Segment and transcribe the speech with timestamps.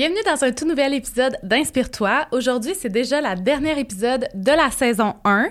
[0.00, 2.26] Bienvenue dans un tout nouvel épisode d'Inspire-toi.
[2.32, 5.50] Aujourd'hui, c'est déjà la dernière épisode de la saison 1.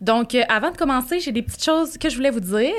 [0.00, 2.72] Donc, euh, avant de commencer, j'ai des petites choses que je voulais vous dire.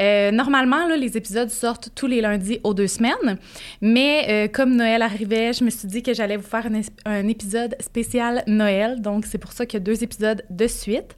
[0.00, 3.38] Euh, normalement, les épisodes sortent tous les lundis aux deux semaines.
[3.80, 6.66] Mais euh, comme Noël arrivait, je me suis dit que j'allais vous faire
[7.04, 9.00] un épisode spécial Noël.
[9.00, 11.14] Donc, c'est pour ça qu'il y a deux épisodes de suite.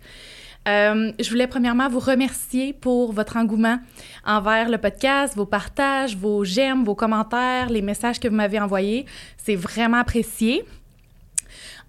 [0.69, 3.79] Euh, je voulais premièrement vous remercier pour votre engouement
[4.25, 9.07] envers le podcast, vos partages, vos j'aime, vos commentaires, les messages que vous m'avez envoyés.
[9.39, 10.65] C'est vraiment apprécié.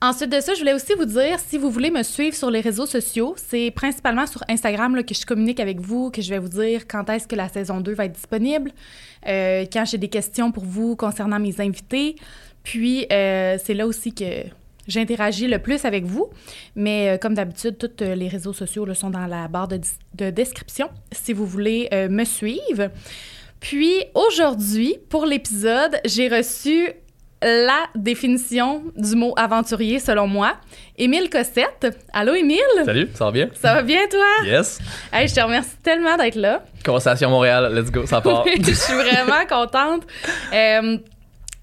[0.02, 2.62] Ensuite de ça, je voulais aussi vous dire, si vous voulez me suivre sur les
[2.62, 6.48] réseaux sociaux, c'est principalement sur Instagram que je communique avec vous, que je vais vous
[6.48, 8.72] dire quand est-ce que la saison 2 va être disponible,
[9.28, 12.16] euh, quand j'ai des questions pour vous concernant mes invités.
[12.64, 14.46] Puis, euh, c'est là aussi que
[14.90, 16.30] j'interagis le plus avec vous.
[16.76, 19.80] Mais euh, comme d'habitude, tous euh, les réseaux sociaux là, sont dans la barre de,
[20.16, 22.90] de description si vous voulez euh, me suivre.
[23.60, 26.90] Puis aujourd'hui, pour l'épisode, j'ai reçu
[27.42, 30.56] la définition du mot aventurier selon moi.
[30.98, 31.98] Émile Cossette.
[32.12, 32.60] Allô, Émile?
[32.84, 33.50] Salut, ça va bien?
[33.54, 34.26] Ça va bien, toi?
[34.46, 34.80] Yes.
[35.14, 36.64] Hey, je te remercie tellement d'être là.
[36.86, 38.46] Conversation Montréal, let's go, ça part.
[38.62, 40.04] je suis vraiment contente.
[40.54, 40.98] Euh,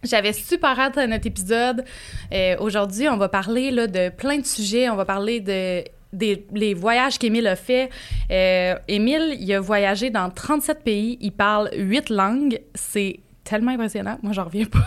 [0.06, 1.84] j'avais super hâte à notre épisode.
[2.32, 4.88] Euh, Aujourd'hui, on va parler là, de plein de sujets.
[4.88, 7.90] On va parler de des les voyages qu'Émile a fait.
[8.30, 11.18] Euh, Émile, il a voyagé dans 37 pays.
[11.20, 12.60] Il parle 8 langues.
[12.74, 14.18] C'est tellement impressionnant.
[14.22, 14.86] Moi, j'en reviens pas.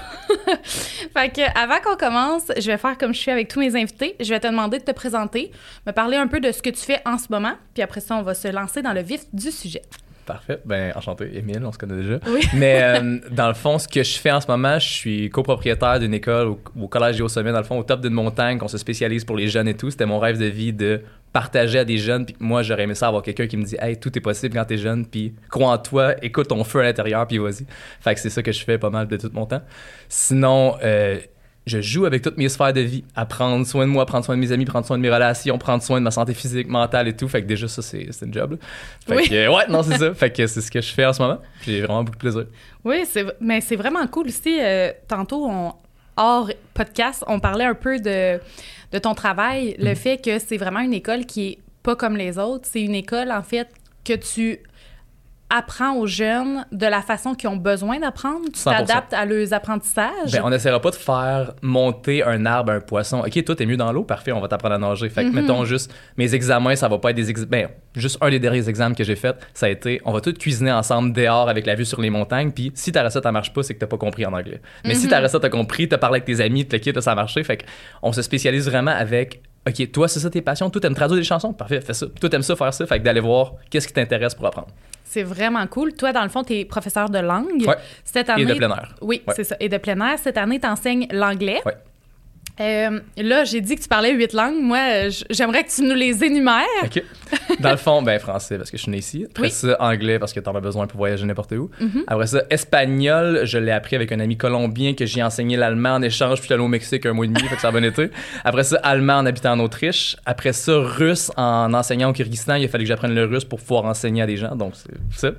[0.64, 4.16] fait avant qu'on commence, je vais faire comme je suis avec tous mes invités.
[4.20, 5.52] Je vais te demander de te présenter,
[5.88, 8.16] me parler un peu de ce que tu fais en ce moment, puis après ça,
[8.16, 9.82] on va se lancer dans le vif du sujet.
[10.30, 10.60] Parfait.
[10.64, 12.20] Ben, enchanté, Émile, on se connaît déjà.
[12.28, 12.42] Oui.
[12.54, 16.00] Mais euh, dans le fond, ce que je fais en ce moment, je suis copropriétaire
[16.00, 18.78] d'une école au, au Collège Géo-Sommet, dans le fond, au top d'une montagne, qu'on se
[18.78, 19.90] spécialise pour les jeunes et tout.
[19.90, 21.02] C'était mon rêve de vie de
[21.34, 22.28] partager à des jeunes.
[22.28, 24.66] Puis moi, j'aurais aimé ça avoir quelqu'un qui me dit Hey, tout est possible quand
[24.66, 27.66] t'es jeune, puis crois en toi, écoute ton feu à l'intérieur, puis vas-y.
[28.00, 29.64] Fait que c'est ça que je fais pas mal de tout mon temps.
[30.10, 31.18] Sinon, euh,
[31.66, 34.36] je joue avec toutes mes sphères de vie, à prendre soin de moi, prendre soin
[34.36, 37.08] de mes amis, prendre soin de mes relations, prendre soin de ma santé physique, mentale
[37.08, 37.28] et tout.
[37.28, 38.52] Fait que déjà, ça, c'est c'est une job.
[38.52, 38.58] là.
[39.08, 39.30] Fait Oui.
[39.30, 40.14] que, euh, ouais, non, c'est ça.
[40.16, 41.40] Fait que c'est ce que je fais en ce moment.
[41.64, 42.46] J'ai vraiment beaucoup de plaisir.
[42.84, 44.58] Oui, c'est, mais c'est vraiment cool aussi.
[44.60, 45.74] euh, tantôt, on,
[46.18, 48.40] hors podcast, on parlait un peu de,
[48.92, 52.38] de ton travail, le fait que c'est vraiment une école qui est pas comme les
[52.40, 52.68] autres.
[52.72, 53.68] C'est une école, en fait,
[54.04, 54.60] que tu
[55.50, 58.46] apprends aux jeunes de la façon qu'ils ont besoin d'apprendre.
[58.54, 58.64] Tu 100%.
[58.64, 60.32] t'adaptes à leurs apprentissages.
[60.32, 63.20] Ben, on n'essaiera pas de faire monter un arbre à un poisson.
[63.20, 65.10] OK, toi, t'es mieux dans l'eau, parfait, on va t'apprendre à nager.
[65.10, 67.50] Fait que, mettons juste, mes examens, ça va pas être des examens.
[67.50, 70.34] Ben, juste un des derniers examens que j'ai fait, ça a été, on va tous
[70.34, 72.52] cuisiner ensemble dehors avec la vue sur les montagnes.
[72.52, 74.62] Puis si ta recette, elle marche pas, c'est que t'as pas compris en anglais.
[74.86, 77.16] Mais si ta recette, t'as compris, t'as parlé avec tes amis, le kit, ça a
[77.16, 77.44] marché.
[77.44, 77.66] Fait que,
[78.02, 79.42] on se spécialise vraiment avec.
[79.68, 80.70] OK, toi, c'est ça tes passions?
[80.70, 81.54] Toi, t'aimes traduire des chansons?
[81.54, 82.08] Parfait, fais ça.
[82.08, 82.86] Toi, t'aimes ça, faire ça.
[82.88, 84.70] Fait que d'aller voir qu'est-ce qui t'intéresse pour apprendre.
[85.04, 85.94] C'est vraiment cool.
[85.94, 87.66] Toi, dans le fond, tu es professeur de langue.
[87.68, 87.76] Ouais.
[88.06, 88.96] Cette Et année, de plein air.
[89.02, 89.34] Oui, Ouais.
[89.36, 89.56] c'est ça.
[89.60, 90.18] Et de plein air.
[90.20, 91.62] Cette année, tu enseignes l'anglais.
[91.66, 91.74] Ouais.
[92.62, 94.62] Euh, là, j'ai dit que tu parlais huit langues.
[94.62, 96.66] Moi, j'aimerais que tu nous les énumères.
[96.84, 97.04] OK.
[97.64, 99.26] Dans le fond, ben français parce que je suis né ici.
[99.30, 99.50] Après Oui.
[99.52, 101.70] ça, anglais parce que t'en as besoin pour voyager n'importe où.
[101.80, 102.04] Mhm.
[102.08, 106.02] Après ça, espagnol, je l'ai appris avec un ami colombien que j'ai enseigné l'allemand en
[106.02, 108.10] échange, puis allé au Mexique un mois et demi, fait que ça a bon été.
[108.44, 110.16] Après ça, allemand en habitant en Autriche.
[110.26, 112.56] Après ça, russe en enseignant au Kyrgyzstan.
[112.56, 115.20] Il a fallu que j'apprenne le russe pour pouvoir enseigner à des gens, donc c'est
[115.20, 115.32] ça.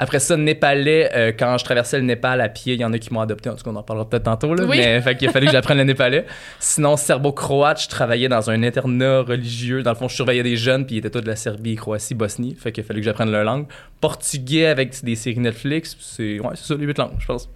[0.00, 2.98] Après ça, népalais, euh, quand je traversais le Népal à pied, il y en a
[2.98, 4.78] qui m'ont adopté, en tout cas, on en parlera peut-être tantôt, là, Oui.
[4.78, 6.24] mais fait qu'il a fallu que j'apprenne le népalais.
[6.60, 9.82] Sinon, serbo-croate, je travaillais dans un internat religieux.
[9.82, 12.14] Dans le fond, je surveillais des jeunes, puis ils étaient tous de la Serbie, Croatie,
[12.14, 12.54] Bosnie.
[12.54, 13.66] Fait qu'il a fallu que j'apprenne leur langue.
[14.00, 17.50] Portugais avec des séries Netflix, c'est ouais, c'est ça, les huit langues, je pense.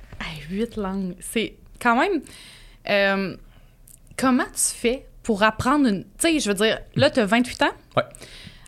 [0.50, 1.14] Huit langues.
[1.20, 2.20] C'est quand même.
[2.90, 3.36] euh,
[4.16, 6.02] comment tu fais pour apprendre une.
[6.02, 7.66] Tu sais, je veux dire, là, tu as 28 ans?
[7.96, 8.02] Ouais.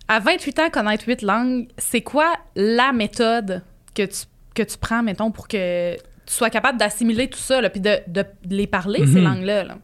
[0.09, 3.62] À 28 ans, connaître huit langues, c'est quoi la méthode
[3.94, 7.81] que tu, que tu prends, mettons, pour que tu sois capable d'assimiler tout ça, puis
[7.81, 9.25] de, de les parler, ces Mhm.
[9.25, 9.65] langues-là?
[9.65, 9.75] là?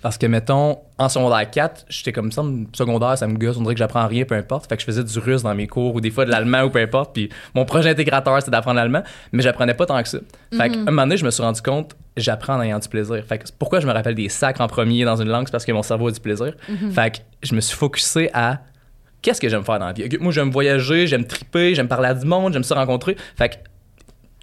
[0.00, 2.42] Parce que, mettons, en secondaire 4, j'étais comme ça,
[2.72, 4.68] secondaire, ça me gosse, on dirait que j'apprends rien, peu importe.
[4.68, 6.70] Fait que je faisais du russe dans mes cours ou des fois de l'allemand ou
[6.70, 7.12] peu importe.
[7.12, 10.18] Puis mon projet intégrateur, c'était d'apprendre l'allemand, mais j'apprenais pas tant que ça.
[10.56, 13.24] Fait qu'à un moment donné, je me suis rendu compte, j'apprends en ayant du plaisir.
[13.28, 15.64] Fait que pourquoi je me rappelle des sacs en premier dans une langue, c'est parce
[15.64, 16.54] que mon cerveau a du plaisir.
[16.92, 18.60] Fait que je me suis focusé à
[19.22, 20.08] qu'est-ce que j'aime faire dans la vie?
[20.20, 23.16] Moi, j'aime voyager, j'aime triper, j'aime parler à du monde, j'aime ça rencontrer.
[23.36, 23.54] Fait que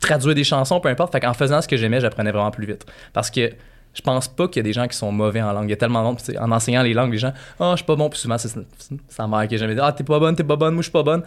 [0.02, 1.12] traduire des chansons, peu importe.
[1.12, 2.86] Fait qu'en faisant ce que j'aimais, j'apprenais vraiment plus vite.
[3.14, 3.52] Parce que
[3.94, 5.68] je pense pas qu'il y a des gens qui sont mauvais en langue.
[5.68, 7.96] Il y a tellement de en enseignant les langues, les gens, ah, je suis pas
[7.96, 8.50] bon, puis souvent, c'est
[9.08, 10.88] ça mère qui a jamais dit, ah, t'es pas bonne, t'es pas bonne, moi, je
[10.88, 11.24] suis pas bonne.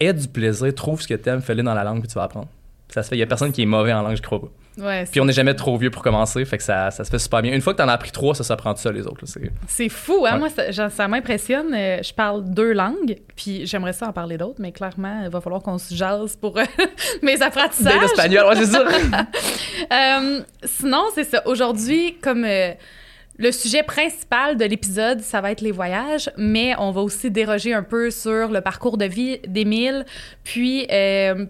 [0.00, 2.48] Aie du plaisir, trouve ce que t'aimes, fais-le dans la langue, puis tu vas apprendre.
[2.92, 3.16] Ça se fait.
[3.16, 4.48] Il y a personne qui est mauvais en langue, je crois pas.
[4.78, 7.18] Ouais, Puis on n'est jamais trop vieux pour commencer, fait que ça, ça se fait
[7.18, 7.52] super bien.
[7.52, 9.24] Une fois que t'en as appris trois, ça s'apprend tout ça, les autres.
[9.66, 10.34] c'est- fou, hein?
[10.34, 10.38] Ouais.
[10.38, 11.74] Moi, ça, ça m'impressionne.
[11.74, 15.40] Euh, je parle deux langues, puis j'aimerais ça en parler d'autres, mais clairement, il va
[15.40, 16.64] falloir qu'on se jase pour euh,
[17.22, 17.92] mes apprentissages.
[17.94, 18.84] Dès l'espagnol, ouais, c'est ça.
[19.92, 21.42] Euh, sinon, c'est ça.
[21.46, 22.72] Aujourd'hui, comme euh,
[23.38, 27.72] le sujet principal de l'épisode, ça va être les voyages, mais on va aussi déroger
[27.74, 30.04] un peu sur le parcours de vie d'Émile.
[30.44, 31.46] Puis, euh,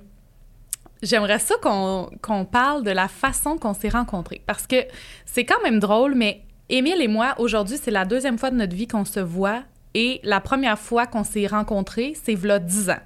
[1.02, 4.42] j'aimerais ça qu'on parle de la façon qu'on s'est rencontrés.
[4.46, 4.76] Parce que
[5.24, 8.76] c'est quand même drôle, mais Émile et moi, aujourd'hui, c'est la deuxième fois de notre
[8.76, 9.64] vie qu'on se voit.
[9.94, 13.00] Et la première fois qu'on s'est rencontrés, c'est v'là 10 ans.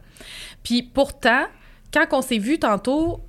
[0.62, 1.44] Puis pourtant,
[1.92, 3.20] quand on s'est vu tantôt,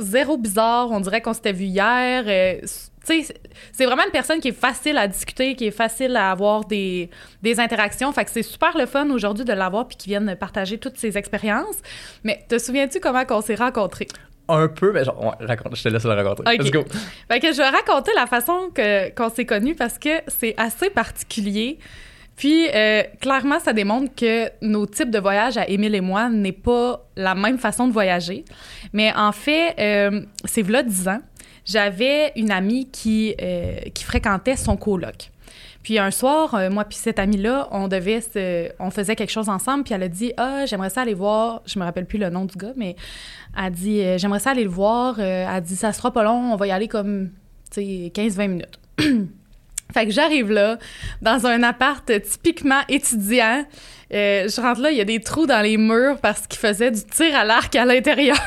[0.00, 2.24] zéro bizarre, on dirait qu'on s'était vu hier.
[2.26, 2.66] euh,
[3.04, 7.10] c'est vraiment une personne qui est facile à discuter, qui est facile à avoir des,
[7.42, 8.12] des interactions.
[8.12, 11.16] Fait que c'est super le fun aujourd'hui de l'avoir puis qu'il vienne partager toutes ses
[11.16, 11.76] expériences.
[12.24, 14.08] Mais te souviens-tu comment on s'est rencontrés?
[14.50, 16.42] Un peu, mais genre, ouais, raconte, je te laisse le raconter.
[16.46, 16.62] Ok.
[16.62, 16.84] Let's go.
[17.30, 20.88] Fait que je vais raconter la façon que, qu'on s'est connus parce que c'est assez
[20.88, 21.78] particulier.
[22.34, 26.52] Puis, euh, clairement, ça démontre que nos types de voyages à Émile et moi n'est
[26.52, 28.44] pas la même façon de voyager.
[28.92, 31.20] Mais en fait, euh, c'est là 10 ans,
[31.68, 35.30] j'avais une amie qui, euh, qui fréquentait son coloc.
[35.82, 38.20] Puis un soir, euh, moi puis cette amie-là, on devait
[38.80, 41.78] on faisait quelque chose ensemble, puis elle a dit ah j'aimerais ça aller voir, je
[41.78, 42.96] me rappelle plus le nom du gars, mais
[43.56, 46.24] elle a dit euh, j'aimerais ça aller le voir, elle a dit ça sera pas
[46.24, 47.30] long, on va y aller comme
[47.70, 48.80] tu sais 15-20 minutes.
[49.92, 50.78] Fait que j'arrive là,
[51.22, 53.64] dans un appart typiquement étudiant.
[54.12, 56.90] Euh, je rentre là, il y a des trous dans les murs parce qu'il faisait
[56.90, 58.38] du tir à l'arc à l'intérieur.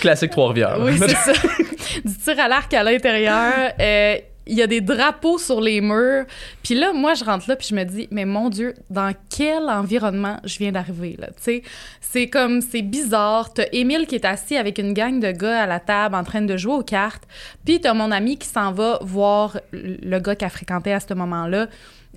[0.00, 0.76] Classique Trois-Rivières.
[0.80, 1.32] Oui, c'est ça.
[2.04, 3.72] du tir à l'arc à l'intérieur.
[3.80, 4.16] Euh,
[4.46, 6.24] il y a des drapeaux sur les murs.
[6.62, 9.68] Puis là, moi, je rentre là, puis je me dis, mais mon Dieu, dans quel
[9.68, 11.28] environnement je viens d'arriver, là?
[11.28, 11.62] Tu sais,
[12.00, 13.52] c'est comme, c'est bizarre.
[13.52, 16.42] T'as Émile qui est assis avec une gang de gars à la table en train
[16.42, 17.24] de jouer aux cartes.
[17.64, 21.68] Puis t'as mon ami qui s'en va voir le gars qu'elle fréquentait à ce moment-là,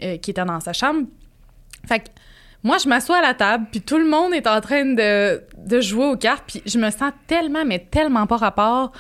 [0.02, 1.08] euh, qui était dans sa chambre.
[1.88, 2.06] Fait que
[2.64, 5.82] moi, je m'assois à la table, puis tout le monde est en train de, de
[5.82, 8.92] jouer aux cartes, puis je me sens tellement, mais tellement pas rapport.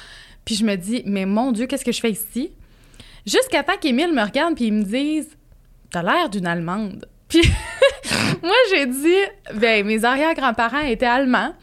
[0.45, 2.51] Puis je me dis, mais mon Dieu, qu'est-ce que je fais ici?
[3.25, 5.29] Jusqu'à temps qu'Émile me regarde, puis il me dise,
[5.91, 7.07] t'as l'air d'une Allemande.
[7.27, 7.41] Puis
[8.43, 9.17] moi, j'ai dit,
[9.53, 11.53] ben, mes arrière-grands-parents étaient allemands.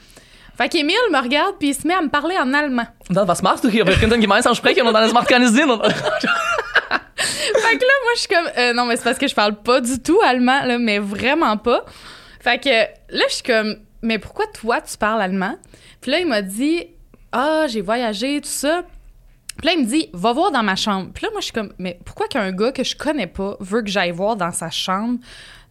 [0.56, 2.86] Fait qu'Émile me regarde, puis il se met à me parler en allemand.
[3.10, 3.86] Was machst du hier?
[3.86, 5.70] Wir gemeinsam sprechen und dann macht keinen Sinn.
[7.16, 9.54] Fait que là, moi, je suis comme, euh, non, mais c'est parce que je parle
[9.62, 11.84] pas du tout allemand, là, mais vraiment pas.
[12.40, 15.56] Fait que là, je suis comme, mais pourquoi toi, tu parles allemand?
[16.00, 16.86] Puis là, il m'a dit,
[17.30, 18.82] ah, j'ai voyagé, tout ça.
[19.58, 21.10] Puis là, il me dit, va voir dans ma chambre.
[21.14, 23.82] Puis là, moi, je suis comme, mais pourquoi qu'un gars que je connais pas veut
[23.82, 25.18] que j'aille voir dans sa chambre?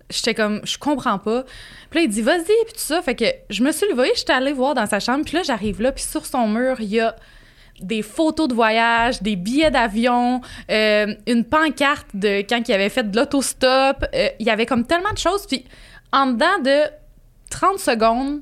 [0.10, 1.44] J'étais comme, je comprends pas.
[1.90, 3.02] Puis là, il dit, vas-y, puis tout ça.
[3.02, 5.24] Fait que je me suis levée, j'étais allée voir dans sa chambre.
[5.26, 7.16] Puis là, j'arrive là, puis sur son mur, il y a
[7.82, 13.10] des photos de voyage, des billets d'avion, euh, une pancarte de quand il avait fait
[13.10, 14.06] de l'autostop.
[14.14, 15.48] Euh, il y avait comme tellement de choses.
[15.48, 15.66] Puis
[16.12, 16.84] en dedans de
[17.50, 18.42] 30 secondes,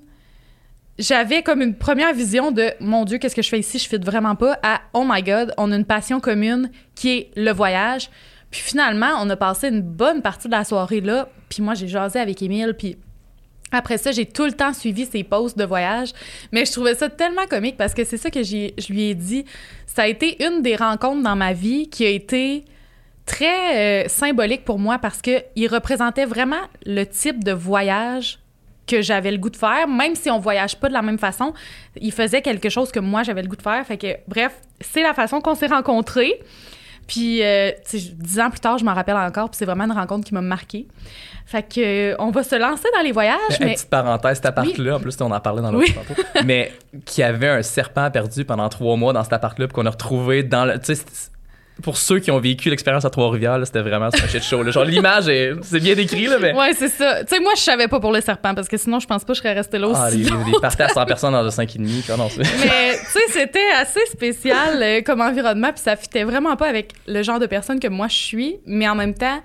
[1.00, 3.80] j'avais comme une première vision de mon Dieu, qu'est-ce que je fais ici?
[3.80, 7.31] Je fit vraiment pas à oh my God, on a une passion commune qui est
[7.38, 8.10] le voyage.
[8.51, 11.30] Puis finalement, on a passé une bonne partie de la soirée là.
[11.48, 12.75] Puis moi, j'ai jasé avec Émile.
[12.78, 12.98] Puis
[13.72, 16.12] après ça, j'ai tout le temps suivi ses posts de voyage.
[16.51, 19.45] Mais je trouvais ça tellement comique parce que c'est ça que je lui ai dit.
[19.86, 22.66] Ça a été une des rencontres dans ma vie qui a été
[23.25, 28.40] très euh, symbolique pour moi parce que il représentait vraiment le type de voyage
[28.90, 31.54] que j'avais le goût de faire, même si on voyage pas de la même façon,
[32.00, 33.86] il faisait quelque chose que moi j'avais le goût de faire.
[33.86, 36.40] Fait que bref, c'est la façon qu'on s'est rencontrés.
[37.08, 40.28] Puis euh, dix ans plus tard, je m'en rappelle encore, puis c'est vraiment une rencontre
[40.28, 40.88] qui m'a marquée.
[41.46, 44.46] Fait que euh, on va se lancer dans les voyages, Une mais petite parenthèse, cet
[44.46, 45.96] appart-là, en plus, on en parlait dans le Oui.
[46.46, 46.72] mais
[47.06, 50.44] qui avait un serpent perdu pendant trois mois dans cet appart-là, puis qu'on a retrouvé
[50.44, 50.76] dans le.
[51.83, 54.62] Pour ceux qui ont vécu l'expérience à Trois-Rivières, c'était vraiment un shit show.
[54.64, 54.71] là.
[54.71, 56.54] Genre, l'image, est- c'est bien décrit, là, mais.
[56.54, 57.24] ouais, c'est ça.
[57.24, 59.33] Tu sais, moi je savais pas pour le serpent parce que sinon je pense pas
[59.33, 60.02] que je serais restée là aussi.
[60.04, 62.04] Ah, les, les parties à 100 personnes dans le 5,5.
[62.12, 62.28] Ah, non.
[62.38, 66.94] Mais tu sais, c'était assez spécial euh, comme environnement, puis ça fitait vraiment pas avec
[67.07, 69.42] le genre de personne que moi je suis, mais en même temps,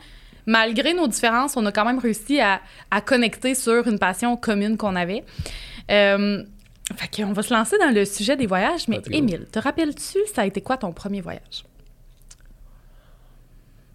[0.47, 2.61] malgré nos différences, on a quand même réussi à,
[2.91, 5.25] à connecter sur une passion commune qu'on avait.
[5.91, 6.43] Euh,
[6.97, 9.01] fait qu'on va se lancer dans le sujet des voyages, mais.
[9.11, 11.65] Émile, te rappelles-tu, ça a été quoi ton premier voyage?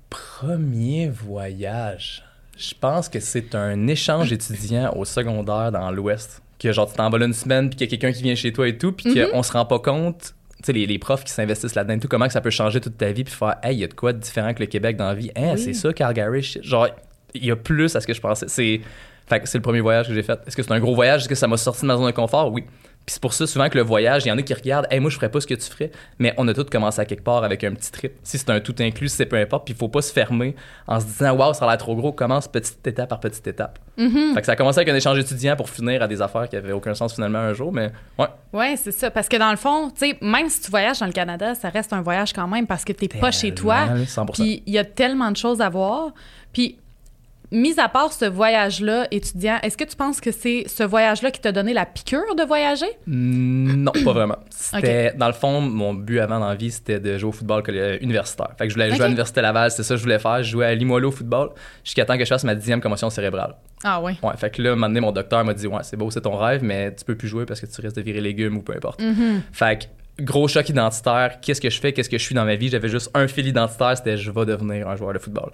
[0.09, 2.23] Premier voyage.
[2.57, 6.41] Je pense que c'est un échange étudiant au secondaire dans l'Ouest.
[6.59, 8.35] Que genre, tu t'en vas là une semaine, puis qu'il y a quelqu'un qui vient
[8.35, 9.29] chez toi et tout, puis Mhm.
[9.31, 12.09] qu'on se rend pas compte, tu sais, les, les profs qui s'investissent là-dedans et tout,
[12.09, 13.93] comment que ça peut changer toute ta vie, puis faire, hey, il y a de
[13.93, 15.31] quoi de différent que le Québec dans la vie?
[15.37, 15.59] Hein, Oui.
[15.59, 16.41] c'est ça, Calgary.
[16.61, 16.89] Genre,
[17.33, 18.47] il y a plus à ce que je pensais.
[18.49, 18.81] C'est.
[19.27, 20.39] Fait que c'est le premier voyage que j'ai fait.
[20.47, 21.21] Est-ce que c'est un gros voyage?
[21.21, 22.51] Est-ce que ça m'a sorti de ma zone de confort?
[22.51, 22.63] Oui.
[23.05, 24.99] Puis c'est pour ça souvent que le voyage, il y en a qui regardent, hey,
[24.99, 27.23] moi je ferais pas ce que tu ferais, mais on a tous commencé à quelque
[27.23, 28.13] part avec un petit trip.
[28.23, 30.55] Si c'est un tout inclus, c'est peu importe, puis il faut pas se fermer
[30.87, 33.79] en se disant waouh, ça a l'air trop gros, commence petite étape par petite étape.
[33.97, 34.33] Mm-hmm.
[34.35, 36.55] Fait que ça a commencé avec un échange étudiant pour finir à des affaires qui
[36.55, 38.27] avaient aucun sens finalement un jour, mais ouais.
[38.53, 39.09] Ouais, c'est ça.
[39.09, 41.69] Parce que dans le fond, tu sais, même si tu voyages dans le Canada, ça
[41.69, 43.87] reste un voyage quand même parce que t'es pas chez toi.
[43.87, 44.33] Tellement, 100%.
[44.33, 46.11] Puis il y a tellement de choses à voir.
[46.53, 46.77] Puis,
[47.51, 51.41] mis à part ce voyage-là étudiant, est-ce que tu penses que c'est ce voyage-là qui
[51.41, 52.87] t'a donné la piqûre de voyager?
[53.07, 54.37] Mm, Non, pas vraiment.
[54.49, 57.63] C'était, dans le fond, mon but avant dans la vie, c'était de jouer au football
[58.01, 58.49] universitaire.
[58.57, 60.43] Fait que je voulais jouer à l'Université Laval, c'est ça que je voulais faire.
[60.43, 61.49] Je jouais à Limoilou au football
[61.83, 63.55] jusqu'à temps que je fasse ma dixième commotion cérébrale.
[63.83, 64.17] Ah oui.
[64.21, 66.21] Ouais, fait que là, un moment donné, mon docteur m'a dit Ouais, c'est beau, c'est
[66.21, 68.61] ton rêve, mais tu peux plus jouer parce que tu risques de virer légumes ou
[68.61, 69.01] peu importe.
[69.01, 69.41] Mm-hmm.
[69.53, 69.87] Fait
[70.17, 71.39] que gros choc identitaire.
[71.41, 72.69] Qu'est-ce que je fais Qu'est-ce que je suis dans ma vie?
[72.69, 75.51] J'avais juste un fil identitaire, c'était je vais devenir un joueur de football.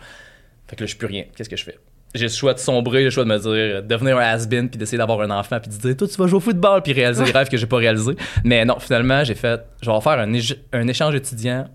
[0.67, 1.25] Fait que là, je suis plus rien.
[1.36, 1.77] Qu'est-ce que je fais?
[2.13, 4.77] J'ai le choix de sombrer, j'ai le choix de me dire devenir un has-been puis
[4.77, 7.24] d'essayer d'avoir un enfant puis de dire toi tu vas jouer au football puis réaliser
[7.25, 8.15] des rêves que j'ai pas réalisés.
[8.45, 11.67] Mais non, finalement, j'ai fait je vais faire un, échange étudiant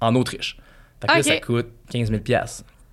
[0.00, 0.58] en Autriche.
[1.00, 2.20] Fait que là, ça coûte 15 000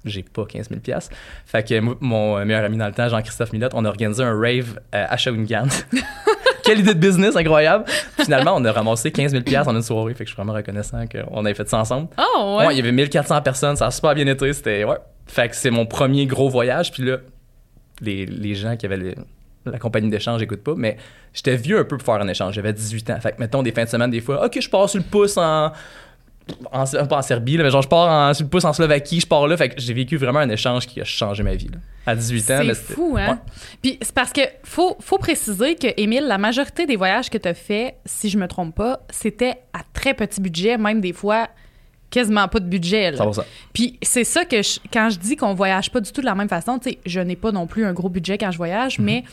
[0.05, 0.99] j'ai pas 15 000
[1.45, 4.79] Fait que mon meilleur ami dans le temps, Jean-Christophe Millet, on a organisé un rave
[4.93, 5.67] euh, à Shawinigan.
[6.63, 7.85] Quelle idée de business incroyable!
[8.19, 10.13] Finalement, on a ramassé 15 000 en une soirée.
[10.13, 12.07] Fait que je suis vraiment reconnaissant qu'on ait fait ça ensemble.
[12.17, 12.67] Oh Ouais.
[12.67, 12.73] ouais.
[12.73, 14.53] il y avait 1400 personnes, ça a super bien été.
[14.53, 14.97] C'était, ouais.
[15.27, 16.91] Fait que c'est mon premier gros voyage.
[16.91, 17.17] Puis là,
[18.01, 19.15] les, les gens qui avaient les-
[19.65, 20.97] la compagnie d'échange n'écoutent pas, mais
[21.33, 22.53] j'étais vieux un peu pour faire un échange.
[22.53, 23.19] J'avais 18 ans.
[23.19, 25.37] Fait que, mettons, des fins de semaine, des fois, OK, je pars sur le pouce
[25.37, 25.71] en.
[26.71, 29.19] en pas en Serbie, là, mais genre, je pars en, sur le pouce en Slovaquie,
[29.19, 29.57] je pars là.
[29.57, 31.69] Fait que j'ai vécu vraiment un échange qui a changé ma vie.
[31.69, 31.79] là.
[32.05, 33.31] À 18 ans, C'est fou, hein?
[33.31, 33.37] Ouais.
[33.81, 37.47] Puis c'est parce que faut, faut préciser que, Émile, la majorité des voyages que tu
[37.49, 41.47] as fait, si je me trompe pas, c'était à très petit budget, même des fois
[42.15, 43.11] quasiment pas de budget.
[43.11, 43.17] là.
[43.17, 43.43] 100%.
[43.73, 46.35] Puis c'est ça que je- quand je dis qu'on voyage pas du tout de la
[46.35, 48.99] même façon, tu sais, je n'ai pas non plus un gros budget quand je voyage,
[48.99, 49.05] Mhm.
[49.05, 49.23] mais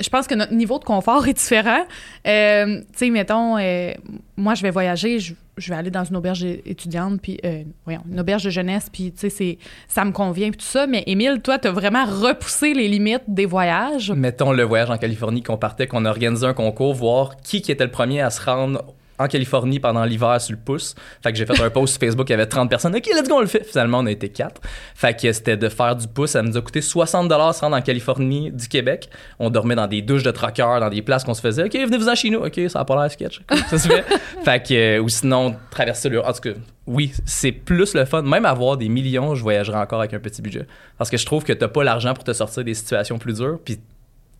[0.00, 1.84] je pense que notre niveau de confort est différent.
[2.26, 3.92] Euh, tu sais, mettons, euh,
[4.36, 8.02] moi, je vais voyager, je, je vais aller dans une auberge étudiante, puis, euh, voyons,
[8.10, 9.58] une auberge de jeunesse, puis, tu sais,
[9.88, 10.86] ça me convient, puis tout ça.
[10.86, 14.10] Mais Émile, toi, t'as vraiment repoussé les limites des voyages?
[14.10, 17.72] Mettons le voyage en Californie qu'on partait, qu'on a organisé un concours, voir qui, qui
[17.72, 18.84] était le premier à se rendre
[19.18, 20.94] en Californie pendant l'hiver sur le pouce.
[21.22, 22.94] Fait que j'ai fait un post sur Facebook, il y avait 30 personnes.
[22.94, 23.64] OK, let's go, on le fait.
[23.64, 24.60] Finalement, on a été 4.
[24.94, 26.30] Fait que c'était de faire du pouce.
[26.30, 29.08] Ça nous a coûté 60 se rendre en Californie du Québec.
[29.38, 31.64] On dormait dans des douches de truckers, dans des places qu'on se faisait.
[31.64, 32.40] OK, venez-vous-en chez nous.
[32.40, 33.40] OK, ça a pas l'air sketch.
[33.68, 34.04] Ça se fait?
[34.44, 36.24] fait que, euh, ou sinon, traverser le.
[36.24, 36.50] En tout cas,
[36.86, 38.22] oui, c'est plus le fun.
[38.22, 40.66] Même avoir des millions, je voyagerais encore avec un petit budget.
[40.98, 43.58] Parce que je trouve que t'as pas l'argent pour te sortir des situations plus dures.
[43.64, 43.78] Puis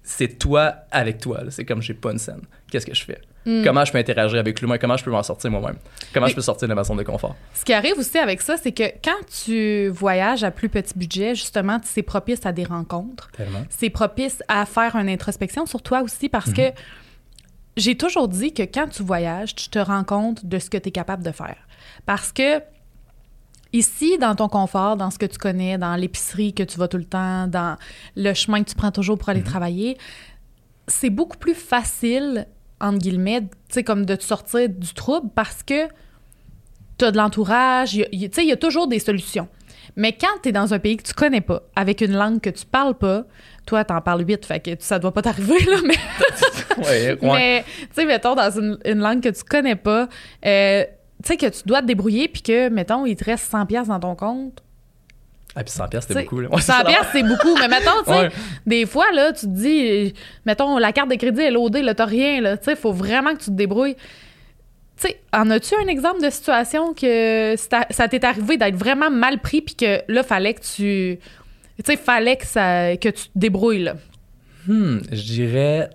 [0.03, 1.41] c'est toi avec toi.
[1.51, 2.43] C'est comme j'ai pas une scène.
[2.71, 3.21] Qu'est-ce que je fais?
[3.65, 4.77] Comment je peux interagir avec l'humain?
[4.77, 5.77] Comment je peux m'en sortir moi-même?
[6.13, 7.37] Comment Mais- je peux sortir de ma zone de confort?
[7.55, 11.35] Ce qui arrive aussi avec ça, c'est que quand tu voyages à plus petit budget,
[11.37, 13.31] justement, c'est propice à des rencontres.
[13.71, 16.73] C'est propice à faire une introspection sur toi aussi parce que
[17.77, 20.89] j'ai toujours dit que quand tu voyages, tu te rends compte de ce que tu
[20.89, 21.57] es capable de faire.
[22.05, 22.61] Parce que
[23.73, 26.97] ici, dans ton confort, dans ce que tu connais, dans l'épicerie que tu vas tout
[26.97, 27.77] le temps, dans
[28.17, 29.99] le chemin que tu prends toujours pour aller travailler,
[30.89, 32.47] c'est beaucoup plus facile,
[32.81, 35.87] entre guillemets, tu sais, comme de te sortir du trouble parce que
[36.99, 38.01] tu as de l'entourage, tu
[38.33, 39.49] sais, il y a toujours des solutions.
[39.97, 42.51] Mais quand tu es dans un pays que tu connais pas, avec une langue que
[42.51, 43.25] tu parles pas,
[43.67, 45.95] toi, t'en parles huit, fait que ça doit pas t'arriver, là, mais,
[46.85, 47.33] Ouais, ouais.
[47.33, 50.09] mais tu sais, mettons, dans une, une langue que tu connais pas,
[50.45, 50.85] euh,
[51.23, 53.89] tu sais, que tu dois te débrouiller, puis que, mettons, il te reste 100 pièces
[53.89, 54.63] dans ton compte.
[55.59, 56.41] Ah, puis 100 piastres, Tu sais, c'était beaucoup.
[56.41, 56.49] Là.
[56.51, 58.29] Ouais, c'est 100 ça, pièces, c'est beaucoup, mais mettons, tu sais, Ouais.
[58.67, 60.13] des fois, là, tu te dis,
[60.45, 63.33] mettons, la carte de crédit est loadée, là, t'as rien, là, tu sais, faut vraiment
[63.33, 63.95] que tu te débrouilles.
[64.99, 69.11] Tu sais, en as-tu un exemple de situation que ça ça t'est arrivé d'être vraiment
[69.11, 71.19] mal pris puis que là, fallait que tu.
[71.19, 73.95] Tu sais, fallait que, ça, que tu te débrouilles, là?
[74.67, 75.91] Hmm, je dirais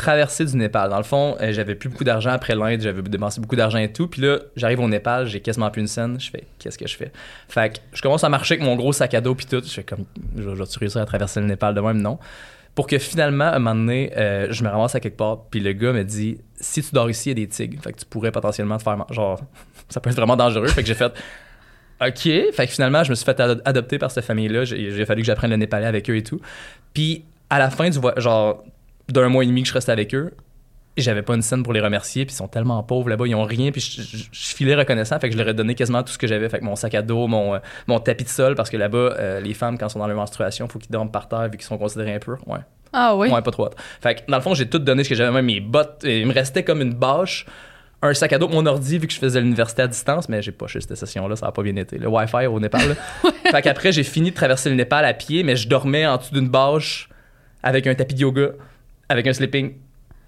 [0.00, 0.90] traverser du Népal.
[0.90, 3.92] Dans le fond, euh, j'avais plus beaucoup d'argent après l'Inde, j'avais dépensé beaucoup d'argent et
[3.92, 4.08] tout.
[4.08, 6.18] Puis là, j'arrive au Népal, j'ai quasiment plus une scène.
[6.18, 7.12] Je fais, qu'est-ce que je fais?
[7.48, 9.62] Fait que je commence à marcher avec mon gros sac à dos puis tout.
[9.64, 10.04] Je fais comme,
[10.36, 12.00] je vais je vais réussir à traverser le Népal de même?
[12.00, 12.18] Non.
[12.74, 15.60] Pour que finalement, à un moment donné, euh, je me ramasse à quelque part, puis
[15.60, 17.82] le gars me dit, si tu dors ici, il y a des tigres.
[17.82, 19.40] Fait que tu pourrais potentiellement te faire, genre,
[19.88, 20.68] ça peut être vraiment dangereux.
[20.68, 21.12] Fait que j'ai fait,
[22.00, 22.20] OK.
[22.22, 24.64] Fait que finalement, je me suis fait ado- adopter par cette famille-là.
[24.64, 26.40] J'ai fallu que j'apprenne le népalais avec eux et tout.
[26.94, 28.64] Puis à la fin du voyage, genre
[29.12, 30.32] d'un mois et demi que je restais avec eux,
[30.96, 32.26] j'avais pas une scène pour les remercier.
[32.26, 33.70] Puis ils sont tellement pauvres là-bas, ils ont rien.
[33.70, 35.18] Puis je, je- je filais reconnaissant.
[35.18, 36.48] Fait que je leur ai donné quasiment tout ce que j'avais.
[36.48, 38.98] Fait que mon sac à dos, mon, euh, mon tapis de sol, parce que là-bas,
[39.18, 41.52] euh, les femmes, quand elles sont dans leur menstruation, faut qu'ils dorment par terre vu
[41.52, 42.38] qu'ils sont considérés impurs.
[42.46, 42.58] Ouais.
[42.92, 43.28] Ah oui?
[43.30, 43.70] Ouais, pas trop.
[44.02, 46.04] Fait que dans le fond, j'ai tout donné ce que j'avais, même mes bottes.
[46.04, 47.46] Et il me restait comme une bâche,
[48.02, 50.52] un sac à dos, mon ordi, vu que je faisais l'université à distance, mais j'ai
[50.52, 51.98] pas chez cette session-là, ça a pas bien été.
[51.98, 52.96] Le Wi-Fi au Népal.
[53.50, 56.34] fait qu'après, j'ai fini de traverser le Népal à pied, mais je dormais en dessous
[56.34, 57.08] d'une bâche
[57.62, 58.48] avec un tapis de yoga,
[59.10, 59.72] avec un sleeping.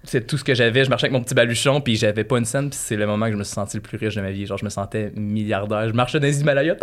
[0.03, 0.83] c'est tout ce que j'avais.
[0.83, 3.27] Je marchais avec mon petit baluchon, puis j'avais pas une scène, puis c'est le moment
[3.27, 4.45] que je me suis senti le plus riche de ma vie.
[4.45, 5.87] Genre, je me sentais milliardaire.
[5.87, 6.75] Je marchais dans les Himalayas,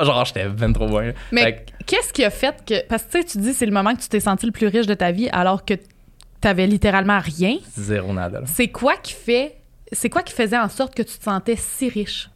[0.00, 1.12] genre, j'étais 23 bien.
[1.32, 2.86] Mais Fait qu'est-ce qui a fait que.
[2.88, 4.66] Parce que tu sais, tu dis c'est le moment que tu t'es senti le plus
[4.68, 5.74] riche de ta vie alors que
[6.40, 7.58] t'avais littéralement rien.
[7.76, 8.40] zéro nada.
[8.46, 9.56] C'est quoi qui fait.
[9.92, 12.30] C'est quoi qui faisait en sorte que tu te sentais si riche?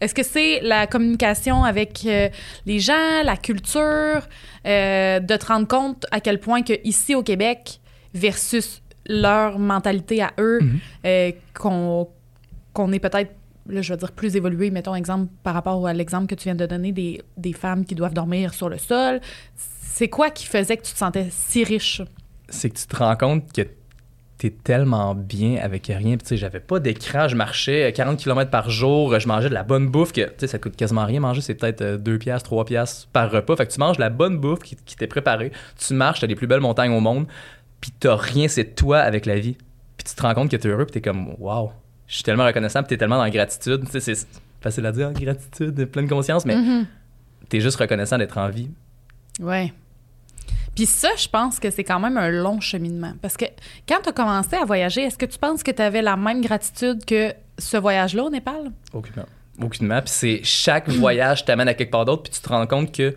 [0.00, 2.28] Est-ce que c'est la communication avec euh,
[2.66, 4.20] les gens, la culture,
[4.66, 7.80] euh, de te rendre compte à quel point que ici au Québec
[8.14, 10.78] versus leur mentalité à eux, Mhm.
[11.06, 12.08] euh, qu'on
[12.74, 13.32] qu'on est peut-être,
[13.68, 16.54] là, je veux dire, plus évolué, mettons exemple par rapport à l'exemple que tu viens
[16.54, 19.20] de donner des, des femmes qui doivent dormir sur le sol.
[19.56, 22.02] C'est quoi qui faisait que tu te sentais si riche?
[22.50, 23.62] c'est que tu te rends compte que
[24.38, 26.16] t'es tellement bien avec rien.
[26.16, 29.54] Puis, tu sais, j'avais pas d'écran, je marchais 40 km par jour, je mangeais de
[29.54, 32.48] la bonne bouffe, que, tu sais, ça coûte quasiment rien manger, c'est peut-être 2 piastres,
[32.48, 33.56] 3 piastres par repas.
[33.56, 36.28] Fait que tu manges de la bonne bouffe qui, qui t'est préparée, tu marches, t'as
[36.28, 37.26] les plus belles montagnes au monde,
[37.80, 39.56] puis t'as rien, c'est toi avec la vie.
[39.96, 41.70] Puis tu te rends compte que t'es heureux, puis t'es comme, waouh,
[42.06, 43.84] je suis tellement reconnaissant, puis t'es tellement dans la gratitude.
[43.86, 44.26] Tu sais, c'est
[44.60, 46.86] facile à dire, gratitude, pleine conscience, mais Mhm.
[47.48, 48.70] t'es juste reconnaissant d'être en vie.
[49.40, 49.72] Ouais.
[50.74, 53.12] Puis ça, je pense que c'est quand même un long cheminement.
[53.20, 53.44] Parce que
[53.88, 56.40] quand tu as commencé à voyager, est-ce que tu penses que tu avais la même
[56.40, 58.70] gratitude que ce voyage-là au Népal?
[58.92, 59.26] Aucunement.
[59.60, 60.00] Aucunement.
[60.00, 63.14] Puis c'est chaque voyage t'amène à quelque part d'autre, puis tu te rends compte que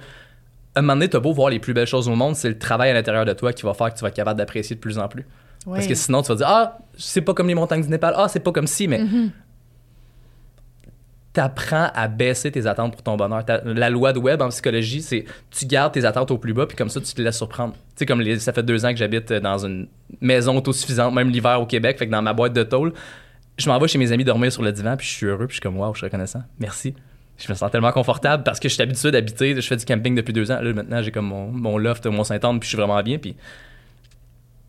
[0.75, 2.90] un moment donné, t'as beau voir les plus belles choses au monde, c'est le travail
[2.92, 4.98] à l'intérieur de toi qui va faire que tu vas être capable d'apprécier de plus
[4.98, 5.25] en plus.
[5.66, 8.28] Parce que sinon, tu vas dire Ah, c'est pas comme les montagnes du Népal, ah,
[8.28, 9.32] c'est pas comme si, mais Mhm.
[11.34, 13.44] t'apprends à baisser tes attentes pour ton bonheur.
[13.63, 16.75] La loi de Webb en psychologie, c'est tu gardes tes attentes au plus bas, puis
[16.75, 17.74] comme ça, tu te laisses surprendre.
[17.74, 19.88] Tu sais, comme les- ça fait deux ans que j'habite dans une
[20.20, 22.92] maison autosuffisante, même l'hiver au Québec, fait que dans ma boîte de tôle,
[23.58, 25.56] je m'en vais chez mes amis dormir sur le divan, puis je suis heureux, puis
[25.56, 26.42] je suis comme, waouh, je suis reconnaissant.
[26.60, 26.96] Merci.
[27.43, 30.13] Je me sens tellement confortable parce que je suis habitué d'habiter, je fais du camping
[30.15, 30.60] depuis deux ans.
[30.62, 33.17] Là, maintenant, j'ai comme mon, mon loft, mon Saint-Anne, puis je suis vraiment bien.
[33.17, 33.36] Puis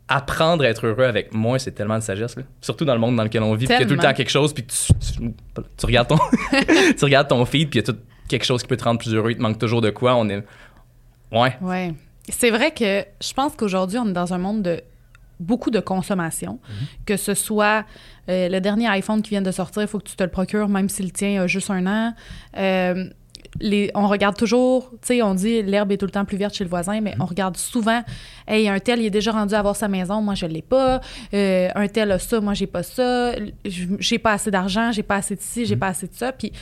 [0.08, 2.36] apprendre à être heureux avec moins, c'est tellement de sagesse.
[2.36, 2.42] là.
[2.60, 4.12] Surtout dans le monde dans lequel on vit, puis qu'il y a tout le temps
[4.12, 5.32] quelque chose, puis tu, tu-
[5.76, 6.18] tu regardes ton,
[6.98, 7.98] tu regardes ton feed, puis il y a tout
[8.28, 9.30] quelque chose qui peut te rendre plus heureux.
[9.30, 10.14] Il te manque toujours de quoi.
[10.16, 10.42] On est.
[11.30, 11.56] Ouais.
[11.60, 11.94] Ouais.
[12.28, 14.80] C'est vrai que je pense qu'aujourd'hui, on est dans un monde de
[15.40, 16.60] beaucoup de consommation.
[17.06, 17.84] Que ce soit
[18.28, 20.68] euh, le dernier iPhone qui vient de sortir, il faut que tu te le procures,
[20.68, 22.14] même si le tien a juste un an.
[22.56, 23.08] Euh,
[23.60, 26.54] les, on regarde toujours, tu sais, on dit l'herbe est tout le temps plus verte
[26.54, 28.02] chez le voisin, mais on regarde souvent,
[28.48, 31.00] hey, un tel, il est déjà rendu à avoir sa maison, moi je l'ai pas.
[31.34, 33.32] Euh, un tel a ça, moi j'ai pas ça.
[33.64, 36.32] J'ai pas assez d'argent, j'ai pas assez de ci, j'ai pas assez de ça.
[36.32, 36.52] Puis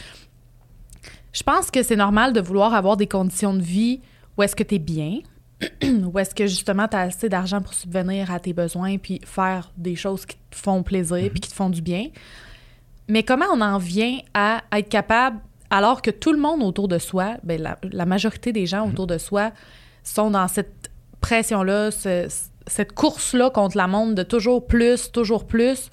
[1.32, 4.00] je pense que c'est normal de vouloir avoir des conditions de vie
[4.36, 5.18] où est-ce que tu es bien,
[5.82, 9.70] où est-ce que justement tu as assez d'argent pour subvenir à tes besoins puis faire
[9.76, 12.08] des choses qui te font plaisir puis qui te font du bien.
[13.08, 16.98] Mais comment on en vient à être capable, alors que tout le monde autour de
[16.98, 19.50] soi, ben la, la majorité des gens autour de soi
[20.02, 22.28] sont dans cette pression-là, ce-
[22.66, 25.90] cette course-là contre la montre de toujours plus, toujours plus.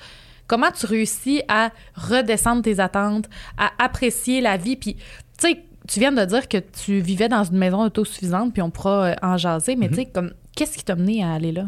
[0.47, 3.25] Comment tu réussis à redescendre tes attentes,
[3.57, 4.77] à apprécier la vie?
[4.77, 5.03] Puis, tu
[5.39, 9.05] sais, tu viens de dire que tu vivais dans une maison autosuffisante, puis on pourra
[9.07, 11.65] euh, en jaser, mais tu sais, comme, qu'est-ce qui t'a mené à aller là?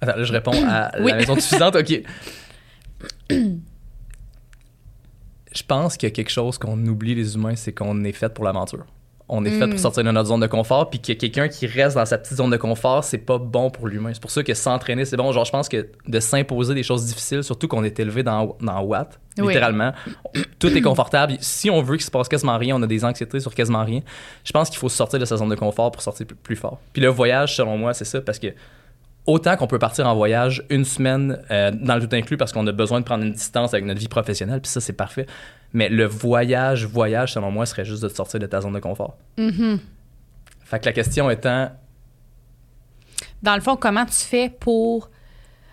[0.00, 1.10] Attends, là, je réponds à Oui.
[1.12, 1.76] la maison suffisante.
[1.76, 2.02] OK.
[5.54, 8.32] Je pense qu'il y a quelque chose qu'on oublie, les humains, c'est qu'on est fait
[8.32, 8.86] pour l'aventure.
[9.34, 11.48] On est fait pour sortir de notre zone de confort, puis qu'il y a quelqu'un
[11.48, 14.10] qui reste dans sa petite zone de confort, c'est pas bon pour l'humain.
[14.12, 15.32] C'est pour ça que s'entraîner, c'est bon.
[15.32, 18.80] Genre, je pense que de s'imposer des choses difficiles, surtout qu'on est élevé dans, dans
[18.82, 19.46] Watt, Oui.
[19.48, 19.92] littéralement,
[20.58, 21.36] tout est confortable.
[21.40, 24.00] Si on veut qu'il se passe quasiment rien, on a des anxiétés sur quasiment rien,
[24.44, 26.78] je pense qu'il faut sortir de sa zone de confort pour sortir plus, plus fort.
[26.92, 28.48] Puis le voyage, selon moi, c'est ça, parce que
[29.26, 32.66] autant qu'on peut partir en voyage une semaine euh, dans le tout inclus parce qu'on
[32.66, 35.26] a besoin de prendre une distance avec notre vie professionnelle, puis ça, c'est parfait.
[35.74, 38.78] Mais le voyage, voyage, selon moi, serait juste de te sortir de ta zone de
[38.80, 39.16] confort.
[39.38, 39.78] Mhm.
[40.64, 41.70] Fait que la question étant,
[43.42, 45.10] Dans le fond, comment tu fais pour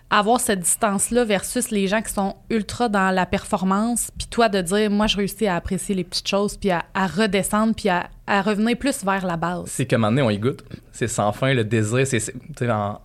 [0.10, 4.60] avoir cette distance-là versus les gens qui sont ultra dans la performance, puis toi de
[4.62, 8.10] dire, moi, je réussis à apprécier les petites choses, puis à, à redescendre, puis à,
[8.26, 9.66] à revenir plus vers la base?
[9.68, 10.64] c'est moment donné, on y goûte.
[10.92, 12.08] C'est sans fin, le désir.
[12.08, 13.00] C'est, c'est- tu sais, en,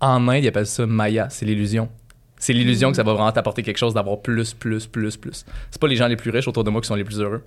[0.00, 1.88] en Inde, ils appellent ça Maya, c'est l'illusion.
[2.38, 5.44] C'est l'illusion que ça va vraiment t'apporter quelque chose d'avoir plus, plus, plus, plus.
[5.70, 7.42] C'est pas les gens les plus riches autour de moi qui sont les plus heureux.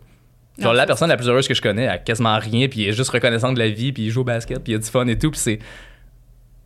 [0.57, 2.83] Genre, Non, la personne la plus heureuse que je connais, elle a quasiment rien, puis
[2.83, 4.75] elle est juste reconnaissante de la vie, puis il joue au basket, puis il y
[4.75, 5.59] a du fun et tout, puis c'est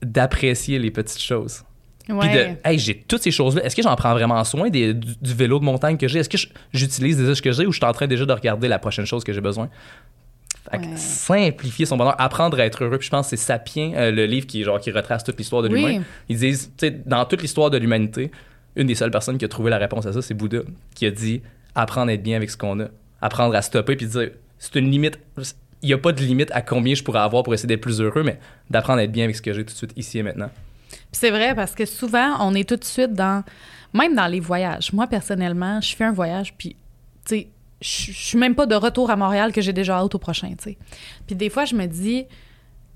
[0.02, 1.64] d'apprécier les petites choses.
[2.20, 3.64] Puis de, hey, j'ai toutes ces choses-là.
[3.64, 6.20] Est-ce que j'en prends vraiment soin des- du, du vélo de montagne que j'ai?
[6.20, 6.38] Est-ce que
[6.74, 9.06] j'utilise déjà ce que j'ai ou je suis en train déjà de regarder la prochaine
[9.06, 9.70] chose que j'ai besoin?
[10.71, 10.80] Ouais.
[10.95, 12.97] simplifier son bonheur, apprendre à être heureux.
[12.97, 15.62] Puis je pense que c'est Sapiens, euh, le livre qui, genre, qui retrace toute l'histoire
[15.63, 15.82] de Oui.
[15.86, 16.04] l'humain.
[16.30, 18.32] Ils disent, tu sais, dans toute l'histoire de l'humanité,
[18.76, 20.60] une des seules personnes qui a trouvé la réponse à ça, c'est Bouddha,
[20.95, 21.41] qui a dit
[21.76, 22.86] apprendre à être bien avec ce qu'on a.
[23.21, 25.19] Apprendre à stopper puis dire c'est une limite.
[25.84, 28.00] Il n'y a pas de limite à combien je pourrais avoir pour essayer d'être plus
[28.02, 30.24] heureux, mais d'apprendre à être bien avec ce que j'ai tout de suite ici et
[30.24, 30.52] maintenant.
[31.12, 33.43] C'est vrai parce que souvent, on est tout de suite dans.
[33.93, 34.93] Même dans les voyages.
[34.93, 36.78] Moi, personnellement, je fais un voyage, puis,
[37.28, 37.47] tu sais,
[37.82, 40.63] je suis même pas de retour à Montréal que j'ai déjà hâte au prochain, tu
[40.63, 40.78] sais.
[41.26, 42.26] Puis des fois, je me dis,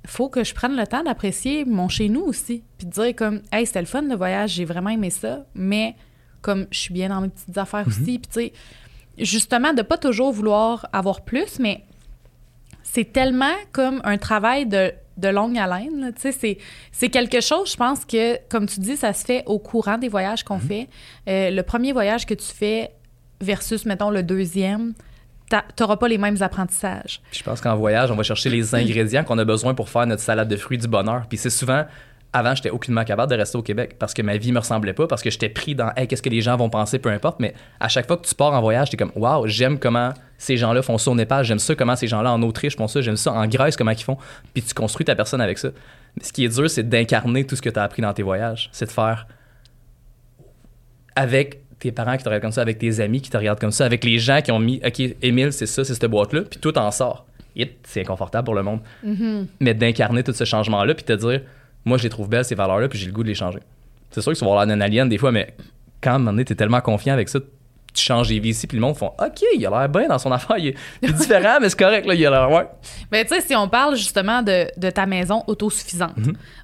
[0.06, 2.63] faut que je prenne le temps d'apprécier mon chez nous aussi.
[2.78, 5.95] Puis de dire comme, hey, c'était le fun le voyage, j'ai vraiment aimé ça, mais
[6.41, 8.19] comme je suis bien dans mes petites affaires aussi.
[8.19, 8.54] Puis tu sais,
[9.17, 11.84] justement, de pas toujours vouloir avoir plus, mais
[12.84, 16.13] c'est tellement comme un travail de, de longue haleine.
[16.15, 16.60] Tu sais,
[16.91, 20.10] c'est, quelque chose, je pense que, comme tu dis, ça se fait au courant des
[20.10, 20.88] voyages qu'on fait.
[21.28, 22.91] Euh, le premier voyage que tu fais
[23.41, 24.93] versus, mettons, le deuxième,
[25.50, 27.21] t'a- t'auras pas les mêmes apprentissages.
[27.32, 30.21] Je pense qu'en voyage, on va chercher les ingrédients qu'on a besoin pour faire notre
[30.21, 31.26] salade de fruits du bonheur.
[31.30, 31.86] Puis c'est souvent,
[32.34, 35.08] avant, j'étais aucunement capable de rester au Québec parce que ma vie me ressemblait pas,
[35.08, 37.39] parce que j'étais pris dans, hey, qu'est-ce que les gens vont penser, peu importe.
[37.39, 40.58] Mais à chaque fois que tu pars en voyage, t'es comme, waouh, j'aime comment ces
[40.58, 43.15] gens-là font ça au Népal, j'aime ça comment ces gens-là en Autriche font ça, j'aime
[43.15, 44.17] ça en Grèce, comment ils font.
[44.54, 45.69] Puis tu construis ta personne avec ça.
[46.17, 48.24] Mais ce qui est dur, c'est d'incarner tout ce que tu as appris dans tes
[48.24, 48.69] voyages.
[48.74, 49.28] C'est de faire
[51.15, 53.72] avec tes parents qui te regardent comme ça, avec tes amis qui te regardent comme
[53.72, 56.60] ça, avec les gens qui ont mis, OK, Émile, c'est ça, c'est cette boîte-là, puis
[56.60, 57.26] tout en sort.
[57.84, 58.80] C'est inconfortable pour le monde.
[59.60, 61.42] Mais d'incarner tout ce changement-là, puis te dire,
[61.86, 63.60] moi, je les trouve belles, ces valeurs-là, puis j'ai le goût de les changer.
[64.12, 65.54] C'est sûr vas avoir l'air d'un alien des fois, mais
[66.02, 67.40] quand à un moment donné, t'es tellement confiant avec ça,
[67.96, 70.20] tu changes les vies ici, puis le monde font, OK, il a l'air bien dans
[70.20, 70.76] son affaire, il est,
[71.14, 72.68] différent, mais c'est correct, là, il a l'air, ouais.
[73.12, 76.16] Ben, tu sais, si on parle justement de, de ta maison autosuffisante,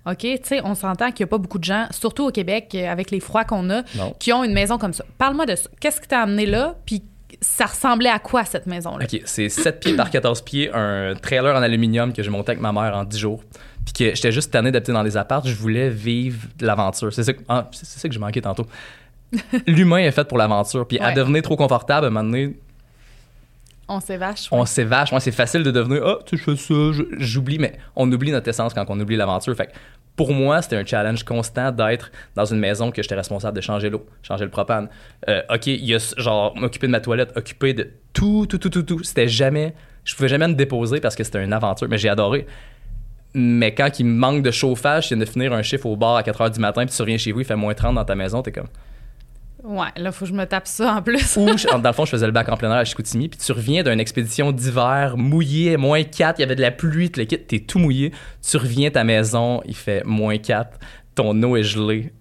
[0.06, 2.70] OK, tu sais, on s'entend qu'il n'y a pas beaucoup de gens, surtout au Québec,
[2.76, 4.14] euh, avec les froids qu'on a, Non.
[4.20, 5.04] qui ont une maison comme ça.
[5.18, 5.70] Parle-moi de ça.
[5.80, 7.04] Qu'est-ce qui t'a amené là, puis
[7.40, 9.06] ça ressemblait à quoi, cette maison-là?
[9.12, 12.62] OK, c'est 7 pieds par 14 pieds, un trailer en aluminium que j'ai monté avec
[12.62, 13.44] ma mère en 10 jours.
[13.84, 17.12] Puis que j'étais juste tanné d'habiter dans des apparts, je voulais vivre de l'aventure.
[17.12, 18.68] C'est ça, que- ah, ça que je manquais tantôt.
[19.68, 20.88] L'humain est fait pour l'aventure.
[20.88, 22.58] Puis à devenir trop confortable, à un moment donné,
[23.88, 24.48] On s'évache.
[24.52, 25.12] on s'évache.
[25.12, 26.74] Ouais, c'est facile de devenir Ah, tu sais, ça,
[27.18, 29.56] j'oublie, mais on oublie notre essence quand on oublie l'aventure.
[29.56, 29.72] Fait que
[30.18, 33.90] pour moi, c'était un challenge constant d'être dans une maison que j'étais responsable de changer
[33.90, 34.90] l'eau, changer le propane.
[35.30, 38.70] Euh, OK, il y a genre m'occuper de ma toilette, occuper de tout, tout, tout,
[38.70, 39.04] tout, tout.
[39.04, 39.74] C'était jamais.
[40.04, 42.46] Je pouvais jamais me déposer parce que c'était une aventure, mais j'ai adoré.
[43.34, 46.24] Mais quand il manque de chauffage, tu viens de finir un chiffre au bar à
[46.24, 48.14] 4 h du matin, puis tu reviens chez vous, il fait moins 30 dans ta
[48.16, 48.68] maison, t'es comme.
[49.64, 51.38] Ouais, là, faut que je me tape ça en plus.
[51.38, 51.46] Ou,
[51.80, 53.84] dans le fond, je faisais le bac en plein air à Chicoutimi, puis tu reviens
[53.84, 57.78] d'une expédition d'hiver mouillé, moins 4, il y avait de la pluie, tu t'es tout
[57.78, 58.12] mouillé.
[58.48, 60.80] Tu reviens à ta maison, il fait moins 4,
[61.14, 62.12] ton eau est gelée.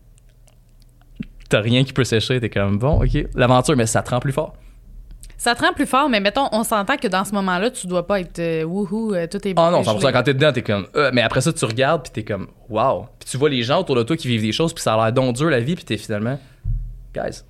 [1.49, 4.33] T'as rien qui peut sécher, t'es comme bon, ok, l'aventure, mais ça te rend plus
[4.33, 4.55] fort.
[5.39, 8.07] Ça te rend plus fort, mais mettons, on s'entend que dans ce moment-là, tu dois
[8.07, 9.97] pas être euh, wouhou, euh, tout est Ah non, gelé.
[9.97, 10.87] 100%, quand t'es dedans, t'es comme.
[10.97, 13.07] Euh, mais après ça, tu regardes, puis t'es comme, wow.
[13.19, 15.05] Puis tu vois les gens autour de toi qui vivent des choses, puis ça a
[15.05, 16.39] l'air donc dur la vie, puis t'es finalement,
[17.15, 17.43] guys.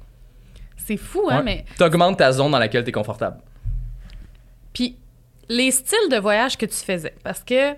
[0.76, 1.42] C'est fou, hein, ouais.
[1.42, 1.64] mais.
[1.76, 3.38] T'augmentes ta zone dans laquelle t'es confortable.
[4.72, 4.96] Puis
[5.48, 7.74] les styles de voyage que tu faisais, parce que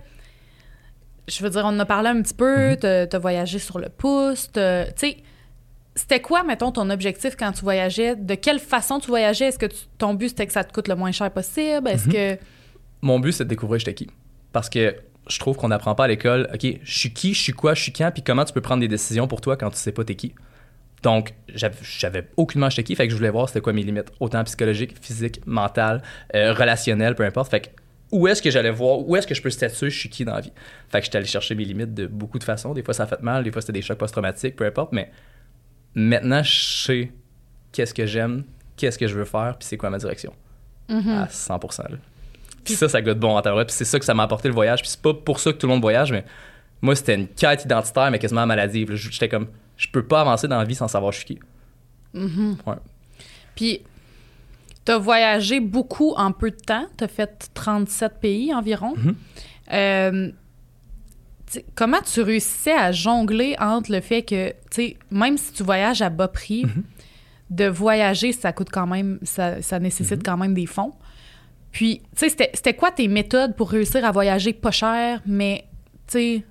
[1.28, 3.88] je veux dire, on en a parlé un petit peu, t'as t'as voyagé sur le
[3.88, 5.16] pouce, tu sais,
[5.94, 8.16] c'était quoi, mettons, ton objectif quand tu voyageais?
[8.16, 9.46] De quelle façon tu voyageais?
[9.46, 11.86] Est-ce que tu- ton but, c'était que ça te coûte le moins cher possible?
[11.88, 12.38] Est-ce que...
[13.02, 14.08] mon but, c'est de découvrir j'étais qui.
[14.52, 14.96] Parce que
[15.28, 17.82] je trouve qu'on n'apprend pas à l'école, OK, je suis qui, je suis quoi, je
[17.82, 20.02] suis quand, puis comment tu peux prendre des décisions pour toi quand tu sais pas
[20.04, 20.34] t'es qui.
[21.02, 24.94] Donc, j'avais- aucunement qui, fait que je voulais voir c'était quoi mes limites, autant psychologiques,
[25.00, 26.02] physiques, mentales,
[26.34, 27.50] euh, relationnelles, peu importe.
[27.50, 27.68] Fait que
[28.12, 30.34] où est-ce que j'allais voir, où est-ce que je peux statuer, je suis qui dans
[30.34, 30.52] la vie?
[30.90, 32.72] Fait que j'étais allé chercher mes limites de beaucoup de façons.
[32.74, 35.10] Des fois, ça a fait mal, des fois, c'était des chocs post-traumatiques, peu importe, mais
[35.94, 37.12] maintenant, je sais
[37.72, 38.44] qu'est-ce que j'aime,
[38.76, 40.32] qu'est-ce que je veux faire, puis c'est quoi ma direction.
[40.88, 41.84] À 100%.
[41.90, 41.96] Là.
[42.64, 43.42] Puis ça, ça goûte bon en.
[43.42, 44.82] Puis c'est ça que ça m'a apporté le voyage.
[44.82, 46.24] Puis c'est pas pour ça que tout le monde voyage, mais
[46.82, 48.94] moi, c'était une quête identitaire, mais quasiment maladive.
[48.94, 49.48] J'étais comme,
[49.82, 51.38] je peux pas avancer dans la vie sans savoir je suis qui.
[52.14, 52.76] Ouais.
[53.56, 53.80] Puis,
[54.84, 56.86] t'as voyagé beaucoup en peu de temps.
[56.96, 58.94] T'as fait 37 pays environ.
[58.96, 59.14] Mhm.
[59.72, 60.30] Euh,
[61.50, 66.00] tu comment tu réussissais à jongler entre le fait que, tu même si tu voyages
[66.02, 66.82] à bas prix, Mhm.
[67.50, 70.22] de voyager, ça coûte quand même, ça, ça nécessite Mhm.
[70.22, 70.92] quand même des fonds.
[71.72, 75.64] Puis, tu sais, c'était- c'était quoi tes méthodes pour réussir à voyager pas cher, mais,
[76.06, 76.44] tu sais,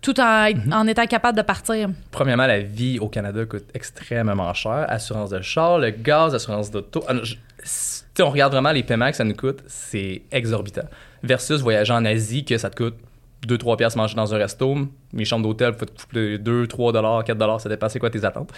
[0.00, 0.72] tout en, Mhm.
[0.72, 1.88] en étant capable de partir?
[2.10, 4.86] Premièrement, la vie au Canada coûte extrêmement cher.
[4.88, 7.02] Assurance de char, le gaz, assurance d'auto.
[7.08, 7.14] Ah,
[7.62, 10.88] si- on regarde vraiment les paiements que ça nous coûte, c'est exorbitant.
[11.22, 12.94] Versus voyager en Asie, que ça te coûte
[13.46, 14.76] 2-3 piastres manger dans un resto.
[15.12, 18.10] Mes chambres d'hôtel peuvent te coûter 2, 3 dollars, 4 dollars, ça dépend c'est quoi
[18.10, 18.50] tes attentes.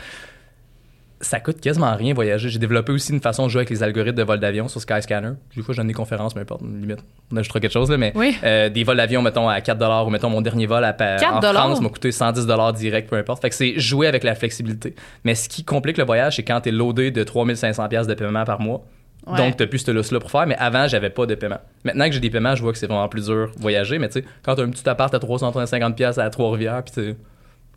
[1.22, 2.50] Ça coûte quasiment rien voyager.
[2.50, 5.30] J'ai développé aussi une façon de jouer avec les algorithmes de vol d'avion sur Skyscanner.
[5.56, 6.98] Des fois, je donne des conférences, peu importe, limite.
[7.32, 8.36] On ajoutera quelque chose, là, mais Oui.
[8.44, 11.16] euh, des vols d'avion, mettons, à 4 dollars ou mettons, mon dernier vol à, Pa-
[11.16, 11.52] 4 en?
[11.54, 13.40] France m'a coûté 110 dollars direct, peu importe.
[13.40, 14.94] Fait que c'est jouer avec la flexibilité.
[15.24, 18.44] Mais ce qui complique le voyage, c'est quand t'es loadé de 3500 pièces de paiement
[18.44, 18.84] par mois.
[19.26, 19.38] Ouais.
[19.38, 20.46] Donc, t'as plus ce lousse-là pour faire.
[20.46, 21.58] Mais avant, j'avais pas de paiement.
[21.82, 23.98] Maintenant que j'ai des paiements, je vois que c'est vraiment plus dur voyager.
[23.98, 27.16] Mais tu sais, quand t'as un petit appart à 350 pièces à Trois-Rivières, puis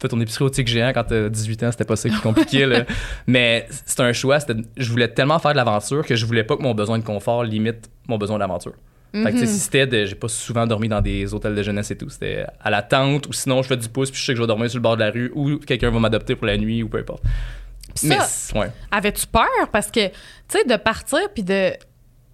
[0.02, 2.22] fais ton épicerie au tic géant quand t'as 18 ans, c'était pas ça qui est
[2.22, 2.66] compliqué.
[2.66, 2.86] là.
[3.28, 4.40] Mais c'est un choix.
[4.40, 7.04] c'était- Je voulais tellement faire de l'aventure que je voulais pas que mon besoin de
[7.04, 8.74] confort limite mon besoin d'aventure.
[9.12, 10.06] Fait que, sais, si c'était de.
[10.06, 12.10] J'ai pas souvent dormi dans des hôtels de jeunesse et tout.
[12.10, 14.44] C'était à la tente ou sinon je fais du pouce puis je sais que je
[14.44, 16.84] vais dormir sur le bord de la rue ou quelqu'un va m'adopter pour la nuit
[16.84, 17.24] ou peu importe.
[18.04, 18.18] Mais
[18.54, 18.68] ouais.
[18.92, 19.48] avais-tu peur?
[19.72, 20.14] Parce que, tu
[20.50, 21.72] sais, de partir puis de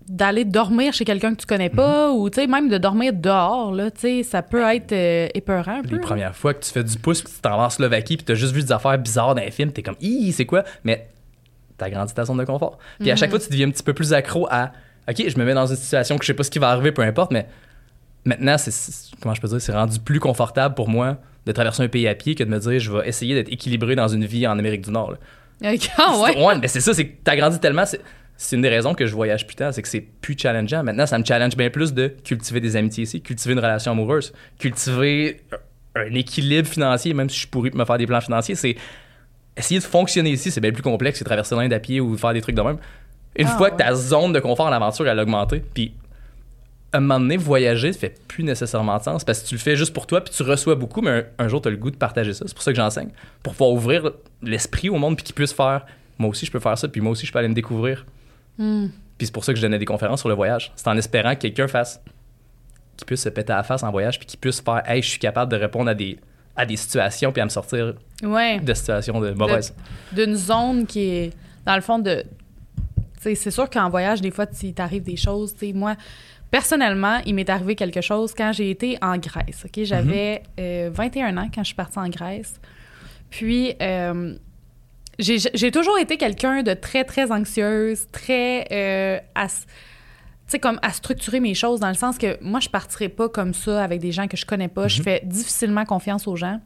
[0.07, 2.17] d'aller dormir chez quelqu'un que tu connais pas Mhm.
[2.19, 5.79] ou tu sais même de dormir dehors là tu sais ça peut être euh, épeurant
[5.79, 7.69] un peu Les premières fois que tu fais du pouce puis tu t'en vas en
[7.71, 10.45] Slovaquie puis t'as juste vu des affaires bizarres dans les films, t'es comme, Hi, c'est
[10.45, 10.63] quoi?
[10.83, 11.09] Mais
[11.77, 12.77] t'as grandi ta zone de confort.
[12.99, 14.71] Puis à chaque fois, tu deviens un petit peu plus accro à,
[15.09, 16.91] OK, je me mets dans une situation que je sais pas ce qui va arriver,
[16.91, 17.47] peu importe, mais
[18.25, 18.71] maintenant, c'est,
[19.21, 22.15] comment je peux dire, c'est rendu plus confortable pour moi de traverser un pays à
[22.15, 24.81] pied que de me dire, je vais essayer d'être équilibré dans une vie en Amérique
[24.85, 25.11] du Nord.
[25.11, 25.17] là.
[25.97, 27.83] Ah ouais C'est- mais c'est ça, c'est que t'as grandi tellement.
[28.37, 30.83] C'est, une des raisons que je voyage plus tard, c'est que c'est plus challengeant.
[30.83, 34.33] Maintenant, ça me challenge bien plus de cultiver des amitiés ici, cultiver une relation amoureuse,
[34.59, 35.41] cultiver
[35.95, 38.55] un équilibre financier, même si je suis pourri pour me faire des plans financiers.
[38.55, 38.75] C'est
[39.55, 42.33] essayer de fonctionner ici, c'est bien plus complexe que traverser l'Inde à pied ou faire
[42.33, 42.77] des trucs de même.
[43.37, 43.71] Une Ah, fois ouais.
[43.71, 45.93] que ta zone de confort en aventure, elle a augmenté, puis
[46.91, 49.59] à un moment donné, voyager, ça fait plus nécessairement de sens parce que tu le
[49.59, 51.77] fais juste pour toi, puis tu reçois beaucoup, mais un, un jour, tu as le
[51.77, 52.45] goût de partager ça.
[52.47, 53.09] C'est pour ça que j'enseigne.
[53.43, 55.85] Pour pouvoir ouvrir l'esprit au monde, puis qu'ils puissent faire
[56.17, 58.05] moi aussi, je peux faire ça, puis moi aussi, je peux aller me découvrir.
[58.57, 58.87] Hmm.
[59.17, 60.71] Puis c'est pour ça que je donnais des conférences sur le voyage.
[60.75, 62.01] C'est en espérant que quelqu'un fasse,
[62.97, 65.09] qui puisse se péter à la face en voyage, puis qui puisse faire, hey, je
[65.09, 66.19] suis capable de répondre à des,
[66.55, 69.73] à des situations, puis à me sortir ouais de situations de mauvaises.
[70.11, 71.33] d'une zone qui est
[71.65, 72.23] dans le fond de
[73.19, 75.95] c'est sûr qu'en voyage des fois il t'arrive des choses sais moi
[76.51, 79.83] personnellement il m'est arrivé quelque chose quand j'ai été en Grèce ok?
[79.83, 82.59] J'avais euh, 21 ans quand je suis partie en Grèce
[83.29, 84.35] puis euh,
[85.19, 89.47] j'ai toujours été quelqu'un de très très anxieuse très euh, à
[90.61, 93.83] comme à structurer mes choses dans le sens que moi, je partirais pas comme ça
[93.83, 94.87] avec des gens que je connais pas.
[94.87, 96.61] Je fais difficilement confiance aux gens.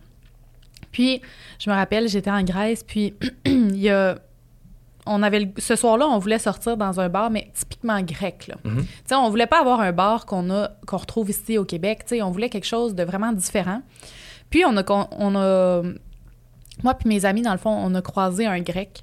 [0.91, 1.21] Puis,
[1.59, 3.13] je me rappelle, j'étais en Grèce, puis
[3.45, 4.17] il y a.
[5.05, 8.47] On avait le- ce soir-là, on voulait sortir dans un bar, mais typiquement grec.
[8.47, 8.55] Là.
[8.63, 8.85] Mhm.
[9.05, 12.03] Sais, on voulait pas avoir un bar qu'on a qu'on retrouve ici au Québec.
[12.21, 13.81] On voulait quelque chose de vraiment différent.
[14.51, 14.83] Puis on a
[15.17, 15.81] on a
[16.83, 19.01] moi puis mes amis dans le fond, on a croisé un grec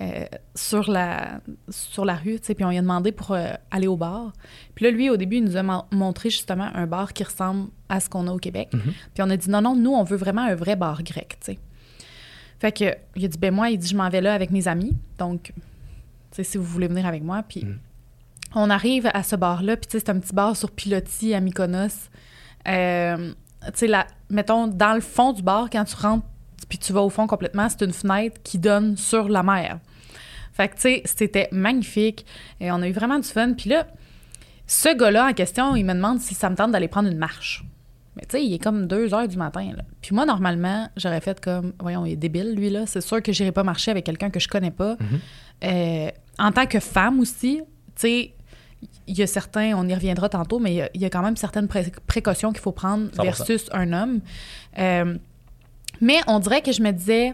[0.00, 3.52] euh, sur la sur la rue, tu sais, puis on lui a demandé pour euh,
[3.70, 4.32] aller au bar.
[4.74, 7.68] Puis là lui au début, il nous a mon- montré justement un bar qui ressemble
[7.88, 8.70] à ce qu'on a au Québec.
[8.72, 8.80] Mhm.
[9.14, 11.52] Puis on a dit non non, nous on veut vraiment un vrai bar grec, tu
[11.52, 11.58] sais.
[12.58, 14.66] Fait que il a dit ben moi, il dit je m'en vais là avec mes
[14.68, 14.96] amis.
[15.18, 17.78] Donc tu sais si vous voulez venir avec moi puis Mhm.
[18.54, 21.40] on arrive à ce bar-là, puis tu sais, c'est un petit bar sur pilotis à
[21.40, 22.08] Mykonos.
[22.68, 23.32] Euh,
[23.74, 23.92] tu sais,
[24.30, 26.26] mettons, dans le fond du bar, quand tu rentres,
[26.72, 29.78] puis tu vas au fond complètement, c'est une fenêtre qui donne sur la mer.
[30.54, 32.24] Fait que, tu sais, c'était magnifique.
[32.60, 33.52] Et on a eu vraiment du fun.
[33.52, 33.86] Puis là,
[34.66, 37.62] ce gars-là en question, il me demande si ça me tente d'aller prendre une marche.
[38.16, 39.70] Mais tu sais, il est comme 2 heures du matin.
[39.76, 39.82] Là.
[40.00, 42.86] Puis moi, normalement, j'aurais fait comme, voyons, il est débile, lui, là.
[42.86, 44.96] C'est sûr que j'irai pas marcher avec quelqu'un que je connais pas.
[44.98, 45.20] Mhm.
[45.64, 48.34] Euh, en tant que femme aussi, tu sais,
[49.06, 51.10] il y a certains, on y reviendra tantôt, mais il y a- il y, a
[51.10, 53.22] quand même certaines pré- précautions qu'il faut prendre 100%.
[53.22, 54.20] versus un homme.
[54.78, 55.18] Euh,
[56.02, 57.32] mais on dirait que je me disais,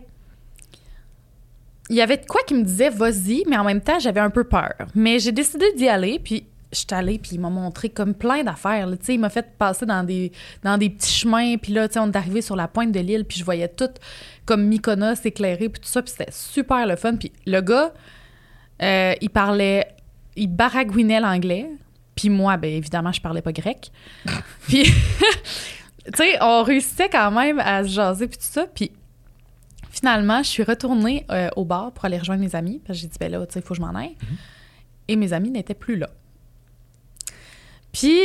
[1.89, 4.29] il y avait de quoi qui me disait vas-y, mais en même temps, j'avais un
[4.29, 4.75] peu peur.
[4.95, 8.45] Mais j'ai décidé d'y aller, puis je suis allée, puis il m'a montré comme plein
[8.45, 8.87] d'affaires.
[9.09, 12.43] il m'a fait passer dans des, dans des petits chemins, puis là, on est arrivé
[12.43, 13.89] sur la pointe de l'île, puis je voyais tout
[14.45, 17.17] comme Mykonos éclairé, puis tout ça, puis c'était super le fun.
[17.17, 17.95] Puis le gars,
[18.83, 19.89] euh, il parlait,
[20.37, 21.71] il baragouinait l'anglais,
[22.15, 23.91] puis moi, ben évidemment, je parlais pas grec.
[24.69, 24.93] puis,
[26.13, 28.93] tu sais, on réussissait quand même à se jaser, puis tout ça, puis
[29.91, 33.09] finalement, je suis retournée euh, au bar pour aller rejoindre mes amis, parce que j'ai
[33.09, 34.17] dit, ben là, tu sais, il faut que je m'en aille.
[35.09, 36.09] Et mes amis n'étaient plus là.
[37.93, 38.19] Puis,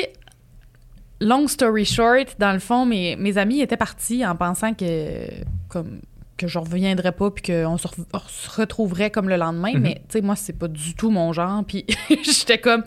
[1.21, 5.25] long story short, dans le fond, mes, mes amis étaient partis en pensant que,
[5.69, 6.01] comme,
[6.37, 9.73] que je reviendrais pas puis qu'on se, re- se retrouverait comme le lendemain.
[9.73, 9.81] Mhm.
[9.81, 11.63] Mais, tu sais, moi, c'est pas du tout mon genre.
[11.63, 11.85] Puis,
[12.23, 12.83] j'étais comme.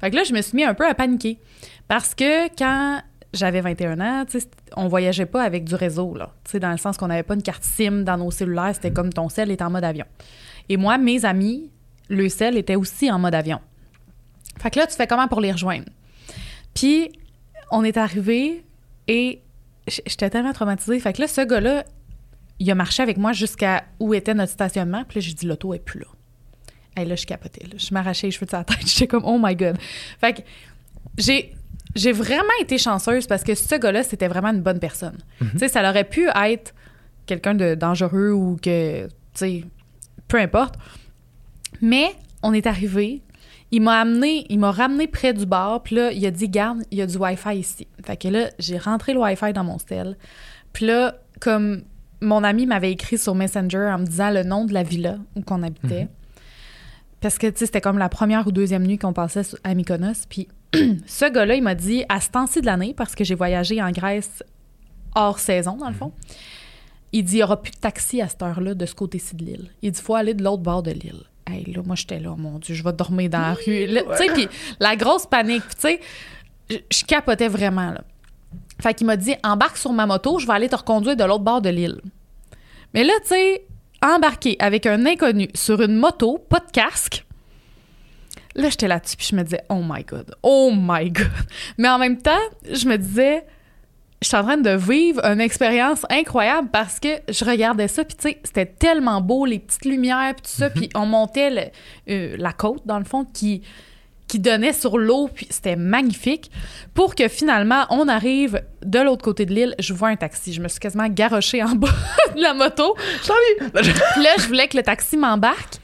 [0.00, 1.38] Fait que là, je me suis mis un peu à paniquer.
[1.88, 3.00] Parce que quand
[3.36, 4.24] j'avais 21 ans,
[4.76, 6.32] on voyageait pas avec du réseau, là.
[6.54, 8.72] Dans le sens qu'on n'avait pas une carte SIM dans nos cellulaires.
[8.74, 10.06] C'était comme ton cell est en mode avion.
[10.68, 11.70] Et moi, mes amis,
[12.08, 13.60] le cell était aussi en mode avion.
[14.58, 15.86] Fait que là, tu fais comment pour les rejoindre?
[16.74, 17.10] Puis,
[17.70, 18.64] on est arrivé
[19.08, 19.42] et
[19.86, 20.98] j'étais tellement traumatisée.
[21.00, 21.84] Fait que là, ce gars-là,
[22.58, 25.04] il a marché avec moi jusqu'à où était notre stationnement.
[25.08, 26.06] Puis là, j'ai dit, l'auto est plus là.
[26.96, 27.64] Et là, je capotais.
[27.64, 27.74] là.
[27.76, 28.78] Je m'arrachais les cheveux de sa tête.
[28.86, 29.76] J'étais comme, oh my God.
[30.20, 30.42] Fait que
[31.18, 31.54] j'ai,
[31.96, 35.18] j'ai vraiment été chanceuse parce que ce gars-là, c'était vraiment une bonne personne.
[35.40, 36.74] Tu sais, ça aurait pu être
[37.24, 39.64] quelqu'un de dangereux ou que, tu sais,
[40.28, 40.76] peu importe.
[41.80, 43.22] Mais on est arrivé.
[43.72, 46.82] Il m'a amené, il m'a ramené près du bar, puis là, il a dit Garde,
[46.92, 47.88] il y a du Wi-Fi ici.
[48.04, 50.16] Fait que là, j'ai rentré le Wi-Fi dans mon cell.
[50.72, 51.82] Puis là, comme
[52.20, 55.40] mon ami m'avait écrit sur Messenger en me disant le nom de la villa où
[55.40, 56.04] qu'on habitait.
[56.04, 56.08] Mhm.
[57.20, 60.26] Parce que, tu sais, c'était comme la première ou deuxième nuit qu'on passait à Mykonos.
[60.28, 60.48] Puis
[61.06, 63.90] ce gars-là, il m'a dit, à ce temps-ci de l'année, parce que j'ai voyagé en
[63.90, 64.42] Grèce
[65.14, 66.12] hors saison, dans le fond,
[67.12, 69.44] il dit, il n'y aura plus de taxi à cette heure-là de ce côté-ci de
[69.44, 69.70] l'île.
[69.82, 71.22] Il dit, il faut aller de l'autre bord de l'île.
[71.46, 73.86] Hey, là, moi, j'étais là, mon Dieu, je vais dormir dans la rue.
[73.86, 74.48] Là, Tu sais, puis
[74.80, 76.00] la grosse panique, tu sais,
[76.68, 78.02] je, capotais vraiment, là.
[78.82, 81.44] Fait qu'il m'a dit, embarque sur ma moto, je vais aller te reconduire de l'autre
[81.44, 82.00] bord de l'île.
[82.92, 83.66] Mais là, tu sais,
[84.02, 87.25] embarquer avec un inconnu sur une moto, pas de casque.
[88.56, 91.28] Là, j'étais là-dessus, puis je me disais, oh my God, oh my God.
[91.78, 92.32] Mais en même temps,
[92.70, 93.44] je me disais,
[94.22, 98.16] je suis en train de vivre une expérience incroyable parce que je regardais ça, puis
[98.16, 102.12] tu sais, c'était tellement beau, les petites lumières, puis tout ça, puis on montait le-
[102.12, 103.60] euh, la côte, dans le fond, qui,
[104.26, 106.50] qui donnait sur l'eau, puis c'était magnifique.
[106.94, 110.52] Pour que finalement, on arrive de l'autre côté de l'île, je vois un taxi.
[110.54, 111.90] Je me suis quasiment garochée en bas
[112.34, 112.96] de la moto.
[114.14, 115.74] Puis là, je voulais que le taxi m'embarque,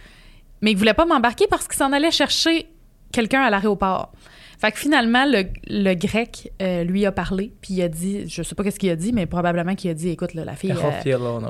[0.62, 2.68] mais il voulait pas m'embarquer parce qu'il s'en allait chercher
[3.12, 4.12] quelqu'un à l'aéroport.
[4.58, 8.44] Fait que finalement, le, le grec euh, lui a parlé, puis il a dit, je
[8.44, 10.70] sais pas qu'est-ce qu'il a dit, mais probablement qu'il a dit, écoute, là, la fille.
[10.70, 11.00] euh,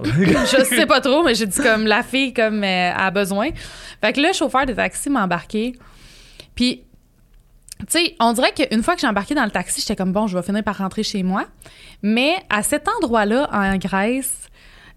[0.59, 3.51] je sais pas trop, mais j'ai dit comme la fille comme euh, a besoin.
[4.01, 5.75] Fait que le chauffeur de taxi m'a embarqué.
[6.55, 6.85] Puis,
[7.81, 10.27] tu sais, on dirait qu'une fois que j'ai embarqué dans le taxi, j'étais comme bon,
[10.27, 11.45] je vais finir par rentrer chez moi.
[12.03, 14.49] Mais à cet endroit-là, en Grèce,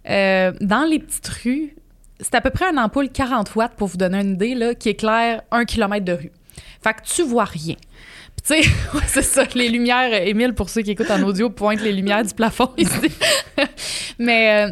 [0.09, 1.75] euh, dans les petites rues,
[2.19, 4.89] c'est à peu près une ampoule 40 watts pour vous donner une idée, là, qui
[4.89, 6.31] éclaire un kilomètre de rue.
[6.81, 7.75] Fait que tu vois rien.
[8.35, 8.69] Puis tu sais,
[9.07, 12.23] c'est ça, les lumières, euh, Émile, pour ceux qui écoutent en audio, pointe les lumières
[12.23, 13.11] du plafond ici.
[14.19, 14.71] Mais, euh,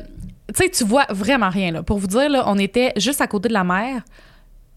[0.54, 1.84] tu sais, tu vois vraiment rien, là.
[1.84, 4.04] Pour vous dire, là, on était juste à côté de la mer,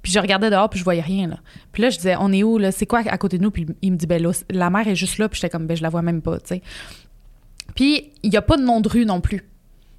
[0.02, 1.38] puis je regardais dehors, puis je voyais rien, là.
[1.72, 2.72] Puis là, je disais, on est où, là?
[2.72, 3.50] C'est quoi à côté de nous?
[3.50, 5.76] Puis il me dit, ben là, la mer est juste là, puis j'étais comme, ben
[5.76, 6.62] je la vois même pas, tu sais.
[7.74, 9.42] Puis il y a pas de nom de rue non plus.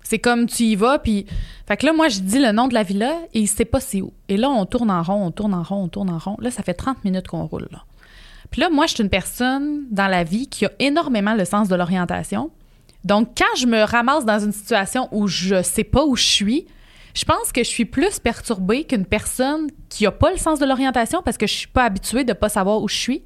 [0.10, 1.26] C'est comme tu y vas, puis.
[1.68, 3.82] Fait que là, moi, je dis le nom de la villa et il sait pas
[3.82, 4.14] c'est où.
[4.30, 6.38] Et là, on tourne en rond, on tourne en rond, on tourne en rond.
[6.40, 7.84] Là, ça fait 30 minutes qu'on roule, là.
[8.50, 11.68] Puis là, moi, je suis une personne dans la vie qui a énormément le sens
[11.68, 12.52] de l'orientation.
[13.04, 16.68] Donc, quand je me ramasse dans une situation où je sais pas où je suis,
[17.14, 20.66] je pense que je suis plus perturbée qu'une personne qui a pas le sens de
[20.66, 23.24] l'orientation parce que je suis pas habituée de pas savoir où je suis.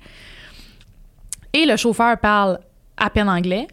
[1.53, 2.59] Et le chauffeur parle
[2.97, 3.67] à peine anglais.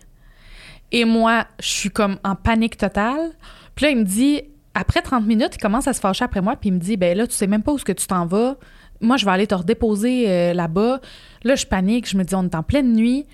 [0.93, 3.33] Et moi, je suis comme en panique totale.
[3.75, 4.43] Puis là, il me dit,
[4.75, 7.17] après 30 minutes, il commence à se fâcher après moi, puis il me dit, ben
[7.17, 8.57] là, tu sais même pas où est-ce que tu t'en vas.
[9.01, 11.01] Moi, je vais aller te redéposer euh, là-bas.
[11.45, 13.27] Là, je panique, je me dis, on est en pleine nuit.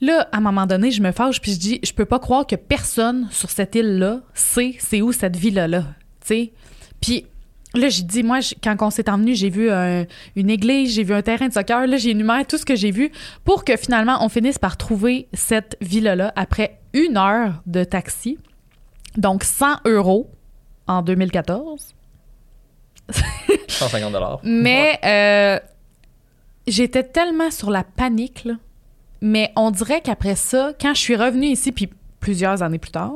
[0.00, 2.46] Là, à un moment donné, je me fâche, puis je dis, je peux pas croire
[2.46, 5.84] que personne sur cette île-là sait c'est où cette villa-là,
[6.20, 6.52] tu sais.
[7.00, 7.26] Puis
[7.74, 10.04] là, j'ai dit, moi, quand on s'est emmené, j'ai vu un-
[10.36, 11.86] une église, j'ai vu un terrain de soccer.
[11.86, 13.10] Là, j'énumère tout ce que j'ai vu
[13.44, 18.38] pour que finalement, on finisse par trouver cette villa-là après une heure de taxi.
[19.16, 20.30] Donc, 100 euros
[20.86, 21.94] en 2014.
[23.68, 24.40] 150 dollars.
[24.44, 25.58] Mais euh,
[26.66, 28.54] j'étais tellement sur la panique, là.
[29.20, 33.12] Mais on dirait qu'après ça, quand je suis revenue ici, puis plusieurs années plus tard,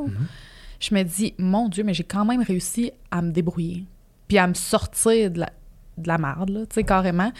[0.78, 3.84] je me dis, mon Dieu, mais j'ai quand même réussi à me débrouiller.
[4.28, 5.50] Puis à me sortir de la,
[5.98, 7.32] de la marde, là, tu sais, carrément.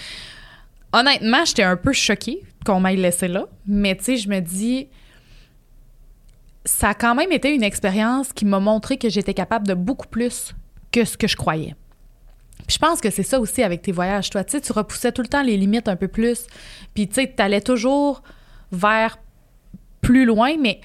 [0.93, 3.47] Honnêtement, j'étais un peu choquée qu'on m'aille laissé là.
[3.67, 4.89] Mais tu sais, je me dis,
[6.65, 10.09] ça a quand même été une expérience qui m'a montré que j'étais capable de beaucoup
[10.09, 10.55] plus
[10.93, 11.75] que ce que je croyais.
[12.67, 14.43] Puis je pense que c'est ça aussi avec tes voyages, toi.
[14.43, 16.47] Tu sais, tu repoussais tout le temps les limites un peu plus.
[16.95, 18.23] Puis tu sais, t'allais toujours
[18.73, 19.19] vers
[20.01, 20.57] plus loin.
[20.61, 20.81] Mais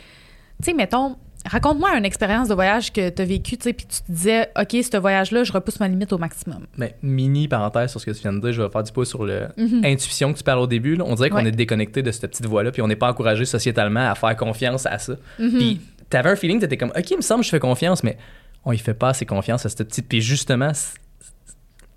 [0.61, 4.01] tu sais, mettons, raconte-moi une expérience de voyage que t'as vécu, tu sais, puis tu
[4.01, 6.65] te disais, OK, ce voyage-là, je repousse ma limite au maximum.
[6.77, 9.09] Mais mini parenthèse sur ce que tu viens de dire, je vais faire du pouce
[9.09, 9.81] sur Mhm.
[9.81, 10.95] l'intuition que tu parles au début.
[10.95, 11.03] là.
[11.07, 11.47] On dirait qu'on Ouais.
[11.47, 14.85] est déconnecté de cette petite voie-là, puis on n'est pas encouragé sociétalement à faire confiance
[14.85, 15.13] à ça.
[15.39, 15.49] Mhm.
[15.57, 18.17] Puis t'avais un feeling, t'étais comme, OK, il me semble que je fais confiance, mais
[18.65, 20.07] on y fait pas assez confiance à cette petite.
[20.07, 20.71] Puis justement,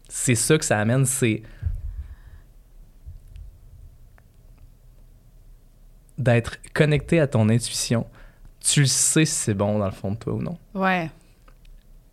[0.08, 1.42] c'est ça que ça amène, c'est
[6.18, 8.06] d'être connecté à ton intuition.
[8.66, 10.56] Tu le sais si c'est bon dans le fond de toi ou non.
[10.74, 11.10] Ouais.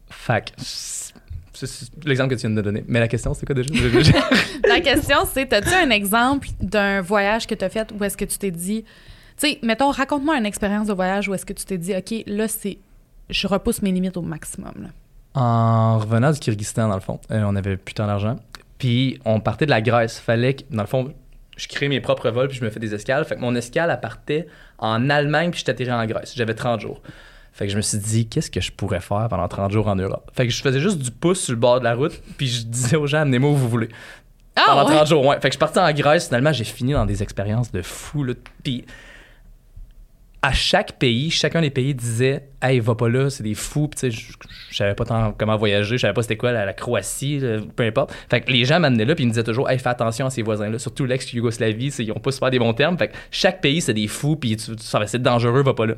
[0.10, 0.54] Fac.
[0.58, 1.14] C'est
[1.54, 2.84] c'est l'exemple que tu viens de donner.
[2.88, 3.72] Mais la question, c'est quoi déjà?
[4.68, 8.26] La question, c'est, as-tu un exemple d'un voyage que tu as fait où est-ce que
[8.26, 8.84] tu t'es dit,
[9.38, 12.24] tu sais, mettons, raconte-moi une expérience de voyage où est-ce que tu t'es dit, OK,
[12.28, 12.78] là, c'est,
[13.30, 14.74] je repousse mes limites au maximum.
[14.80, 14.90] là.
[15.34, 18.38] En revenant du Kyrgyzstan, dans le fond, euh, on avait plus tant d'argent.
[18.78, 20.20] Puis on partait de la Grèce.
[20.20, 21.14] Fallait que, dans le fond,
[21.56, 23.24] je crée mes propres vols puis je me fais des escales.
[23.26, 24.48] Fait que mon escale, elle partait
[24.82, 26.34] en Allemagne puis je t'atterris en Grèce.
[26.36, 27.02] J'avais 30 jours.
[27.54, 29.96] Fait que je me suis dit, qu'est-ce que je pourrais faire pendant 30 jours en
[29.96, 30.32] Europe?
[30.34, 32.64] Fait que je faisais juste du pouce sur le bord de la route puis je
[32.64, 33.90] disais aux gens, amenez-moi où vous voulez.
[34.56, 34.96] Ah, pendant ouais?
[34.96, 35.40] 30 jours, ouais.
[35.40, 36.28] Fait que je parti en Grèce.
[36.28, 38.24] Finalement, j'ai fini dans des expériences de fou.
[38.24, 38.34] Là.
[38.64, 38.86] Puis
[40.44, 43.88] à chaque pays, chacun des pays disait Hey, va pas là, c'est des fous.
[43.88, 44.34] Puis, tu sais, je,
[44.72, 47.40] je savais pas tant comment voyager, je savais pas c'était quoi la, Croatie,
[47.76, 48.12] peu importe.
[48.30, 50.30] Fait que les gens m'amenaient là, puis ils me disaient toujours Hey, fais attention à
[50.32, 52.98] ces voisins-là, surtout l'ex-Yougoslavie, ils ont pas super des bons termes.
[52.98, 55.86] Fait que chaque pays, c'est des fous, puis tu, tu savais, c'est dangereux, va pas
[55.86, 55.94] là.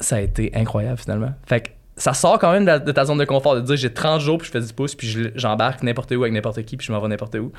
[0.00, 1.32] Ça a été incroyable finalement.
[1.46, 4.20] Fait que ça sort quand même de, ta zone de confort de dire j'ai 30
[4.20, 6.86] jours, puis je fais 10 pouces, puis je- j'embarque n'importe où avec n'importe qui, puis
[6.86, 7.50] je m'en vais n'importe où.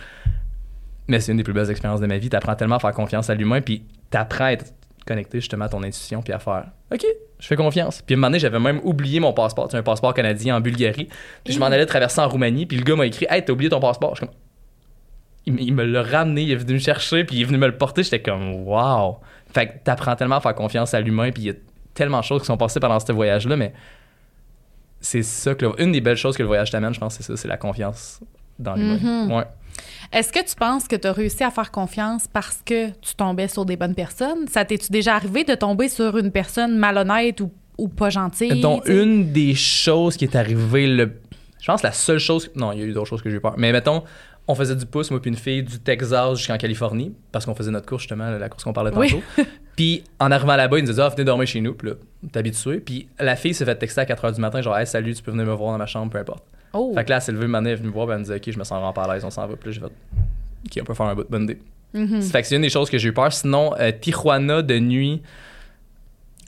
[1.07, 2.29] Mais c'est une des plus belles expériences de ma vie.
[2.29, 4.65] T'apprends tellement à faire confiance à l'humain, puis t'apprends à être
[5.09, 7.05] connecté justement à ton intuition, puis à faire OK,
[7.39, 8.01] je fais confiance.
[8.01, 9.67] Puis à un moment donné, j'avais même oublié mon passeport.
[9.67, 11.09] Tu sais, un passeport canadien en Bulgarie.
[11.43, 13.69] Puis je m'en allais traverser en Roumanie, puis le gars m'a écrit Hey, t'as oublié
[13.69, 14.15] ton passeport.
[14.15, 14.35] Je suis comme
[15.45, 17.57] il, me- il me l'a ramené, il est venu me chercher, puis il est venu
[17.57, 18.03] me le porter.
[18.03, 19.17] J'étais comme Wow.
[19.53, 21.53] Fait que t'apprends tellement à faire confiance à l'humain, puis il y a
[21.93, 23.73] tellement de choses qui sont passées pendant ce voyage-là, mais
[25.01, 27.23] c'est ça que le- une des belles choses que le voyage t'amène, je pense, c'est
[27.23, 28.19] ça, c'est la confiance
[28.59, 28.99] dans l'humain.
[29.27, 29.31] Mhm.
[29.31, 29.43] Ouais.
[30.11, 33.47] Est-ce que tu penses que tu as réussi à faire confiance parce que tu tombais
[33.47, 34.47] sur des bonnes personnes?
[34.47, 38.61] Ça t'es-tu déjà arrivé de tomber sur une personne malhonnête ou, ou pas gentille?
[38.61, 41.11] Donc, une des choses qui est arrivée, le...
[41.61, 42.49] je pense la seule chose.
[42.55, 43.55] Non, il y a eu d'autres choses que j'ai eu peur.
[43.57, 44.03] Mais mettons,
[44.47, 47.69] on faisait du pouce, moi puis une fille, du Texas jusqu'en Californie, parce qu'on faisait
[47.69, 49.11] notre course, justement, la course qu'on parlait Oui.
[49.11, 49.47] tantôt.
[49.75, 51.75] puis en arrivant là-bas, ils nous disaient, ah, venez dormir chez nous.
[51.75, 51.95] Puis là,
[52.31, 52.79] t'es habitué.
[52.79, 55.21] Puis la fille s'est fait texter à 4 h du matin, genre, hey, salut, tu
[55.21, 56.43] peux venir me voir dans ma chambre, peu importe.
[56.73, 56.91] Oh.
[56.95, 58.35] Fait que là, elle s'est levée, elle est venue me voir, puis elle me disait,
[58.35, 59.55] ok, je me sens vraiment pas à l'aise, on s'en va.
[59.55, 61.59] Puis là, j'ai fait, ok, on peut faire un bout de bonne idée.
[61.93, 62.21] Mhm.
[62.21, 63.33] Fait que c'est une des choses que j'ai eu peur.
[63.33, 65.21] Sinon, euh, Tijuana de nuit.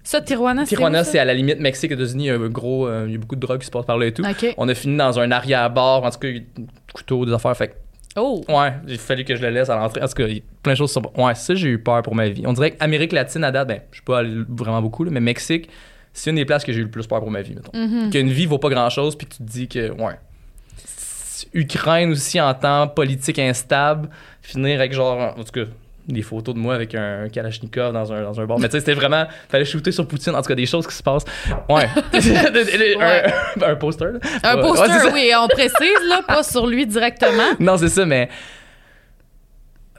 [0.03, 2.26] Ça, Tijuana, c'est Tijuana, c'est à la limite Mexique, États-Unis.
[2.26, 3.86] Il y a un gros, euh, il y a beaucoup de drogue qui se passe
[3.86, 4.24] par là et tout.
[4.57, 7.34] On a fini dans un arrière-bar, en tout cas, il y a des couteaux, des
[7.34, 7.55] affaires.
[7.55, 7.74] Fait que,
[8.17, 8.43] Oh.
[8.49, 10.01] ouais, il fallu que je le laisse à l'entrée.
[10.01, 11.17] En tout cas, il y a plein de choses sur.
[11.17, 12.43] Ouais, ça, j'ai eu peur pour ma vie.
[12.45, 15.22] On dirait qu'Amérique latine, à date, ben, je suis pas allé vraiment beaucoup, là, mais
[15.22, 15.69] Mexique,
[16.14, 17.78] c'est une des places que j'ai eu le plus peur pour ma vie, mettons.
[17.78, 18.09] Mhm.
[18.09, 20.16] Qu'une vie vaut pas grand-chose, puis que tu te dis que, ouais.
[21.53, 24.09] Ukraine aussi en temps politique instable,
[24.41, 25.66] finir avec genre, en tout cas,
[26.07, 28.59] des photos de moi avec un Kalachnikov dans un, dans un bar.
[28.59, 30.95] Mais tu sais, c'était vraiment, fallait shooter sur Poutine, en tout cas, des choses qui
[30.95, 31.26] se passent.
[31.70, 31.88] Ouais.
[33.62, 34.20] un, un poster, là.
[34.43, 37.51] Un Ouais, poster, ouais, oui, on précise, là, pas sur lui directement.
[37.59, 38.30] Non, c'est ça, mais.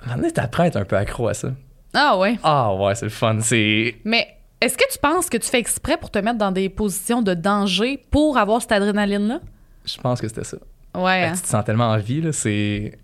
[0.06, 1.52] Maintenant, t'apprends à être un peu accro à ça.
[1.94, 2.38] Ah, ouais.
[2.42, 3.38] Ah, ouais, c'est le fun.
[3.40, 3.96] C'est.
[4.04, 4.26] Mais
[4.64, 7.34] est-ce que tu penses que tu fais exprès pour te mettre dans des positions de
[7.34, 9.40] danger pour avoir cette adrénaline-là?
[9.84, 10.56] Je pense que c'était ça.
[10.94, 11.24] Ouais.
[11.24, 11.32] hein.
[11.34, 12.32] Tu te sens tellement en vie, là.
[12.32, 12.98] C'est.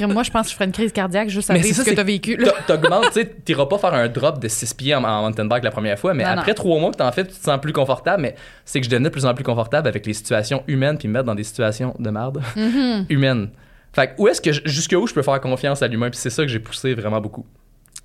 [0.00, 1.90] Moi, je pense que je ferais une crise cardiaque juste à vivre c'est ce ça,
[1.90, 2.42] que t'as vécu.
[2.66, 5.70] T'augmentes, tu sais, t'iras pas faire un drop de 6 pieds en, mountain bike la
[5.70, 8.22] première fois, mais Non, après trois mois que t'en fais, tu te sens plus confortable,
[8.22, 11.06] mais c'est que je devenais de plus en plus confortable avec les situations humaines puis
[11.06, 13.06] me mettre dans des situations de merde Mhm.
[13.10, 13.50] humaines.
[13.92, 16.42] Fait que où est-ce que, jusqu'où je peux faire confiance à l'humain, puis c'est ça
[16.42, 17.44] que j'ai poussé vraiment beaucoup.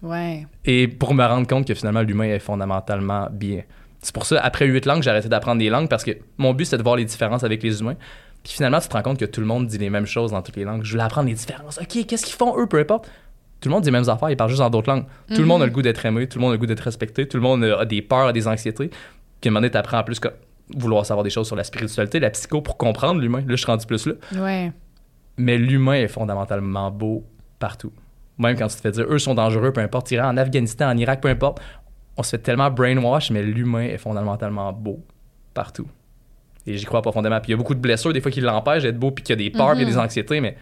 [0.02, 0.47] Ouais.
[0.66, 3.64] Et pour me rendre compte que finalement l'humain est fondamentalement bien.
[4.02, 6.66] C'est pour ça, après huit langues, j'ai arrêté d'apprendre des langues parce que mon but
[6.66, 7.95] c'était de voir les différences avec les humains.
[8.43, 10.41] Puis finalement, tu te rends compte que tout le monde dit les mêmes choses dans
[10.41, 10.84] toutes les langues.
[10.84, 11.78] Je voulais apprendre les différences.
[11.78, 13.12] OK, qu'est-ce qu'ils font eux, peu importe.
[13.60, 15.04] Tout le monde dit les mêmes affaires, ils parlent juste dans d'autres langues.
[15.28, 16.80] Tout le monde a le goût d'être aimé, tout le monde a le goût d'être
[16.80, 18.88] respecté, tout le monde a des peurs, a des anxiétés.
[18.88, 20.30] Puis à un moment donné, t'apprends en plus que
[20.78, 23.39] vouloir savoir des choses sur la spiritualité, la psycho pour comprendre l'humain.
[23.39, 24.14] Là, je suis rendu plus là.
[24.36, 24.72] Ouais.
[25.38, 27.26] Mais l'humain est fondamentalement beau
[27.60, 27.91] partout.
[28.39, 30.97] Même quand tu te fais dire eux sont dangereux, peu importe, Iran, en Afghanistan, en
[30.97, 31.59] Irak, peu importe,
[32.17, 34.99] on se fait tellement brainwash, mais l'humain est fondamentalement beau
[35.53, 35.87] partout.
[36.65, 37.39] Et j'y crois profondément.
[37.39, 39.33] Puis il y a beaucoup de blessures, des fois, qui l'empêchent d'être beau, puis qu'il
[39.33, 40.57] y a des peurs, puis il y a des anxiétés, mais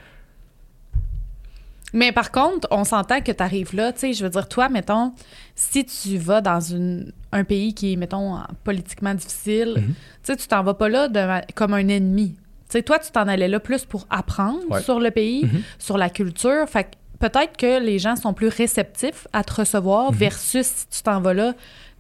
[1.94, 4.68] Mais par contre, on s'entend que tu arrives là, tu sais, je veux dire, toi,
[4.68, 5.14] mettons,
[5.56, 9.88] si tu vas dans une, un pays qui est, mettons, politiquement difficile, Mhm.
[9.88, 12.36] tu sais, tu t'en vas pas là de- comme un ennemi.
[12.36, 14.82] Tu sais, toi, tu t'en allais là plus pour apprendre Ouais.
[14.82, 15.62] sur le pays, Mhm.
[15.80, 16.68] sur la culture.
[16.68, 16.90] Fait que
[17.20, 20.18] peut-être que les gens sont plus réceptifs à te recevoir Mhm.
[20.18, 21.54] versus si tu t'en vas là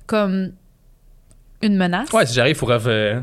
[0.06, 0.52] comme
[1.62, 2.12] une menace.
[2.14, 2.80] ouais, si j'arrive, il faudrait.
[2.88, 3.20] euh,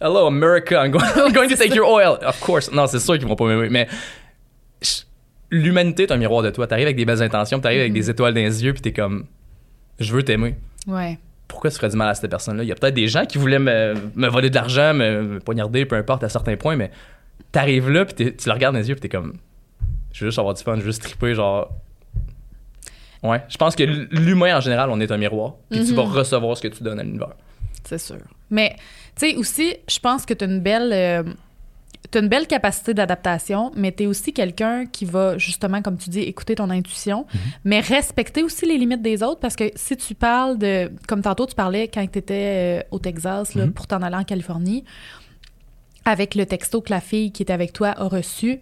[0.00, 2.18] Hello, America, I'm going, I'm going to take your oil.
[2.24, 2.70] Of course.
[2.70, 3.88] Non, c'est sûr qu'ils vont pas m'aimer, mais
[5.50, 6.66] l'humanité est un miroir de toi.
[6.66, 7.98] T'arrives avec des belles intentions, t'arrives avec Mhm.
[7.98, 9.26] des étoiles dans les yeux, puis t'es comme,
[9.98, 10.54] je veux t'aimer.
[10.86, 11.18] Ouais.
[11.48, 12.62] pourquoi tu ferais du mal à cette personne-là?
[12.62, 15.40] Il y a peut-être des gens qui voulaient me, me voler de l'argent, me, me
[15.40, 16.90] poignarder, peu importe, à certains points, mais
[17.52, 19.32] t'arrives là, puis tu le regardes dans les yeux, puis t'es comme,
[20.18, 21.70] je veux juste avoir du fun, je veux juste triper, genre.
[23.22, 26.56] Ouais, je pense que l'humain en général, on est un miroir, puis tu vas recevoir
[26.56, 27.34] ce que tu donnes à l'univers.
[27.84, 28.18] C'est sûr.
[28.50, 28.76] Mais,
[29.16, 30.92] tu sais, aussi, je pense que tu as une belle.
[30.92, 31.22] euh,
[32.10, 36.08] t'as une belle capacité d'adaptation, mais tu es aussi quelqu'un qui va, justement, comme tu
[36.10, 37.26] dis, écouter ton intuition,
[37.64, 40.90] mais respecter aussi les limites des autres, parce que si tu parles de...
[41.06, 43.72] Comme tantôt, tu parlais quand tu étais au Texas, là, Mhm.
[43.72, 44.84] pour t'en aller en Californie,
[46.04, 48.60] avec le texto que la fille qui était avec toi a reçu,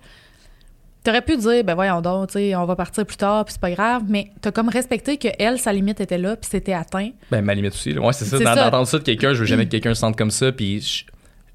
[1.06, 4.02] T'aurais pu dire, ben voyons donc, on va partir plus tard, puis c'est pas grave,
[4.08, 7.10] mais t'as comme respecté que elle, sa limite était là, puis c'était atteint.
[7.30, 7.92] Ben, ma limite aussi.
[7.92, 8.00] là.
[8.00, 8.38] Ouais, c'est ça.
[8.38, 10.50] D'entendre ça de quelqu'un, je veux jamais que quelqu'un se sente comme ça.
[10.50, 11.04] Puis je,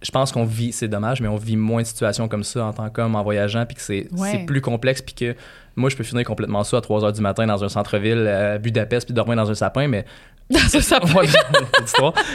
[0.02, 2.72] je pense qu'on vit, c'est dommage, mais on vit moins de situations comme ça en
[2.72, 4.46] tant qu'homme en voyageant, puis que c'est Ouais.
[4.46, 5.36] plus complexe, puis que
[5.76, 8.58] Moi, je peux finir complètement ça à 3 h du matin dans un centre-ville à
[8.58, 10.06] Budapest puis dormir dans un sapin, mais.
[10.50, 11.24] Dans un sapin.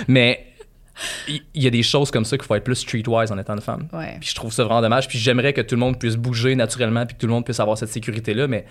[0.06, 0.44] Mais
[1.28, 3.60] il y a des choses comme ça qu'il faut être plus streetwise en étant une
[3.60, 3.88] femme.
[3.92, 4.16] Ouais.
[4.20, 5.08] Puis je trouve ça vraiment dommage.
[5.08, 7.60] Puis j'aimerais que tout le monde puisse bouger naturellement puis que tout le monde puisse
[7.60, 8.64] avoir cette sécurité-là, mais.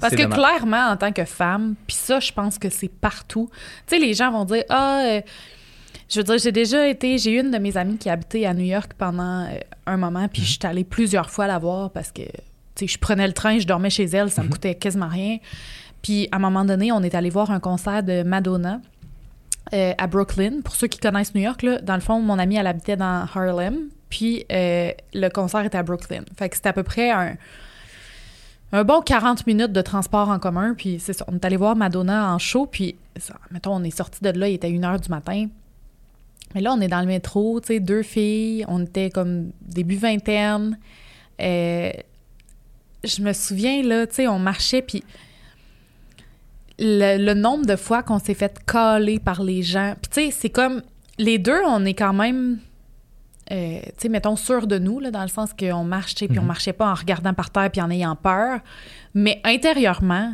[0.00, 0.38] Parce que dommage.
[0.38, 3.48] clairement, en tant que femme, puis ça, je pense que c'est partout.
[3.86, 5.20] Tu sais, les gens vont dire Ah, euh,
[6.10, 7.18] je veux dire, j'ai déjà été.
[7.18, 9.54] J'ai une de mes amies qui habitait à New York pendant euh,
[9.86, 12.30] un moment, puis je suis allée plusieurs fois la voir parce que, tu
[12.74, 14.52] sais, je prenais le train, je dormais chez elle, ça me Mhm.
[14.52, 15.38] coûtait quasiment rien.
[16.02, 18.80] Puis à un moment donné, on est allé voir un concert de Madonna.
[19.72, 20.60] Euh, à Brooklyn.
[20.62, 23.26] Pour ceux qui connaissent New York, là, dans le fond, mon amie, elle habitait dans
[23.34, 26.24] Harlem, puis euh, le concert était à Brooklyn.
[26.36, 30.98] Fait que c'était à peu près un, bon 40 minutes de transport en commun, puis
[31.00, 31.24] c'est ça.
[31.28, 32.96] On est allé voir Madonna en show, puis,
[33.50, 35.46] mettons, on est sorti de là, il était 1h du matin.
[36.54, 39.96] Mais là, on est dans le métro, tu sais, deux filles, on était comme début
[39.96, 40.78] vingtaine.
[41.40, 41.92] Euh,
[43.04, 45.02] je me souviens, là, tu sais, on marchait, puis
[46.78, 49.94] le, le nombre de fois qu'on s'est fait caler par les gens.
[50.00, 50.82] Puis, tu sais, c'est comme.
[51.18, 52.58] Les deux, on est quand même.
[53.50, 56.28] euh, tu sais, mettons, sûrs de nous, là, dans le sens qu'on marche, tu sais,
[56.28, 56.48] puis on Mhm.
[56.48, 58.60] marchait pas en regardant par terre puis en ayant peur.
[59.14, 60.32] Mais intérieurement,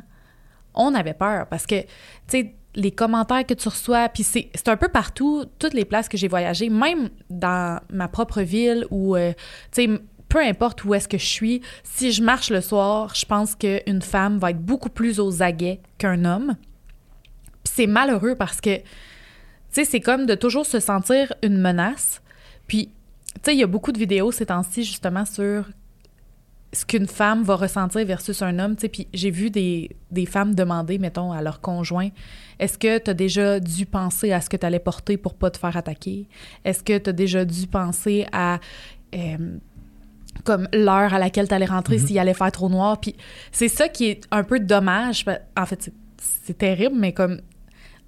[0.74, 1.86] on avait peur parce que, tu
[2.28, 6.16] sais, les commentaires que tu reçois, puis c'est un peu partout, toutes les places que
[6.16, 9.32] j'ai voyagé, même dans ma propre ville ou, euh,
[9.72, 13.24] tu sais, peu importe où est-ce que je suis, si je marche le soir, je
[13.24, 16.57] pense qu'une femme va être beaucoup plus aux aguets qu'un homme.
[17.64, 18.85] Puis c'est malheureux parce que, tu
[19.70, 22.22] sais, c'est comme de toujours se sentir une menace.
[22.66, 22.91] Puis,
[23.37, 25.64] tu sais, il y a beaucoup de vidéos ces temps-ci, justement, sur
[26.74, 28.89] ce qu'une femme va ressentir versus un homme, tu sais.
[28.91, 32.11] Puis j'ai vu des, des femmes demander, mettons, à leur conjoint,
[32.59, 35.51] est-ce que tu as déjà dû penser à ce que tu allais porter pour pas
[35.51, 36.29] te faire attaquer?
[36.66, 38.61] Est-ce que tu as déjà dû penser à...
[39.14, 39.59] euh,
[40.49, 42.99] comme l'heure à laquelle tu allais rentrer s'il allait faire trop noir.
[42.99, 43.14] Puis
[43.53, 45.24] c'est ça qui est un peu dommage.
[45.57, 45.92] En fait, c'est-
[46.42, 47.40] c'est terrible, mais comme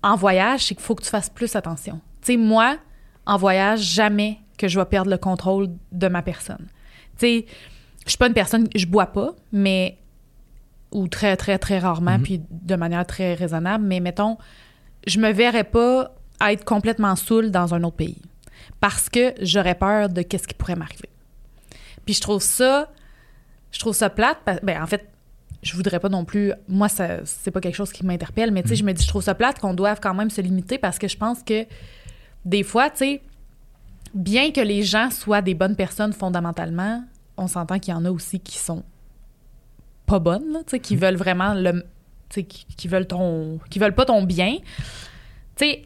[0.03, 2.01] en voyage, c'est qu'il faut que tu fasses plus attention.
[2.23, 2.79] Tu sais, moi,
[3.27, 6.67] en voyage, jamais que je vais perdre le contrôle de ma personne.
[7.19, 7.47] Tu sais,
[8.07, 9.99] je suis pas une personne, je bois pas, mais
[10.93, 12.23] ou très très très rarement, Mhm.
[12.23, 13.85] puis de manière très raisonnable.
[13.85, 14.39] Mais mettons,
[15.07, 18.23] je me verrais pas être complètement saoule dans un autre pays
[18.81, 21.11] parce que j'aurais peur de qu'est-ce qui pourrait m'arriver.
[22.11, 22.91] Puis je trouve ça,
[23.71, 24.39] je trouve ça plate.
[24.65, 25.09] Ben, en fait,
[25.63, 26.53] je voudrais pas non plus.
[26.67, 29.09] Moi, ça, c'est pas quelque chose qui m'interpelle, mais tu sais, je me dis, je
[29.09, 31.67] trouve ça plate qu'on doive quand même se limiter parce que je pense que
[32.45, 33.23] des fois, tu sais,
[34.13, 37.05] bien que les gens soient des bonnes personnes fondamentalement,
[37.37, 38.83] on s'entend qu'il y en a aussi qui sont
[40.07, 41.85] pas bonnes, là, tu sais, qui veulent vraiment le.
[42.29, 43.61] Tu sais, qui, qui veulent ton.
[43.71, 44.57] qui veulent pas ton bien.
[45.55, 45.83] Tu sais,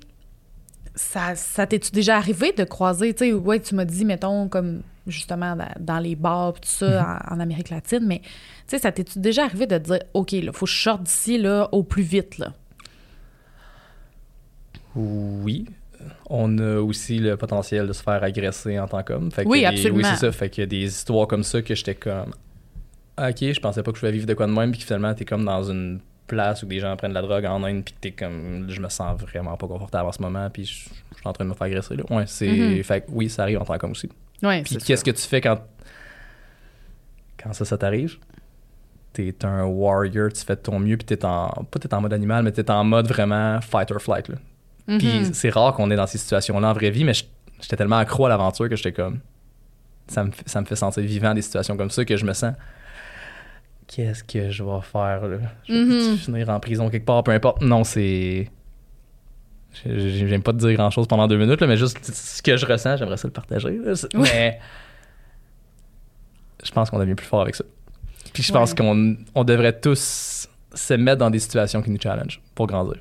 [0.95, 4.81] ça, ça t'es-tu déjà arrivé de croiser, tu sais, ouais, tu m'as dit, mettons, comme
[5.07, 8.29] justement dans, les bars, tout ça, en, en Amérique latine, mais tu
[8.69, 11.39] sais, ça t'es-tu déjà arrivé de te dire, OK, là, faut que je sorte d'ici,
[11.39, 12.53] là, au plus vite, là?
[14.95, 15.67] Oui.
[16.29, 19.31] On a aussi le potentiel de se faire agresser en tant qu'homme.
[19.31, 19.99] Fait que Oui, des- absolument.
[19.99, 20.33] Oui, c'est ça.
[20.33, 22.33] Fait qu'il y a des histoires comme ça que j'étais comme.
[23.17, 25.15] Ah, Ok, je pensais pas que je pouvais vivre de quoi de même, puis finalement,
[25.15, 27.95] t'es comme dans une place où des gens prennent de la drogue en Inde, puis
[28.01, 28.67] t'es comme.
[28.69, 31.45] Je me sens vraiment pas confortable en ce moment, puis je je suis en train
[31.45, 31.97] de me faire agresser.
[31.97, 32.05] Là.
[32.11, 32.49] Ouais, c'est.
[32.49, 32.83] Mhm.
[32.83, 34.11] Fait que oui, ça arrive en tant qu'homme aussi.
[34.65, 35.59] Puis qu'est-ce que tu fais quand.
[37.43, 38.17] Quand ça, ça t'arrive?
[39.13, 41.49] T'es un warrior, tu fais de ton mieux, puis t'es en.
[41.71, 44.29] Pas t'es en mode animal, mais t'es en mode vraiment fight or flight.
[44.29, 44.37] Là.
[44.89, 44.99] Mhm.
[44.99, 47.13] Puis c'est rare qu'on est dans ces situations-là en vraie vie, mais
[47.61, 49.21] j'étais tellement accro à l'aventure que j'étais comme.
[50.09, 52.33] Ça me, fait- ça me fait sentir vivant des situations comme ça que je me
[52.35, 52.55] sens.
[53.87, 55.39] Qu'est-ce que je vais faire là?
[55.69, 56.17] Je vais Mhm.
[56.17, 57.63] finir en prison quelque part, peu importe.
[57.63, 58.51] Non, c'est.
[59.85, 62.57] J'ai- J'aime pas te dire grand chose pendant deux minutes, là, mais juste ce que
[62.57, 63.79] je ressens, j'aimerais ça le partager.
[63.79, 63.95] là.
[63.97, 64.29] C'est- Oui.
[64.33, 64.59] Mais
[66.63, 67.65] je pense qu'on devient plus fort avec ça.
[68.33, 68.59] Puis je Ouais.
[68.59, 72.97] pense qu'on on devrait tous se mettre dans des situations qui nous challenge pour grandir.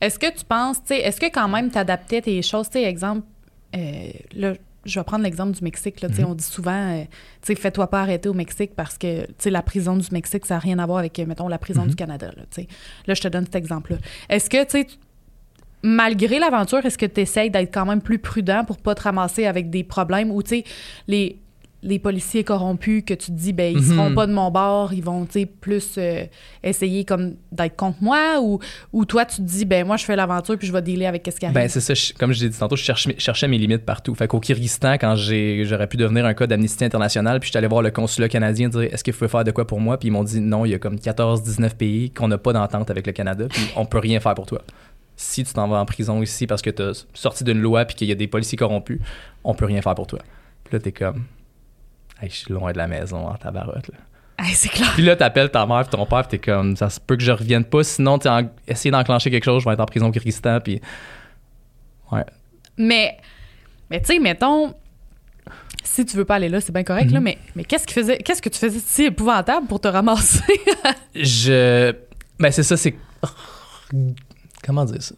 [0.00, 2.84] Est-ce que tu penses, tu sais, est-ce que quand même t'adaptais tes choses, tu sais,
[2.84, 3.22] exemple,
[3.74, 4.52] euh, là,
[4.84, 6.28] je vais prendre l'exemple du Mexique, là, tu sais, Mhm.
[6.30, 7.08] on dit souvent, euh, tu
[7.42, 10.54] sais, fais-toi pas arrêter au Mexique parce que, tu sais, la prison du Mexique, ça
[10.54, 11.88] n'a rien à voir avec, euh, mettons, la prison Mhm.
[11.90, 12.68] du Canada, là, tu sais.
[13.06, 13.98] Là, je te donne cet exemple-là.
[14.28, 14.96] Est-ce que, tu sais, tu-
[15.86, 19.46] malgré l'aventure, est-ce que tu essayes d'être quand même plus prudent pour pas te ramasser
[19.46, 20.64] avec des problèmes ou, tu sais,
[21.08, 21.38] les
[21.82, 23.96] les policiers corrompus que tu te dis ben ils Mhm.
[23.96, 26.24] seront pas de mon bord ils vont tu sais plus euh,
[26.64, 28.58] essayer comme d'être contre moi ou
[28.92, 31.22] ou toi tu te dis ben moi je fais l'aventure puis je vais dealer avec
[31.22, 31.54] qu'est-ce qui arrive?
[31.54, 31.94] Ben, c'est ça.
[31.94, 34.14] je- comme je l'ai dit tantôt, je cherchais mes limites partout.
[34.16, 37.82] Fait qu'au Kyrgyzstan, quand j'aurais pu devenir un cas d'Amnesty International, puis j'étais allé voir
[37.82, 40.24] le consulat canadien dire est-ce qu'il faut faire de quoi pour moi, puis ils m'ont
[40.24, 43.46] dit non, il y a comme 14-19 pays qu'on n'a pas d'entente avec le Canada,
[43.48, 44.62] puis on peut rien faire pour toi.
[45.16, 47.96] Si tu t'en vas en prison ici parce que tu as sorti d'une loi puis
[47.96, 49.00] qu'il y a des policiers corrompus,
[49.44, 50.18] on peut rien faire pour toi.
[50.64, 51.24] Puis là, t'es comme,
[52.20, 53.88] hey, je suis loin de la maison en tabarote.
[53.88, 54.44] Là.
[54.44, 54.90] Hey, c'est clair.
[54.92, 57.22] Puis là, t'appelles ta mère puis ton père, puis t'es comme, ça se peut que
[57.22, 58.50] je revienne pas, sinon, tu en...
[58.68, 60.80] essayer d'enclencher quelque chose, je vais être en prison Kyrgyzstan, puis.
[62.12, 62.24] Ouais.
[62.76, 63.16] Mais,
[63.88, 64.74] mais tu sais, mettons,
[65.82, 67.24] si tu veux pas aller là, c'est bien correct, là, Mhm.
[67.24, 70.44] mais, mais qu'est-ce, qui faisait, qu'est-ce que tu faisais si épouvantable pour te ramasser?
[71.14, 71.94] Je.
[72.38, 72.94] Ben, c'est ça, c'est.
[74.66, 75.14] Comment dire ça?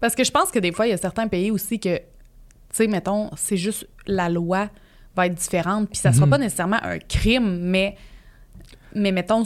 [0.00, 2.02] Parce que je pense que des fois, il y a certains pays aussi que, tu
[2.72, 4.68] sais, mettons, c'est juste la loi
[5.16, 6.30] va être différente, puis ça sera Mhm.
[6.30, 7.96] pas nécessairement un crime, mais,
[8.94, 9.44] mais mettons,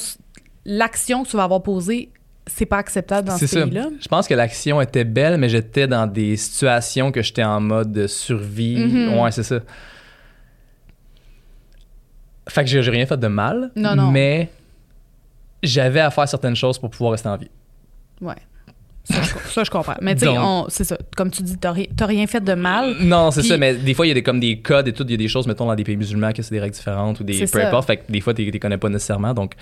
[0.64, 2.10] l'action que tu vas avoir posée,
[2.46, 3.62] c'est pas acceptable dans C'est ce ça.
[3.66, 3.90] pays-là.
[4.00, 7.92] Je pense que l'action était belle, mais j'étais dans des situations que j'étais en mode
[7.92, 8.78] de survie.
[8.78, 9.18] Mhm.
[9.18, 9.60] Ouais, c'est ça.
[12.48, 14.10] Fait que j'ai j'ai rien fait de mal, Non, non.
[14.10, 14.48] mais
[15.62, 17.50] j'avais à faire certaines choses pour pouvoir rester en vie.
[18.20, 18.34] Ouais.
[19.04, 19.94] Ça, je, ça, je comprends.
[20.02, 20.34] Mais tu sais,
[20.68, 20.98] c'est ça.
[21.16, 22.94] Comme tu dis, t'as ri- t'as rien fait de mal.
[23.00, 25.04] Non, c'est ça, mais des fois, il y a des, comme des codes et tout.
[25.04, 27.18] Il y a des choses, mettons, dans des pays musulmans, que c'est des règles différentes
[27.20, 27.46] ou des.
[27.46, 27.86] Peu importe.
[27.86, 29.32] Fait que des fois, tu les connais pas nécessairement.
[29.32, 29.54] Donc,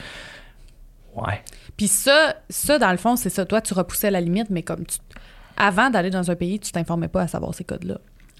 [1.14, 1.42] ouais.
[1.76, 3.44] Puis ça, ça, dans le fond, c'est ça.
[3.44, 4.98] Toi, tu repoussais la limite, mais comme tu.
[5.56, 7.98] Avant d'aller dans un pays, tu t'informais pas à savoir ces codes-là.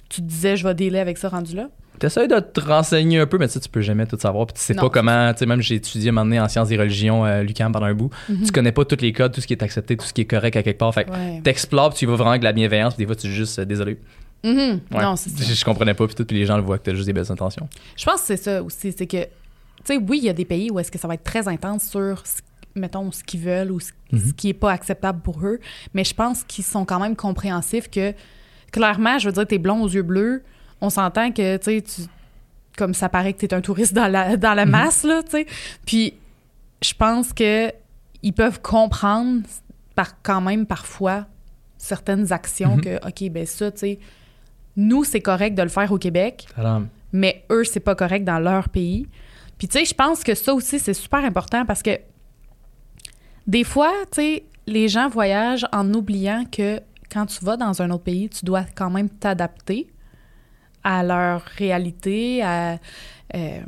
[0.09, 1.69] Tu te disais, je vais dealer avec ça rendu là.
[1.99, 4.47] T'essayes de te renseigner un peu, mais tu sais, tu peux jamais tout savoir.
[4.47, 5.33] Puis tu sais Non, pas comment.
[5.33, 8.11] Tu sais, même j'ai étudié donné en sciences des religions à l'UQAM pendant un bout.
[8.45, 10.27] Tu connais pas tous les codes, tout ce qui est accepté, tout ce qui est
[10.27, 10.93] correct à quelque part.
[10.93, 11.41] Fait que Ouais.
[11.43, 12.95] t'explores, puis tu y vas vraiment avec de la bienveillance.
[12.95, 13.99] Puis des fois, tu es juste euh, désolé.
[14.45, 14.81] Mhm.
[14.93, 15.03] Ouais.
[15.03, 15.45] Non, c'est ça.
[15.45, 17.13] Je, je comprenais pas, puis tout, puis les gens le voient que t'as juste des
[17.13, 17.69] belles intentions.
[17.97, 18.93] Je pense que c'est ça aussi.
[18.97, 19.29] C'est que, tu
[19.85, 21.85] sais, oui, il y a des pays où est-ce que ça va être très intense
[21.85, 22.43] sur, ce-
[22.75, 24.19] mettons, ce qu'ils veulent ou ce, Mhm.
[24.29, 25.59] ce qui est pas acceptable pour eux.
[25.95, 28.13] Mais je pense qu'ils sont quand même compréhensifs que,
[28.71, 30.43] clairement, je veux dire, t'es blond aux yeux bleus.
[30.81, 32.09] On s'entend que, tu sais, tu-
[32.77, 34.71] comme ça paraît que t'es un touriste dans la, dans la Mhm.
[34.73, 35.47] masse, là, tu sais.
[35.87, 36.15] Puis,
[36.83, 37.73] je pense que
[38.23, 39.43] ils peuvent comprendre
[39.95, 41.27] par, quand même parfois
[41.79, 42.81] certaines actions Mhm.
[42.83, 43.99] que, OK, ben ça, tu sais,
[44.77, 46.47] nous, c'est correct de le faire au Québec
[47.13, 49.07] mais eux, c'est pas correct dans leur pays.
[49.57, 51.99] Puis, tu sais, je pense que ça aussi, c'est super important parce que
[53.47, 57.91] des fois, tu sais, les gens voyagent en oubliant que quand tu vas dans un
[57.91, 59.87] autre pays, tu dois quand même t'adapter
[60.89, 62.79] à leur réalité, à,
[63.35, 63.59] euh,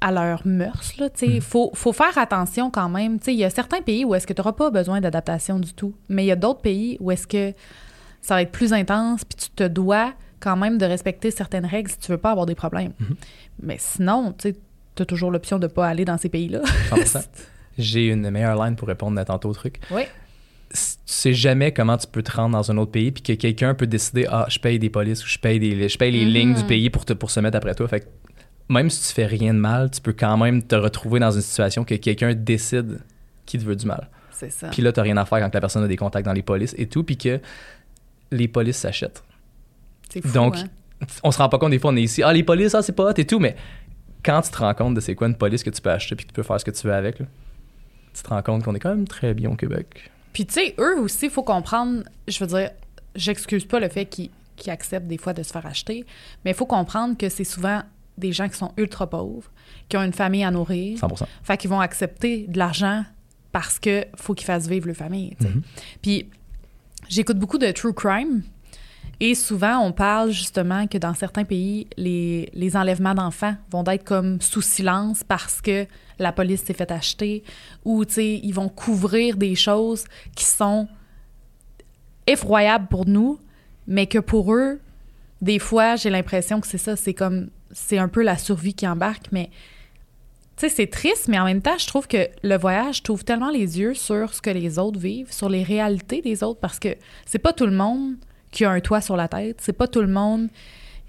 [0.00, 0.92] à leurs mœurs.
[1.22, 1.40] Il Mhm.
[1.40, 3.18] faut, faut faire attention quand même.
[3.28, 5.94] Il y a certains pays où est-ce que tu n'auras pas besoin d'adaptation du tout,
[6.08, 7.52] mais il y a d'autres pays où est-ce que
[8.20, 11.90] ça va être plus intense, puis tu te dois quand même de respecter certaines règles
[11.90, 12.92] si tu veux pas avoir des problèmes.
[13.00, 13.16] Mhm.
[13.62, 14.54] Mais sinon, tu
[14.98, 16.60] as toujours l'option de pas aller dans ces pays-là.
[16.90, 17.20] 100%.
[17.78, 19.80] J'ai une meilleure line pour répondre à tantôt au truc.
[19.90, 20.02] oui.
[20.74, 23.74] Tu sais jamais comment tu peux te rendre dans un autre pays puis que quelqu'un
[23.74, 26.54] peut décider ah je paye des polices ou je paye des je paye les lignes
[26.54, 27.86] du pays pour te pour se mettre après toi.
[27.86, 28.06] Fait que
[28.68, 31.42] même si tu fais rien de mal tu peux quand même te retrouver dans une
[31.42, 33.00] situation que quelqu'un décide
[33.46, 34.08] qui te veut du mal.
[34.32, 34.68] C'est ça.
[34.68, 36.74] puis là t'as rien à faire quand la personne a des contacts dans les polices
[36.76, 37.40] et tout puis que
[38.32, 39.22] les polices s'achètent.
[40.10, 41.06] C'est fou, donc hein?
[41.22, 42.92] on se rend pas compte des fois on est ici ah les polices ah c'est
[42.92, 43.54] pas hot et tout mais
[44.24, 46.24] quand tu te rends compte de c'est quoi une police que tu peux acheter puis
[46.24, 47.26] que tu peux faire ce que tu veux avec là,
[48.12, 50.74] tu te rends compte qu'on est quand même très bien au Québec Puis, tu sais,
[50.78, 52.70] eux aussi, il faut comprendre, je veux dire,
[53.14, 54.30] j'excuse pas le fait qu'ils
[54.66, 56.04] acceptent des fois de se faire acheter,
[56.44, 57.82] mais il faut comprendre que c'est souvent
[58.18, 59.50] des gens qui sont ultra pauvres,
[59.88, 63.04] qui ont une famille à nourrir, 100% fait qu'ils vont accepter de l'argent
[63.52, 65.36] parce que faut qu'ils fassent vivre leur famille.
[65.40, 65.62] Mhm.
[66.02, 66.28] Puis
[67.08, 68.42] j'écoute beaucoup de true crime
[69.20, 74.40] et souvent on parle justement que dans certains pays, les, enlèvements d'enfants vont être comme
[74.40, 75.86] sous silence parce que
[76.18, 77.44] la police s'est fait acheter
[77.84, 80.04] ou tu sais ils vont couvrir des choses
[80.34, 80.88] qui sont
[82.26, 83.38] effroyables pour nous,
[83.86, 84.80] mais que pour eux,
[85.42, 88.86] des fois j'ai l'impression que c'est ça, c'est comme c'est un peu la survie qui
[88.86, 89.50] embarque, mais
[90.56, 93.50] tu sais, c'est triste, mais en même temps, je trouve que le voyage t'ouvre tellement
[93.50, 96.90] les yeux sur ce que les autres vivent, sur les réalités des autres, parce que
[97.26, 98.14] c'est pas tout le monde
[98.54, 100.48] qui a un toit sur la tête, c'est pas tout le monde,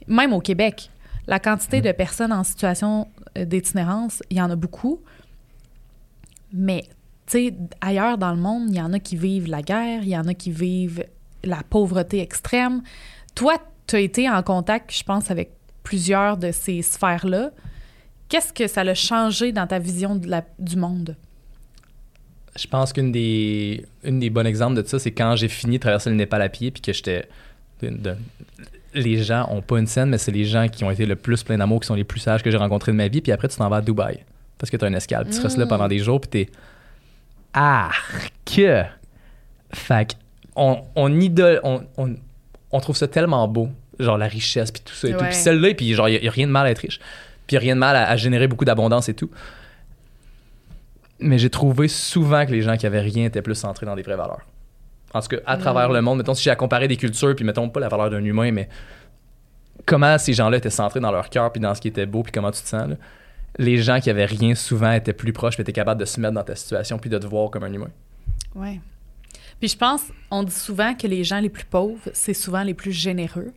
[0.07, 0.89] même au Québec,
[1.27, 4.99] la quantité de personnes en situation euh, d'itinérance, il y en a beaucoup,
[6.51, 6.83] mais
[7.27, 10.09] tu sais, ailleurs dans le monde, il y en a qui vivent la guerre, il
[10.09, 11.05] y en a qui vivent
[11.43, 12.81] la pauvreté extrême.
[13.33, 13.55] Toi,
[13.87, 15.51] tu as été en contact, je pense, avec
[15.83, 17.51] plusieurs de ces sphères-là.
[18.29, 21.15] Qu'est-ce que ça a changé dans ta vision de la- du monde?
[22.57, 25.81] Je pense qu'une des, une des bons exemples de ça, c'est quand j'ai fini de
[25.81, 27.27] traverser le Népal à pied, puis que j'étais.
[28.93, 31.43] les gens ont pas une scène, mais c'est les gens qui ont été le plus
[31.43, 33.47] plein d'amour, qui sont les plus sages que j'ai rencontrés de ma vie, puis après,
[33.49, 34.19] tu t'en vas à Dubaï.
[34.57, 35.69] Parce que tu as une escale, puis tu restes là Mm.
[35.69, 36.49] pendant des jours, puis t'es.
[37.53, 37.91] Ah!
[38.45, 38.83] Que!
[39.73, 40.15] Fait que
[40.55, 41.59] on, on idole.
[41.63, 42.15] On, on,
[42.71, 45.25] on trouve ça tellement beau, genre la richesse, puis tout ça et tout.
[45.25, 46.99] Puis celle-là, puis genre, il n'y a, rien de mal à être riche.
[47.47, 49.29] Puis il a rien de mal à, à générer beaucoup d'abondance et tout.
[51.20, 54.01] Mais j'ai trouvé souvent que les gens qui avaient rien étaient plus centrés dans des
[54.01, 54.45] vraies valeurs.
[55.13, 57.45] En tout cas, à travers le monde, mettons, si j'ai à comparer des cultures, puis
[57.45, 58.68] mettons pas la valeur d'un humain, mais
[59.86, 62.32] comment ces gens-là étaient centrés dans leur cœur puis dans ce qui était beau puis
[62.32, 62.89] comment tu te sens.
[62.89, 62.95] là.
[63.57, 66.34] Les gens qui avaient rien souvent étaient plus proches puis étaient capables de se mettre
[66.34, 67.91] dans ta situation puis de te voir comme un humain.
[68.53, 68.82] Ouais.
[69.59, 70.01] Puis je pense,
[70.32, 73.53] on dit souvent que les gens les plus pauvres, c'est souvent les plus généreux.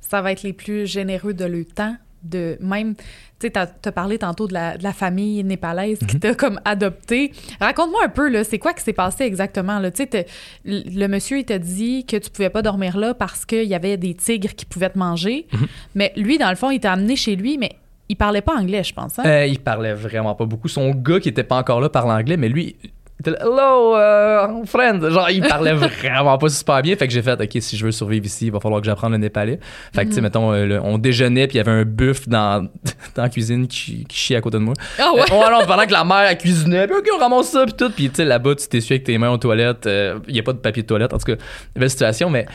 [0.00, 3.02] Ça va être les plus généreux de leur temps, de même, tu
[3.40, 7.32] sais, t'as as parlé tantôt de la, de la famille népalaise qui t'a comme adopté.
[7.60, 9.90] Raconte-moi un peu, là, c'est quoi qui s'est passé exactement, là?
[9.90, 10.26] Tu sais,
[10.64, 13.96] le monsieur, il t'a dit que tu pouvais pas dormir là parce qu'il y avait
[13.96, 15.46] des tigres qui pouvaient te manger.
[15.94, 17.72] Mais lui, dans le fond, il t'a amené chez lui, mais
[18.08, 19.22] il parlait pas anglais, je pense, hein?
[19.24, 20.68] Euh, il parlait vraiment pas beaucoup.
[20.68, 22.76] Son gars qui était pas encore là parlait anglais, mais lui,
[23.24, 25.08] Hello, euh, friend.
[25.08, 26.96] Genre, il parlait vraiment pas super bien.
[26.96, 29.12] Fait que j'ai fait, OK, si je veux survivre ici, il va falloir que j'apprenne
[29.12, 29.60] le népalais.
[29.94, 32.28] Fait que, tu sais, mettons, euh, le- on déjeunait, puis il y avait un buff
[32.28, 32.62] dans,
[33.14, 34.74] dans la cuisine qui, qui chie à côté de moi.
[34.98, 35.22] Ah ouais?
[35.32, 37.90] Euh, alors, pendant que la mère, elle cuisinait, puis OK, on ramasse ça, puis tout.
[37.90, 39.86] Puis, tu sais, là-bas, tu t'essuies avec tes mains aux toilettes.
[39.86, 41.14] euh, Il y a pas de papier de toilette.
[41.14, 41.42] En tout cas,
[41.76, 42.46] belle situation, mais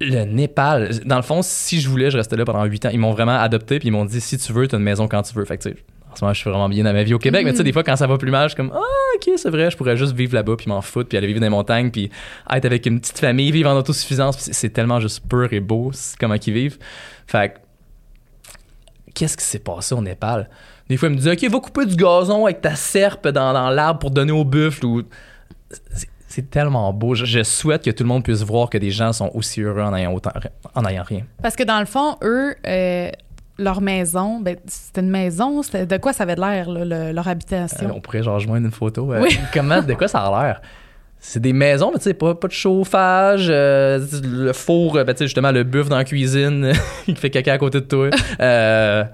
[0.00, 2.90] le Népal, dans le fond, si je voulais, je restais là pendant 8 ans.
[2.92, 5.08] Ils m'ont vraiment adopté, puis ils m'ont dit si tu veux, tu as une maison
[5.08, 5.44] quand tu veux.
[5.44, 5.76] Fait que, tu sais,
[6.12, 7.64] en ce moment, je suis vraiment bien dans ma vie au Québec, mais tu sais,
[7.64, 8.80] des fois, quand ça va plus mal, je suis comme ah,
[9.16, 11.46] ok, c'est vrai, je pourrais juste vivre là-bas, puis m'en foutre, puis aller vivre dans
[11.46, 12.10] les montagnes, puis
[12.50, 14.36] être avec une petite famille, vivre en autosuffisance.
[14.36, 16.78] Puis c'est- tellement juste pur et beau, c'est comment ils vivent.
[17.26, 17.58] Fait que,
[19.14, 20.48] qu'est-ce qui s'est passé au Népal?
[20.88, 23.70] Des fois, ils me disaient, OK, va couper du gazon avec ta serpe dans, dans
[23.70, 24.84] l'arbre pour donner au buffle.
[24.86, 25.02] Ou...
[25.92, 27.14] C'est- C'est tellement beau.
[27.14, 29.82] Je, je souhaite que tout le monde puisse voir que des gens sont aussi heureux
[29.82, 30.32] en ayant, autant,
[30.74, 31.24] en ayant rien.
[31.42, 33.10] Parce que dans le fond, eux, euh,
[33.62, 37.26] leur maison, ben, c'était une maison, c'était de quoi ça avait l'air, là, le- leur
[37.26, 37.90] Euh, habitation?
[37.94, 39.12] on pourrait genre joindre une photo.
[39.12, 39.38] Euh, Oui.
[39.54, 40.60] Comment, de quoi ça a l'air?
[41.24, 45.14] C'est des maisons, mais tu sais, pas, pas de chauffage, euh, le four, euh, ben,
[45.14, 46.72] tu sais, justement, le buff dans la cuisine,
[47.06, 48.10] il fait caca à côté de toi.
[48.40, 49.04] Euh,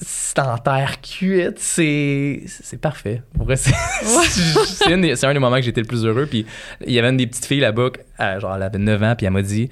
[0.00, 3.22] c'est en terre cuite, c'est c'est parfait.
[3.34, 6.26] Pour vrai, c'est c'est une c'est un des moments que j'étais le plus heureux.
[6.26, 6.46] Puis
[6.86, 7.88] il y avait une des petites filles là-bas,
[8.20, 9.68] euh, genre elle avait 9 ans, puis elle m'a dit,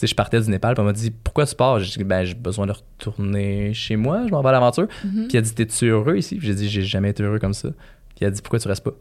[0.00, 1.78] sais, je partais du Népal, puis elle m'a dit, pourquoi tu pars?
[1.80, 4.86] J'ai dit, ben j'ai besoin de retourner chez moi, je m'en vais à l'aventure.
[5.04, 5.28] Mhm.
[5.28, 6.38] Puis elle a dit, t'es-tu heureux ici?
[6.40, 7.68] J'ai dit, j'ai jamais été heureux comme ça.
[7.70, 8.92] Puis elle a dit, pourquoi tu restes pas?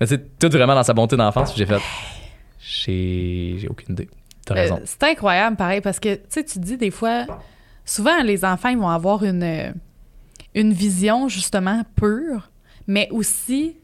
[0.00, 1.56] Mais c'est tout vraiment dans sa bonté d'enfance.
[1.56, 1.80] J'ai fait,
[2.60, 4.08] j'ai aucune idée.
[4.44, 4.80] T'as Euh, raison.
[4.84, 7.26] c'est incroyable, pareil, parce que, tu sais, tu dis des fois,
[7.84, 9.74] souvent, les enfants, ils vont avoir une,
[10.54, 12.50] une vision, justement, pure,
[12.86, 13.76] mais aussi,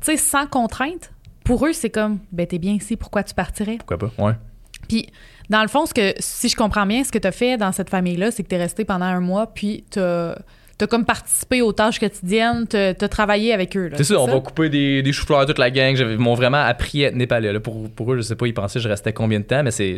[0.00, 1.10] tu sais, sans contrainte.
[1.44, 3.76] Pour eux, c'est comme, ben, t'es bien ici, pourquoi tu partirais?
[3.78, 4.12] Pourquoi pas?
[4.18, 4.32] Ouais.
[4.88, 5.06] Puis,
[5.50, 7.72] dans le fond, ce que, si je comprends bien, ce que tu as fait dans
[7.72, 10.36] cette famille-là, c'est que tu es resté pendant un mois, puis tu as,
[10.90, 13.90] comme participé aux tâches quotidiennes, tu as travaillé avec eux.
[13.96, 15.96] C'est ça, on va couper des, des choux-fleurs toute la gang.
[15.96, 17.52] Ils m'ont vraiment appris à être népalais.
[17.52, 17.60] là.
[17.60, 19.70] Pour, pour eux, je sais pas, ils pensaient que je restais combien de temps, mais
[19.70, 19.96] c'est.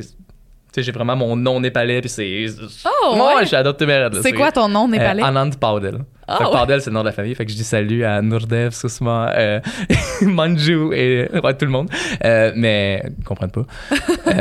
[0.73, 2.47] Tu sais, j'ai vraiment mon nom népalais, puis c'est.
[2.85, 3.41] Oh, Ouais, ouais.
[3.43, 4.09] je suis adopté mes.
[4.23, 5.23] C'est quoi ton nom népalais?
[5.23, 6.05] Euh, Anand Paudel.
[6.29, 6.59] Fait que ouais.
[6.61, 7.35] Paudel, c'est le nom de la famille.
[7.35, 9.61] Fait que je dis salut à Nourdev, Susma, euh,
[10.23, 11.89] Manju et ouais, tout le monde.
[12.25, 13.65] Euh, mais ils comprennent pas.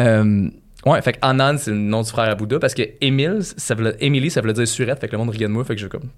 [0.85, 3.75] ouais, fait que Anand, c'est le nom du frère à Bouddha parce que Émile, ça
[3.75, 4.99] veut, Émilie, ça veut dire surette.
[4.99, 5.63] Fait que le monde riait de moi.
[5.63, 6.09] Fait que je comme.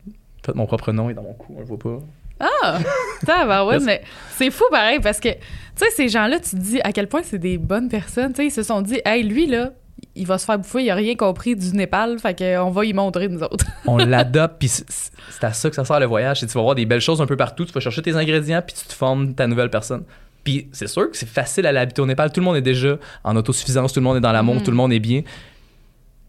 [0.45, 1.99] Fait mon propre nom est dans mon cou, on le voit pas.
[2.39, 2.79] Ah!
[3.19, 4.01] Putain, ouais, mais
[4.35, 5.39] c'est fou pareil parce que, tu
[5.75, 8.31] sais, ces gens-là, tu te dis à quel point c'est des bonnes personnes.
[8.33, 9.71] Tu sais, ils se sont dit, hey, lui, là,
[10.15, 12.93] il va se faire bouffer, il a rien compris du Népal, fait qu'on va y
[12.93, 13.65] montrer, nous autres.
[13.85, 16.39] on l'adopte, puis c'est à ça que ça sert le voyage.
[16.41, 18.75] Tu vas voir des belles choses un peu partout, tu vas chercher tes ingrédients, puis
[18.75, 20.03] tu te formes ta nouvelle personne.
[20.47, 22.31] Puis c'est sûr que c'est facile à l'habiter au Népal.
[22.31, 24.63] Tout le monde est déjà en autosuffisance, tout le monde est dans l'amour, Mhm.
[24.63, 25.23] tout le monde est bien.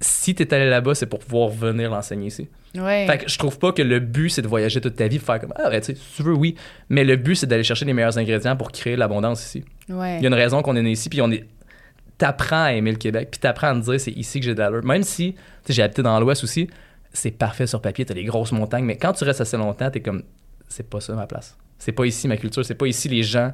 [0.00, 2.48] Si t'es allé là-bas, c'est pour pouvoir venir l'enseigner ici.
[2.74, 3.06] Ouais.
[3.06, 5.40] Fait que je trouve pas que le but, c'est de voyager toute ta vie, faire
[5.40, 6.56] comme, ah, ben, tu sais, si tu veux, oui.
[6.88, 9.62] Mais le but, c'est d'aller chercher les meilleurs ingrédients pour créer l'abondance ici.
[9.88, 10.16] ouais.
[10.18, 11.46] Il y a une raison qu'on est né ici, puis on est.
[12.16, 14.58] T'apprends à aimer le Québec, puis t'apprends à te dire c'est ici que j'ai de
[14.58, 14.84] l'allure.
[14.84, 16.68] Même si, tu sais, j'ai habité dans l'Ouest aussi,
[17.12, 20.00] c'est parfait sur papier, t'as des grosses montagnes, mais quand tu restes assez longtemps, t'es
[20.00, 20.24] comme,
[20.68, 21.56] c'est pas ça ma place.
[21.78, 23.52] C'est pas ici ma culture, c'est pas ici les gens.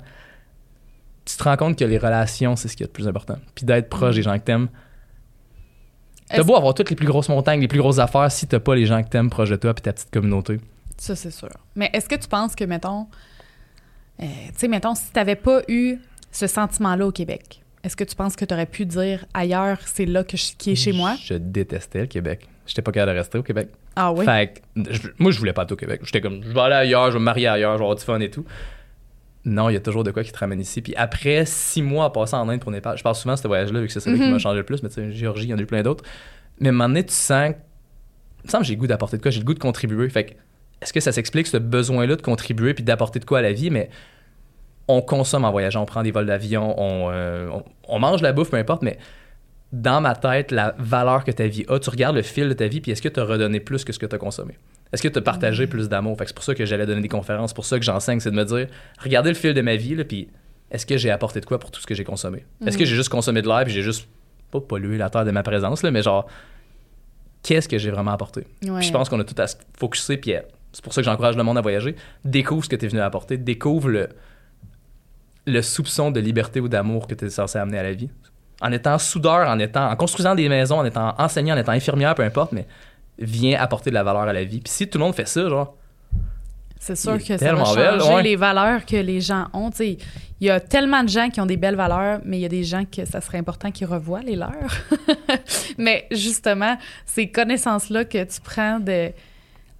[1.24, 3.36] Tu te rends compte que les relations, c'est ce qui est le plus important.
[3.54, 4.68] Puis d'être proche des gens que t'aimes.
[6.28, 8.74] T'as beau avoir toutes les plus grosses montagnes, les plus grosses affaires, si t'as pas
[8.74, 10.58] les gens que t'aimes proche de toi, puis ta petite communauté.
[10.96, 11.48] Ça, c'est sûr.
[11.76, 13.06] Mais est-ce que tu penses que, mettons,
[14.20, 15.96] euh, tu sais, mettons, si t'avais pas eu
[16.32, 20.06] ce sentiment-là au Québec, est-ce que tu penses que tu aurais pu dire ailleurs, c'est
[20.06, 21.14] là que je- qui est chez moi?
[21.22, 22.48] Je détestais le Québec.
[22.66, 23.68] J'étais pas capable de rester au Québec.
[23.94, 24.24] Ah oui?
[24.24, 26.00] Fait que, je- moi, je voulais pas être au Québec.
[26.04, 28.02] J'étais comme, je vais aller ailleurs, je vais me marier ailleurs, je vais avoir du
[28.04, 28.44] fun et tout.
[29.44, 30.80] Non, il y a toujours de quoi qui te ramène ici.
[30.80, 33.46] Puis après six mois à passer en Inde pour Népal, je parle souvent de ce
[33.46, 34.32] voyage-là, vu que c'est celui qui Mhm.
[34.32, 36.02] m'a changé le plus, mais tu sais, Géorgie, il y en a eu plein d'autres.
[36.60, 37.50] Mais à un moment donné, tu sens.
[38.42, 40.08] Il me semble que j'ai le goût d'apporter de quoi, j'ai le goût de contribuer.
[40.08, 40.32] Fait que,
[40.80, 43.70] est-ce que ça s'explique ce besoin-là de contribuer puis d'apporter de quoi à la vie?
[43.70, 43.90] Mais
[44.88, 48.32] on consomme en voyageant, on prend des vols d'avion, on, euh, on, on mange la
[48.32, 48.98] bouffe, peu importe, mais
[49.72, 52.66] dans ma tête, la valeur que ta vie a, tu regardes le fil de ta
[52.68, 54.56] vie, puis est-ce que tu as redonné plus que ce que tu as consommé?
[54.94, 56.16] Est-ce que tu as partagé plus d'amour?
[56.16, 58.20] Fait que c'est pour ça que j'allais donner des conférences, c'est pour ça que j'enseigne,
[58.20, 58.68] c'est de me dire,
[59.00, 60.28] regardez le fil de ma vie, là, puis
[60.70, 62.44] est-ce que j'ai apporté de quoi pour tout ce que j'ai consommé?
[62.64, 64.08] Est-ce que j'ai juste consommé de l'air, puis j'ai juste
[64.52, 66.28] pas polluer la terre de ma présence, là, mais genre,
[67.42, 68.46] qu'est-ce que j'ai vraiment apporté?
[68.62, 68.78] Ouais.
[68.78, 70.40] Puis je pense qu'on a tout à se focuser, puis euh,
[70.72, 71.96] c'est pour ça que j'encourage le monde à voyager.
[72.24, 74.08] Découvre ce que tu es venu apporter, découvre le,
[75.46, 78.10] le soupçon de liberté ou d'amour que tu es censé amener à la vie.
[78.60, 82.14] En étant soudeur, en étant en construisant des maisons, en étant enseignant, en étant infirmière,
[82.14, 82.68] peu importe, mais
[83.18, 84.60] viens apporter de la valeur à la vie.
[84.60, 85.76] Puis si tout le monde fait ça, genre,
[86.78, 88.22] C'est sûr que ça va changer belle, ouais.
[88.22, 89.70] les valeurs que les gens ont.
[89.70, 89.98] Il
[90.40, 92.64] y a tellement de gens qui ont des belles valeurs, mais il y a des
[92.64, 94.52] gens que ça serait important qu'ils revoient les leurs.
[95.78, 99.12] mais justement, ces connaissances-là que tu prends de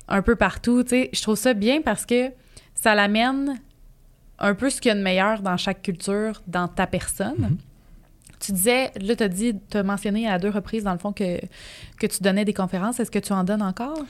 [0.07, 2.31] un peu partout, je trouve ça bien parce que
[2.75, 3.59] ça l'amène
[4.39, 7.39] un peu ce qu'il y a de meilleur dans chaque culture, dans ta personne.
[7.39, 7.59] Mhm.
[8.45, 11.13] Tu disais, là, tu as dit, tu as mentionné à deux reprises, dans le fond,
[11.13, 11.39] que,
[11.99, 13.01] que tu donnais des conférences.
[13.01, 14.05] Est-ce que tu en donnes encore?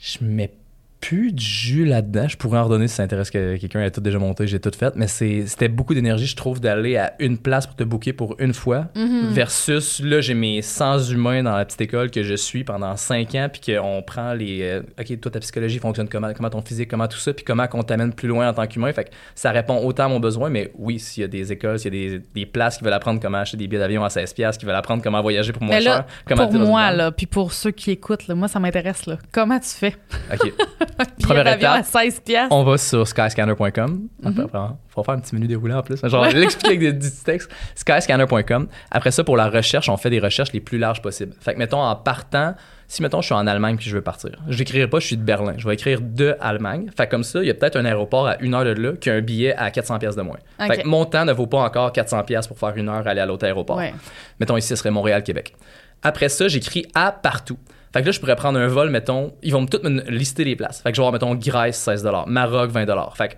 [0.00, 0.54] je mets
[1.00, 2.28] plus de jus là-dedans.
[2.28, 4.70] Je pourrais en redonner si ça intéresse que quelqu'un ait tout déjà monté, j'ai tout
[4.76, 4.94] fait.
[4.96, 8.52] Mais c'était beaucoup d'énergie, je trouve, d'aller à une place pour te booker pour une
[8.52, 8.88] fois.
[8.94, 9.28] Mhm.
[9.30, 13.34] Versus, là, j'ai mes 100 humains dans la petite école que je suis pendant 5
[13.36, 14.60] ans, puis qu'on prend les.
[14.62, 17.66] euh, OK, toi, ta psychologie fonctionne comment, comment ton physique, comment tout ça, puis comment
[17.66, 18.92] qu'on t'amène plus loin en tant qu'humain.
[18.92, 21.78] Fait que ça répond autant à mon besoin, mais oui, s'il y a des écoles,
[21.78, 24.08] s'il y a des, des places qui veulent apprendre comment acheter des billets d'avion à
[24.08, 27.10] 16$, qui veulent apprendre comment voyager pour moins Mais là, cher, comment pour moi, là,
[27.10, 29.06] puis pour ceux qui écoutent, là, moi, ça m'intéresse.
[29.06, 29.18] Là.
[29.32, 29.96] Comment tu fais?
[30.32, 30.52] OK.
[30.98, 32.54] Billet Première d'avion à étape, 16 piastres.
[32.54, 34.08] On va sur skyscanner.com.
[34.22, 34.40] Mhm.
[34.40, 36.00] Après, faut faire un petit menu déroulant en plus.
[36.04, 37.50] Genre, l'expliquer avec des, du petit texte.
[37.74, 38.68] Skyscanner.com.
[38.90, 41.34] Après ça, pour la recherche, on fait des recherches les plus larges possibles.
[41.40, 42.54] Fait que, mettons, en partant,
[42.90, 45.22] si, mettons, je suis en Allemagne puis je veux partir, j'écrirai pas je suis de
[45.22, 45.54] Berlin.
[45.56, 46.90] Je vais écrire de Allemagne.
[46.96, 48.92] Fait que comme ça, il y a peut-être un aéroport à une heure de là
[49.00, 50.38] qui a un billet à 400 pièces de moins.
[50.58, 53.20] Fait que mon temps ne vaut pas encore 400 pièces pour faire une heure aller
[53.20, 53.76] à l'autre aéroport.
[53.76, 53.94] Ouais.
[54.40, 55.54] Mettons ici, ce serait Montréal-Québec.
[56.02, 57.58] Après ça, j'écris à partout.
[57.92, 60.44] Fait que là, je pourrais prendre un vol, mettons, ils vont me tout me lister
[60.44, 60.80] les places.
[60.82, 62.86] Fait que je vais avoir, mettons, Grèce, 16 Maroc, 20
[63.16, 63.34] Fait que,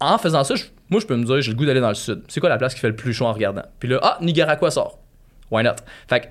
[0.00, 1.94] en faisant ça, je- moi, je peux me dire, j'ai le goût d'aller dans le
[1.94, 2.22] sud.
[2.28, 3.62] C'est quoi la place qui fait le plus chaud en regardant?
[3.78, 4.98] Puis là, ah, Nicaragua sort.
[5.50, 5.76] Why not?
[6.08, 6.26] Fait que,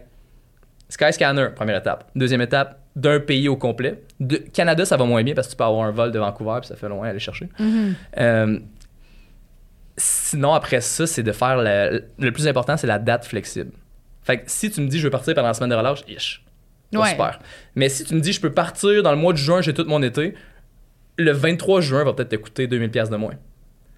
[0.89, 2.09] Skyscanner, première étape.
[2.15, 4.01] Deuxième étape, d'un pays au complet.
[4.19, 6.57] De, Canada, ça va moins bien parce que tu peux avoir un vol de Vancouver,
[6.61, 7.47] puis ça fait loin à aller chercher.
[7.59, 7.95] Mhm.
[8.17, 8.59] Euh,
[9.97, 13.71] sinon, après ça, c'est de faire le, le plus important, c'est la date flexible.
[14.23, 16.43] Fait que si tu me dis je veux partir pendant la semaine de relâche, ish,
[16.97, 17.09] pas Ouais.
[17.11, 17.39] super.
[17.75, 19.85] Mais si tu me dis je peux partir dans le mois de juin, j'ai tout
[19.85, 20.33] mon été,
[21.17, 23.33] le 23 juin va peut-être te coûter 2000 pièces de moins.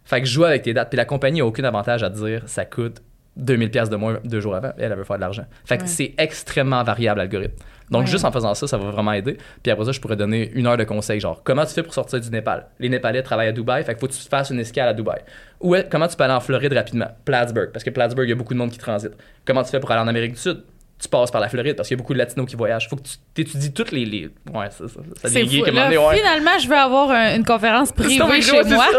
[0.03, 0.89] Fait que joue avec tes dates.
[0.89, 3.01] Puis la compagnie n'a aucun avantage à te dire ça coûte
[3.37, 4.71] 2000 pièces de moins deux jours avant.
[4.77, 5.45] Elle, elle veut faire de l'argent.
[5.63, 5.87] Fait que Ouais.
[5.87, 7.55] c'est extrêmement variable l'algorithme.
[7.91, 8.07] Donc Ouais.
[8.07, 9.37] juste en faisant ça, ça va vraiment aider.
[9.61, 11.93] Puis après ça, je pourrais donner une heure de conseils, genre comment tu fais pour
[11.93, 12.67] sortir du Népal?
[12.79, 15.19] Les Népalais travaillent à Dubaï, fait qu'il faut que tu fasses une escale à Dubaï.
[15.59, 18.35] Ou comment tu peux aller en Floride rapidement, Plattsburgh, parce que Plattsburgh, il y a
[18.35, 19.11] beaucoup de monde qui transite.
[19.45, 20.63] Comment tu fais pour aller en Amérique du Sud?
[21.01, 22.87] Tu passes par la Floride parce qu'il y a beaucoup de latinos qui voyagent.
[22.89, 23.01] Faut que
[23.33, 24.25] tu étudies toutes les, les...
[24.53, 25.61] ouais, ça, ça, ça devient
[25.97, 26.17] ouais.
[26.17, 28.85] Finalement, je vais avoir un- une conférence privée chez moi.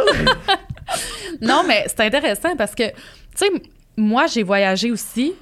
[1.40, 2.94] Non, mais c'est intéressant parce que, tu
[3.36, 3.50] sais,
[3.96, 5.32] moi, j'ai voyagé aussi.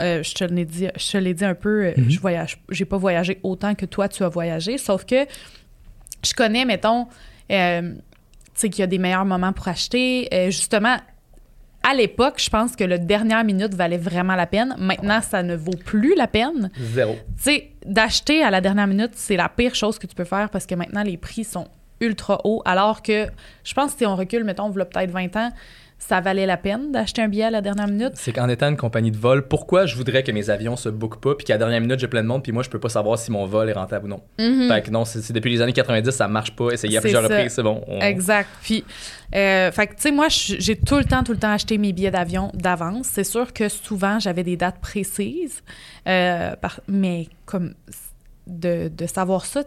[0.00, 1.86] Euh, je te l'ai dit, je te l'ai dit un peu.
[1.86, 2.10] euh, Mhm.
[2.10, 5.24] Je voyage, j'ai pas voyagé autant que toi tu as voyagé, sauf que
[6.24, 7.06] je connais, mettons,
[7.50, 7.98] euh, tu
[8.54, 10.28] sais qu'il y a des meilleurs moments pour acheter.
[10.34, 10.96] Euh, justement,
[11.88, 14.74] à l'époque, je pense que le dernière minute valait vraiment la peine.
[14.76, 16.68] Maintenant, ça ne vaut plus la peine.
[16.80, 17.14] Zéro.
[17.36, 20.50] Tu sais, d'acheter à la dernière minute, c'est la pire chose que tu peux faire
[20.50, 21.68] parce que maintenant, les prix sont
[22.00, 22.60] ultra hauts.
[22.64, 23.28] Alors que
[23.62, 25.50] je pense que si on recule, mettons, voilà peut-être 20 ans,
[25.98, 28.12] ça valait la peine d'acheter un billet à la dernière minute?
[28.14, 31.20] C'est qu'en étant une compagnie de vol, pourquoi je voudrais que mes avions se bookent
[31.20, 32.88] pas, puis qu'à la dernière minute, j'ai plein de monde, puis moi, je peux pas
[32.90, 34.20] savoir si mon vol est rentable ou non.
[34.38, 34.68] Mhm.
[34.68, 36.70] Fait que non, c'est depuis les années 90, ça marche pas.
[36.70, 37.28] Essayez à plusieurs ça.
[37.34, 37.82] reprises, c'est bon.
[37.88, 38.48] on- Exact.
[38.62, 38.84] Puis,
[39.34, 41.92] euh, fait que, tu sais, moi, j'ai tout le temps, tout le temps acheté mes
[41.92, 43.06] billets d'avion d'avance.
[43.10, 45.62] C'est sûr que souvent, j'avais des dates précises,
[46.06, 47.74] euh, par- mais comme
[48.46, 49.62] de, de savoir ça.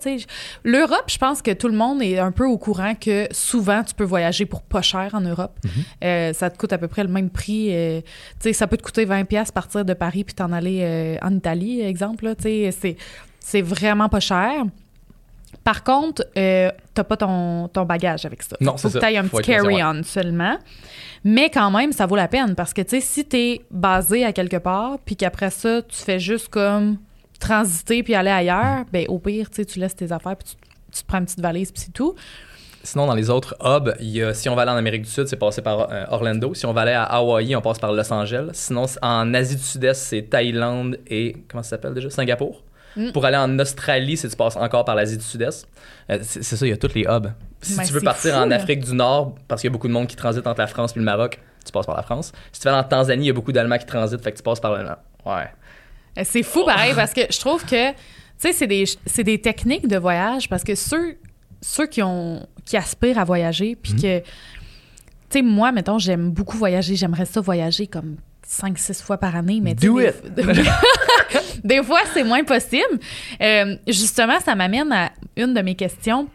[0.64, 3.94] L'Europe, je pense que tout le monde est un peu au courant que souvent, tu
[3.94, 5.58] peux voyager pour pas cher en Europe.
[6.04, 7.70] Euh, ça te coûte à peu près le même prix.
[7.72, 8.02] euh,
[8.54, 11.82] ça peut te coûter 20 pièces partir de Paris puis t'en aller euh, en Italie,
[11.82, 12.34] exemple.
[12.40, 14.64] c'est, vraiment pas cher.
[15.64, 18.56] Par contre, t'as pas ton, ton bagage avec ça.
[18.62, 20.58] Non, Faut c'est que t'ailles un Faut petit carry-on seulement.
[21.24, 24.32] Mais quand même, ça vaut la peine parce que, tu sais, si t'es basé à
[24.32, 26.98] quelque part, puis qu'après ça, tu fais juste comme
[27.40, 30.56] transiter puis aller ailleurs, ben au pire, tu laisses tes affaires puis tu,
[30.92, 32.16] tu te prends une petite valise puis c'est tout.
[32.84, 35.28] Sinon, dans les autres hubs, y a, si on va aller en Amérique du Sud,
[35.28, 36.54] c'est passé par euh, Orlando.
[36.54, 38.52] Si on va aller à Hawaï, on passe par Los Angeles.
[38.54, 41.36] Sinon, en Asie du Sud-Est, c'est Thaïlande et.
[41.50, 42.10] Comment ça s'appelle déjà?
[42.10, 42.64] Singapour.
[42.96, 43.12] Mm.
[43.12, 45.68] Pour aller en Australie, c'est tu passes encore par l'Asie du Sud-Est.
[46.10, 47.32] Euh, c'est ça, il y a tous les hubs.
[47.62, 48.52] Si Mais tu veux partir fou, en.
[48.52, 50.94] Afrique du Nord, parce qu'il y a beaucoup de monde qui transite entre la France
[50.96, 52.32] et le Maroc, tu passes par la France.
[52.54, 54.44] Si tu vas en Tanzanie, il y a beaucoup d'Allemands qui transitent, fait que tu
[54.44, 54.86] passes par le.
[55.26, 55.50] Ouais.
[56.18, 57.96] Euh, C'est fou pareil parce que je trouve que tu
[58.40, 58.86] sais c'est des
[59.24, 61.18] des techniques de voyage parce que ceux
[61.62, 64.26] ceux qui ont qui aspirent à voyager puis que tu
[65.30, 68.16] sais moi mettons j'aime beaucoup voyager, j'aimerais ça voyager comme
[68.48, 70.16] 5-6 fois par année, mais Do des- it!
[71.64, 73.00] des fois, c'est moins possible.
[73.42, 76.28] Euh, justement, ça m'amène à une de mes questions.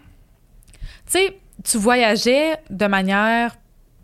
[1.06, 3.56] Tu sais, tu voyageais de manière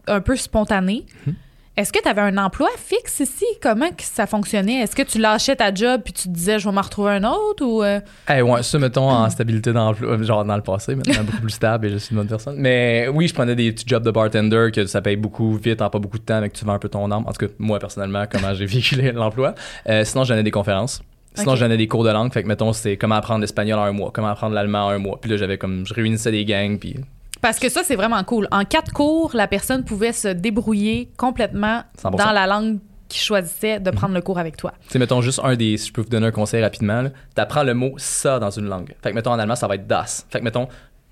[0.09, 1.07] un peu spontanée.
[1.27, 1.35] Mhm.
[1.77, 3.47] Est-ce que tu avais un emploi fixe ici?
[3.63, 4.81] Comment que ça fonctionnait?
[4.83, 7.25] Est-ce que tu lâchais ta job puis tu te disais, je vais m'en retrouver un
[7.25, 7.65] autre?
[7.65, 11.25] Ou, euh, Eh ouais, ça, mettons, en stabilité d'emploi, euh, genre dans le passé, maintenant
[11.25, 12.57] beaucoup plus stable et je suis une bonne personne.
[12.59, 15.89] Mais oui, je prenais des petits jobs de bartender que ça paye beaucoup vite, en
[15.89, 17.25] pas beaucoup de temps, mais que tu vends un peu ton âme.
[17.27, 19.55] En tout cas, moi, personnellement, comment j'ai vécu l'emploi.
[19.89, 21.01] Euh, sinon, je donnais des conférences.
[21.35, 21.59] Sinon, Ok.
[21.59, 22.33] je donnais des cours de langue.
[22.33, 24.99] Fait que, mettons, c'est comment apprendre l'espagnol en un mois, comment apprendre l'allemand en un
[24.99, 25.19] mois.
[25.21, 26.97] Puis là, j'avais comme, je réunissais des gangs, puis
[27.41, 28.47] Parce que ça, c'est vraiment cool.
[28.51, 32.17] En quatre cours, la personne pouvait se débrouiller complètement 100%.
[32.17, 32.79] dans la langue
[33.09, 33.85] qu'il choisissait Mhm.
[33.85, 34.73] de prendre le cours avec toi.
[34.83, 35.77] Tu sais, mettons juste un des.
[35.79, 38.67] Si je peux vous donner un conseil rapidement, là, t'apprends le mot ça dans une
[38.67, 38.95] langue.
[39.03, 40.27] Fait que, mettons, en allemand, ça va être das.
[40.31, 40.69] Fait que, mettons,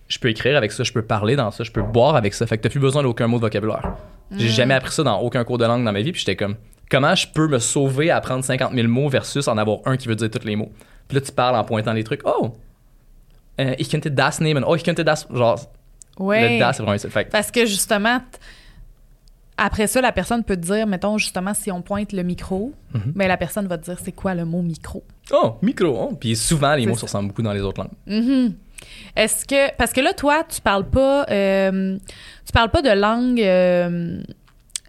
[0.07, 2.47] je peux écrire avec ça, je peux parler dans ça, je peux boire avec ça.
[2.47, 3.95] Fait que t'as plus besoin d'aucun mot de vocabulaire.
[4.31, 6.55] J'ai jamais appris ça dans aucun cours de langue dans ma vie, puis j'étais comme,
[6.91, 10.07] comment je peux me sauver à apprendre 50 000 mots versus en avoir un qui
[10.07, 10.71] veut dire tous les mots?
[11.09, 12.21] Puis là, tu parles en pointant les trucs.
[12.25, 12.53] Oh!
[13.61, 14.63] Euh, ich könnte das nehmen.
[14.65, 15.27] Oh, ich könnte das.
[15.33, 15.59] Genre,
[16.19, 16.55] Ouais.
[16.55, 17.09] le das, c'est vraiment ça.
[17.11, 18.21] Fait que, Parce que justement,
[19.57, 23.13] après ça, la personne peut te dire, mettons, justement, si on pointe le micro, Mhm.
[23.17, 25.03] ben, la personne va te dire c'est quoi le mot micro?
[25.33, 26.09] oh, micro.
[26.11, 26.15] Oh.
[26.19, 27.91] Puis souvent, les mots se ressemblent beaucoup dans les autres langues.
[28.07, 28.55] Mhm.
[29.17, 29.75] Est-ce que.
[29.77, 31.27] Parce que là, toi, tu parles pas.
[31.31, 31.99] euh,
[32.47, 34.21] tu parles pas de langue euh,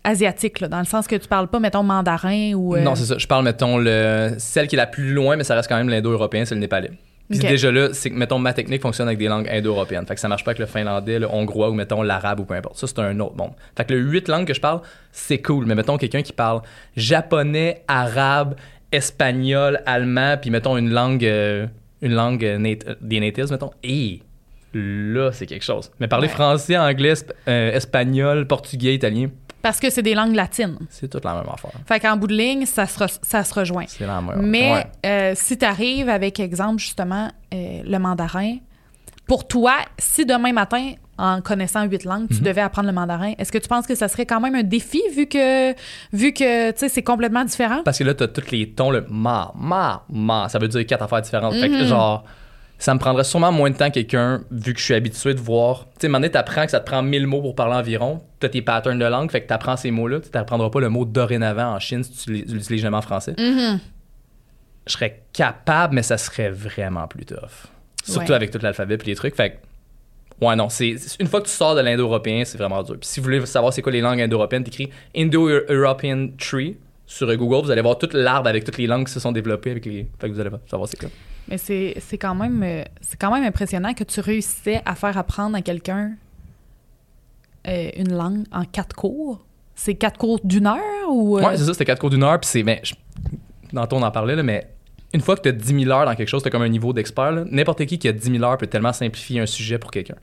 [0.04, 2.76] asiatique, là, dans le sens que tu parles pas, mettons, mandarin ou.
[2.76, 3.18] euh, Non, c'est ça.
[3.18, 4.36] Je parle, mettons, le...
[4.38, 6.92] celle qui est la plus loin, mais ça reste quand même l'indo-européen, c'est le népalais.
[7.30, 10.06] Puis déjà là, c'est que, mettons, ma technique fonctionne avec des langues indo-européennes.
[10.08, 12.56] Fait que ça marche pas avec le finlandais, le hongrois ou, mettons, l'arabe ou peu
[12.56, 12.78] importe.
[12.78, 13.52] Ça, c'est un autre monde.
[13.78, 15.66] Fait que le huit langues que je parle, c'est cool.
[15.68, 16.62] Mais mettons, quelqu'un qui parle
[16.98, 18.56] japonais, arabe,
[18.92, 21.68] espagnol, allemand, puis mettons une langue, euh,
[22.02, 24.22] une langue euh, nat- euh, des natives, mettons, et
[24.74, 25.92] là, c'est quelque chose.
[26.00, 26.34] Mais parler Ouais.
[26.34, 29.30] français, anglais, esp- euh, espagnol, portugais, italien,
[29.62, 30.78] Parce que c'est des langues latines.
[30.90, 31.72] c'est toute la même affaire.
[31.86, 33.86] Fait qu'en bout de ligne, ça se, re- ça se rejoint.
[33.88, 34.38] C'est la même.
[34.42, 34.86] Mais Ouais.
[35.06, 38.58] euh, si tu arrives avec, exemple, justement, euh, le mandarin,
[39.28, 42.42] pour toi, si demain matin, en connaissant huit langues, tu Mhm.
[42.44, 45.02] devais apprendre le mandarin, est-ce que tu penses que ça serait quand même un défi
[45.14, 45.74] vu que,
[46.14, 47.82] vu que tu sais, c'est complètement différent?
[47.84, 50.48] Parce que là, t'as tous les tons, le ma, ma, ma.
[50.48, 51.56] Ça veut dire quatre affaires différentes.
[51.56, 51.88] Fait que, Mhm.
[51.88, 52.24] genre,
[52.80, 55.40] ça me prendrait sûrement moins de temps que quelqu'un, vu que je suis habitué de
[55.40, 55.86] voir.
[55.86, 57.76] Tu sais, à un moment donné, t'apprends que ça te prend 1000 mots pour parler
[57.76, 58.22] environ.
[58.40, 60.22] T'as tes patterns de langue, fait que t'apprends ces mots-là.
[60.22, 63.36] Tu t'apprendras pas le mot dorénavant en Chine si tu l'ut- l'utilises jamais en français.
[63.38, 63.80] Mhm.
[64.88, 67.68] Je serais capable, mais ça serait vraiment plus tough.
[68.04, 68.36] Surtout Ouais.
[68.36, 69.36] avec tout l'alphabet et les trucs.
[69.36, 72.96] Fait que, ouais, non, c'est une fois que tu sors de l'indo-européen, c'est vraiment dur.
[73.00, 77.66] Puis si vous voulez savoir c'est quoi les langues indo-européennes, t'écris Indo-European Tree sur Google,
[77.66, 80.08] vous allez voir tout l'arbre avec toutes les langues qui se sont développées avec les.
[80.20, 81.10] Fait que vous allez savoir c'est quoi.
[81.50, 85.56] Mais c'est quand, même, euh, c'est quand même impressionnant que tu réussissais à faire apprendre
[85.58, 86.14] à quelqu'un
[87.68, 89.44] euh, une langue en quatre cours.
[89.76, 90.78] C'est quatre cours d'une heure
[91.10, 91.38] ou...
[91.38, 92.64] euh, Ouais, c'est ça, c'était quatre cours d'une heure, puis c'est.
[92.64, 92.94] Ben, je-
[93.74, 94.70] tantôt on en parlait, là, mais
[95.14, 96.94] une fois que tu as 10 000 heures dans quelque chose, tu comme un niveau
[96.94, 97.32] d'expert.
[97.32, 97.44] là.
[97.50, 100.16] N'importe qui qui a 10 000 heures peut tellement simplifier un sujet pour quelqu'un.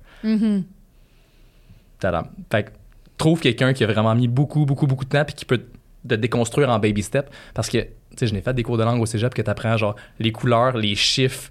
[1.99, 2.29] Tadam.
[2.53, 2.71] Fait que
[3.17, 5.65] trouve quelqu'un qui a vraiment mis beaucoup, beaucoup, beaucoup de temps, puis qui peut
[6.09, 7.31] te déconstruire en baby step.
[7.55, 7.79] Parce que,
[8.21, 10.33] sais, je n'ai fait des cours de langue au cégep que tu apprends, genre, les
[10.33, 11.51] couleurs, les chiffres,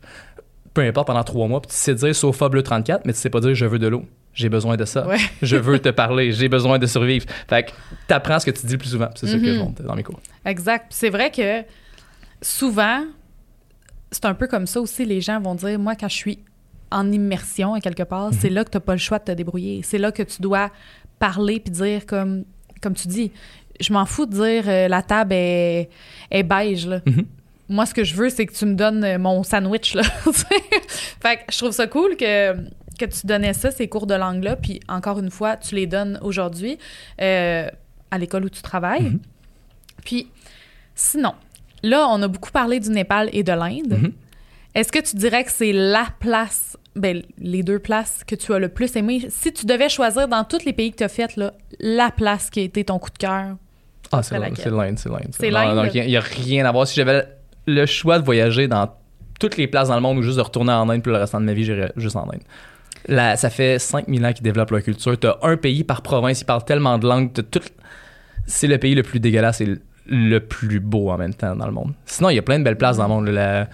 [0.74, 3.30] peu importe, pendant trois mois, puis tu sais dire sofa bleu 34, mais tu sais
[3.30, 4.05] pas dire je veux de l'eau.
[4.34, 5.07] J'ai besoin de ça.
[5.07, 5.18] Ouais.
[5.41, 6.34] Je veux te parler.
[6.34, 7.26] J'ai besoin de survivre.
[7.47, 7.72] Fait que
[8.05, 9.07] t'apprends ce que tu dis le plus souvent.
[9.16, 10.20] C'est ça que je montre dans mes cours.
[10.43, 10.88] Exact.
[10.89, 11.63] C'est vrai que
[12.41, 13.05] souvent,
[14.11, 16.39] c'est un peu comme ça aussi, les gens vont dire, moi, quand je suis
[16.91, 19.32] en immersion à quelque part, c'est là que tu n'as pas le choix de te
[19.32, 19.82] débrouiller.
[19.84, 20.70] C'est là que tu dois
[21.18, 22.43] parler puis dire comme,
[22.82, 23.32] comme tu dis.
[23.80, 25.89] Je m'en fous de dire euh, la table est,
[26.32, 26.88] est beige.
[26.88, 27.01] Là.
[27.05, 27.26] Mhm.
[27.67, 29.95] Moi, ce que je veux, c'est que tu me donnes euh, mon sandwich.
[29.95, 30.03] Là.
[31.23, 32.53] fait que je trouve ça cool que,
[32.97, 34.55] que tu donnais ça, ces cours de langue-là.
[34.55, 36.78] Puis encore une fois, tu les donnes aujourd'hui
[37.21, 37.67] euh,
[38.11, 39.09] à l'école où tu travailles.
[39.09, 39.19] Mhm.
[40.03, 40.28] Puis
[40.93, 41.34] sinon,
[41.84, 43.97] là, on a beaucoup parlé du Népal et de l'Inde.
[43.99, 44.13] Mhm.
[44.76, 48.59] Est-ce que tu dirais que c'est la place, ben, les deux places que tu as
[48.59, 49.26] le plus aimé?
[49.30, 52.49] Si tu devais choisir dans tous les pays que tu as fait, là, la place
[52.49, 53.55] qui a été ton coup de cœur?
[54.12, 55.32] Ah, c'est l'Inde, c'est l'Inde, c'est l'Inde.
[55.76, 56.88] Non, Il n'y a rien à voir.
[56.88, 57.26] Si j'avais
[57.68, 58.89] le choix de voyager dans
[59.39, 61.39] toutes les places dans le monde ou juste de retourner en Inde pour le restant
[61.41, 62.41] de ma vie, j'irais juste en Inde.
[63.08, 65.18] Là, ça fait 5000 ans qu'ils développent leur culture.
[65.20, 67.32] T'as un pays par province, ils parlent tellement de langues.
[67.34, 67.60] t'as tout...
[68.47, 69.78] C'est le pays le plus dégueulasse et
[70.08, 71.93] le- plus beau en même temps dans le monde.
[72.06, 73.28] Sinon, il y a plein de belles places dans le monde.
[73.28, 73.68] La-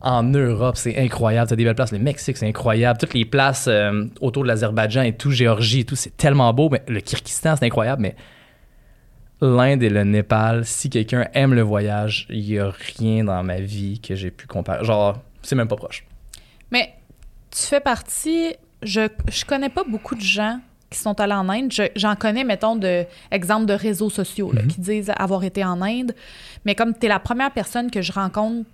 [0.00, 1.48] En Europe, c'est incroyable.
[1.50, 1.90] T'as des belles places.
[1.92, 2.98] Le Mexique, c'est incroyable.
[3.00, 6.68] Toutes les places euh, autour de l'Azerbaïdjan et tout, Géorgie et tout, c'est tellement beau.
[6.70, 8.02] Mais le Kyrgyzstan, c'est incroyable.
[8.02, 8.14] Mais
[9.40, 13.60] l'Inde et le Népal, si quelqu'un aime le voyage, il n'y a rien dans ma
[13.60, 14.84] vie que j'ai pu comparer.
[14.84, 16.04] Genre, c'est même pas proche.
[16.70, 16.92] Mais
[17.50, 18.54] tu fais partie.
[18.82, 20.60] Je, je connais pas beaucoup de gens
[20.90, 21.72] qui sont allés en Inde.
[21.72, 25.82] Je- J'en connais, mettons, de exemples de réseaux sociaux là, qui disent avoir été en
[25.82, 26.14] Inde.
[26.64, 28.68] Mais comme tu es la première personne que je rencontre,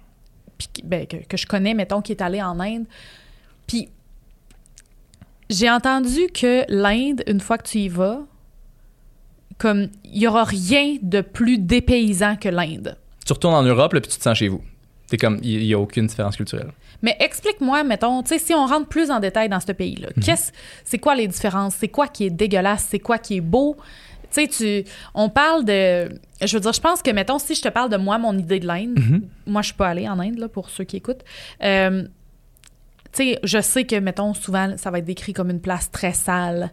[0.58, 2.84] puis qui- ben, que, que je connais, mettons, qui est allée en Inde,
[3.66, 3.88] puis
[5.50, 8.20] j'ai entendu que l'Inde, une fois que tu y vas,
[9.59, 12.96] comme il y aura rien de plus dépaysant que l'Inde.
[13.24, 14.62] Tu retournes en Europe, là, puis tu te sens chez vous.
[15.09, 16.72] T'es comme, il n'y a aucune différence culturelle.
[17.02, 20.52] Mais explique-moi, mettons, tu sais, si on rentre plus en détail dans ce pays-là, qu'est-ce,
[20.84, 21.74] c'est quoi les différences?
[21.74, 22.86] C'est quoi qui est dégueulasse?
[22.90, 23.76] C'est quoi qui est beau?
[24.32, 24.84] Tu sais,
[25.14, 26.09] on parle de,
[26.42, 28.59] je veux dire, je pense que, mettons, si je te parle de moi, mon idée
[28.59, 28.98] de l'Inde,
[29.46, 31.24] moi, je suis pas allée en Inde, là, pour ceux qui écoutent.
[31.62, 32.05] Euh,
[33.16, 36.70] sais, je sais que, mettons, souvent, ça va être décrit comme une place très sale,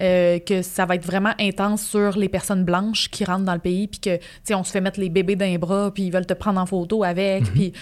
[0.00, 3.60] euh, que ça va être vraiment intense sur les personnes blanches qui rentrent dans le
[3.60, 6.04] pays, puis que, tu sais, on se fait mettre les bébés dans les bras, puis
[6.04, 7.72] ils veulent te prendre en photo avec, puis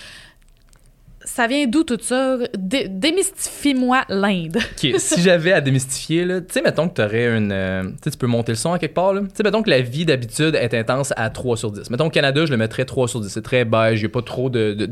[1.25, 2.39] ça vient d'où tout ça?
[2.57, 4.57] Dé- démystifie-moi l'Inde.
[4.57, 7.53] OK, si j'avais à démystifier, là, tu sais, mettons que t'aurais une...
[7.53, 9.21] euh, tu sais, tu peux monter le son à quelque part, là.
[9.23, 11.91] Tu sais, mettons que la vie d'habitude est intense à 3 sur 10.
[11.91, 13.29] Mettons au Canada, je le mettrais 3 sur 10.
[13.29, 14.73] C'est très beige, il n'y a pas trop de...
[14.75, 14.91] de-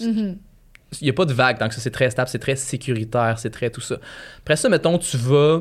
[0.00, 0.36] Mhm.
[1.00, 3.50] Il n'y a pas de vagues, donc ça, c'est très stable, c'est très sécuritaire, c'est
[3.50, 3.96] très tout ça.
[4.38, 5.60] Après ça, mettons, tu vas...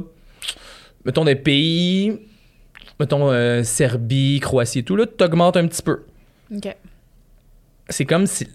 [1.05, 2.19] Mettons des pays...
[2.99, 6.03] Mettons euh, Serbie, Croatie et tout, là, tu augmentes un petit peu.
[6.55, 6.75] OK.
[7.89, 8.47] c'est comme si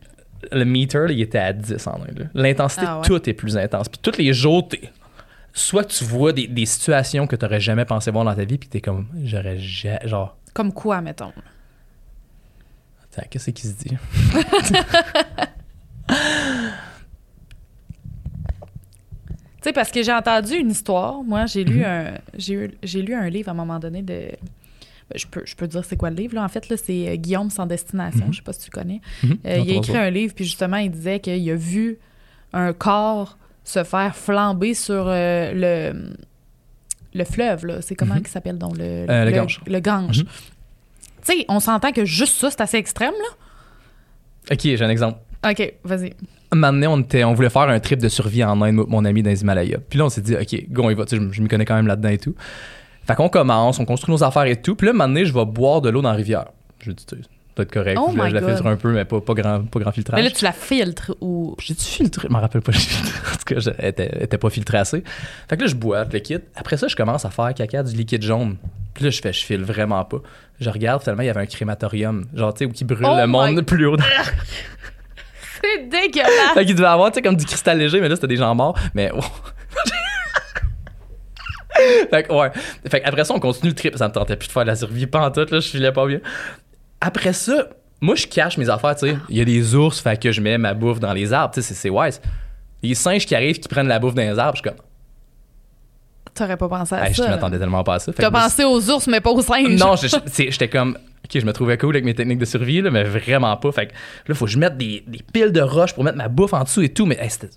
[0.52, 2.30] le meter, là, il était à 10 en Inde.
[2.34, 3.04] L'intensité, Ah ouais.
[3.06, 3.88] tout est plus intense.
[3.88, 4.92] Puis tous les jours, t'es-
[5.52, 8.58] soit tu vois des, des situations que tu n'aurais jamais pensé voir dans ta vie,
[8.58, 11.32] puis tu es comme, j'aurais ja- genre, Comme quoi, mettons?
[13.12, 13.96] Attends, qu'est-ce qui se dit?
[16.08, 16.14] Tu
[19.62, 21.22] sais, parce que j'ai entendu une histoire.
[21.24, 24.14] Moi, j'ai lu, un, j'ai, eu- j'ai lu un livre à un moment donné de.
[25.10, 26.34] ben, je, peux, je peux dire c'est quoi le livre.
[26.36, 26.44] Là?
[26.44, 28.26] En fait, là, c'est euh, Guillaume sans destination.
[28.30, 29.00] Je sais pas si tu le connais.
[29.24, 29.38] Mhm.
[29.46, 31.98] Euh, il a écrit un livre, puis justement, il disait qu'il a vu
[32.52, 35.52] un corps se faire flamber sur euh,
[35.92, 36.12] le,
[37.14, 37.66] le fleuve.
[37.66, 37.82] Là.
[37.82, 38.20] C'est comment Mhm.
[38.20, 39.60] qu'il s'appelle donc le, Euh, le Gange.
[39.66, 40.18] Le Gange.
[40.20, 40.28] Mhm.
[41.26, 43.14] Tu sais, on s'entend que juste ça, c'est assez extrême,
[44.48, 45.18] Ok, j'ai un exemple.
[45.50, 46.12] OK, vas-y.
[46.52, 49.04] Un moment donné, on, était, on voulait faire un trip de survie en Inde, mon
[49.04, 49.78] ami dans les Himalayas.
[49.88, 51.04] Puis là, on s'est dit, OK, go, on y va.
[51.04, 52.34] Tu sais, je, je m'y connais quand même là-dedans et tout.
[53.06, 54.74] Fait qu'on commence, on construit nos affaires et tout.
[54.74, 56.46] Puis là, un moment donné, je vais boire de l'eau dans la rivière.
[56.80, 57.98] Je dis, tu sais, ça doit être correct.
[58.00, 58.50] Oh je, la- je la God.
[58.50, 60.18] filtre un peu, mais pas, pas, grand, pas grand filtrage.
[60.20, 61.54] Mais là, tu la filtres ou?
[61.60, 62.28] J'ai-tu filtré?
[62.28, 62.72] Je me rappelle pas.
[62.72, 63.18] j'ai filtré.
[63.32, 65.02] En tout cas, je- elle était, elle était pas filtrée assez.
[65.48, 66.38] Fait que là, je bois le kit.
[66.54, 68.56] Après ça, je commence à faire caca du liquide jaune.
[68.94, 70.18] Puis là, je fais, je file vraiment pas.
[70.58, 72.24] Je regarde, finalement, il y avait un crématorium.
[72.34, 73.96] Genre, tu sais, où qui brûle Oh le monde my- plus haut.
[75.62, 76.54] C'est dégueulasse!
[76.54, 78.54] fait qu'il devait avoir, tu sais, comme du cristal léger, mais là, c'était des gens
[78.54, 78.76] morts.
[78.94, 79.10] Mais.
[79.14, 79.20] oh.
[82.10, 82.50] fait que, ouais.
[82.90, 83.96] Fait après ça, on continue le trip.
[83.96, 85.60] Ça me tentait plus de faire de la survie pas en tout, là.
[85.60, 86.20] Je filais pas bien.
[87.00, 87.68] Après ça,
[88.00, 89.16] moi, je cache mes affaires, tu sais.
[89.28, 91.62] Il y a des ours, fait que je mets ma bouffe dans les arbres, tu
[91.62, 92.20] sais, c'est- wise.
[92.82, 94.78] Les singes qui arrivent, qui prennent la bouffe dans les arbres, je suis comme.
[96.34, 97.24] T'aurais pas pensé à Hey, je ça.
[97.24, 97.30] là.
[97.30, 98.12] m'attendais tellement pas à ça.
[98.12, 99.78] T'as je pensé aux ours, mais pas aux singes.
[99.78, 100.98] non, je- je- j'étais comme.
[101.26, 103.72] Ok, je me trouvais cool avec mes techniques de survie, là, mais vraiment pas.
[103.72, 103.92] Fait que
[104.28, 105.02] là, faut que je mette des,
[105.32, 107.04] piles de roches pour mettre ma bouffe en dessous et tout.
[107.04, 107.48] Mais c'était,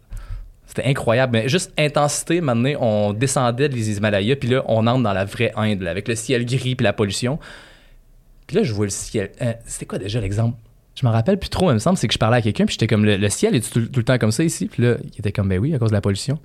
[0.65, 1.33] c'était incroyable.
[1.33, 5.51] Mais juste intensité, maintenant, on descendait des Himalayas, puis là, on entre dans la vraie
[5.55, 7.37] Inde, avec le ciel gris puis la pollution.
[8.47, 9.29] Puis là, je vois le ciel.
[9.43, 10.57] euh, c'était quoi déjà l'exemple?
[10.95, 12.73] Je me rappelle plus trop, il me semble, c'est que je parlais à quelqu'un, puis
[12.73, 14.65] j'étais comme, le, ciel est tout, tout le temps comme ça ici?
[14.65, 16.39] Puis là, il était comme, ben oui, à cause de la pollution.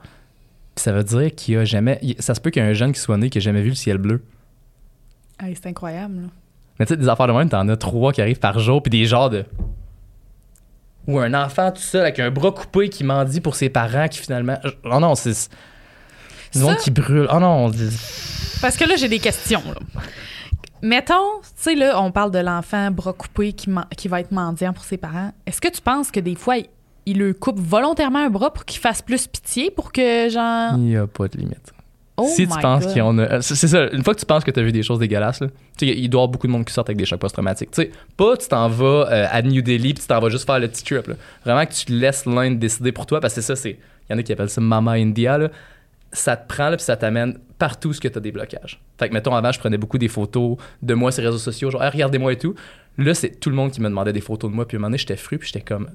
[0.74, 1.98] Puis ça veut dire qu'il a jamais.
[2.18, 3.70] ça se peut qu'il y ait un jeune qui soit né qui a jamais vu
[3.70, 4.22] le ciel bleu.
[5.40, 6.22] Hey, c'est incroyable.
[6.22, 6.28] là.
[6.78, 8.90] Mais tu sais, des affaires de même, t'en as trois qui arrivent par jour, puis
[8.90, 9.44] des genres de.
[11.06, 14.18] Ou un enfant tout seul avec un bras coupé qui mendie pour ses parents qui
[14.18, 14.58] finalement.
[14.84, 15.48] Oh non, c'est.
[16.54, 17.28] Du monde qui brûle.
[17.32, 17.98] Oh non, on dit-
[18.62, 19.62] Parce que là, j'ai des questions.
[19.66, 20.02] là.
[20.82, 24.72] Mettons, tu sais, là, on parle de l'enfant bras coupé qui, qui va être mendiant
[24.72, 25.32] pour ses parents.
[25.46, 26.66] Est-ce que tu penses que des fois, il,
[27.06, 30.72] il le coupe volontairement un bras pour qu'il fasse plus pitié pour que, genre.
[30.74, 31.72] il n'y a pas de limite.
[32.16, 33.22] Oh si tu penses qu'il y en a.
[33.22, 35.40] euh, C'est ça, une fois que tu penses que tu as vu des choses dégueulasses,
[35.40, 35.48] là,
[35.80, 37.72] il doit y avoir beaucoup de monde qui sortent avec des chocs post-traumatiques.
[37.72, 40.46] Tu sais, pas tu t'en vas euh, à New Delhi puis tu t'en vas juste
[40.46, 41.08] faire le petit trip.
[41.08, 41.14] là.
[41.44, 43.78] Vraiment que tu laisses l'Inde décider pour toi parce que c'est ça, c'est.
[44.08, 45.38] Il y en a qui appellent ça Mama India.
[45.38, 45.48] Là.
[46.12, 48.80] Ça te prend là, puis ça t'amène partout ce que tu as des blocages.
[48.98, 51.70] Fait que, mettons, avant, je prenais beaucoup des photos de moi sur les réseaux sociaux,
[51.72, 52.54] genre, Hey, regardez-moi et tout.
[52.98, 54.80] Là, c'est tout le monde qui me demandait des photos de moi, puis à un
[54.82, 55.88] moment donné, j'étais fru, puis j'étais comme.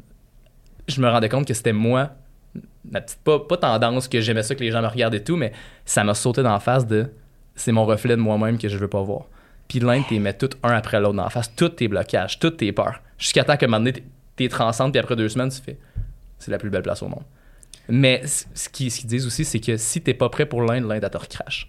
[0.90, 2.12] Je me rendais compte que c'était moi,
[2.90, 5.52] ma petite, pas, tendance que j'aimais ça que les gens me regardent et tout, mais
[5.86, 7.08] ça m'a sauté dans la face de
[7.56, 9.24] c'est mon reflet de moi-même que je veux pas voir.
[9.68, 12.58] Puis l'Inde, t'es mets tout un après l'autre dans la face, tous tes blocages, toutes
[12.58, 13.02] tes peurs.
[13.18, 14.04] Jusqu'à temps que un moment donné,
[14.36, 15.78] t'es- transcende, puis après deux semaines, tu fais
[16.40, 17.24] c'est la plus belle place au monde.
[17.90, 21.10] Mais ce qu'ils disent aussi, c'est que si t'es pas prêt pour l'Inde, l'Inde, elle
[21.10, 21.68] te recrache.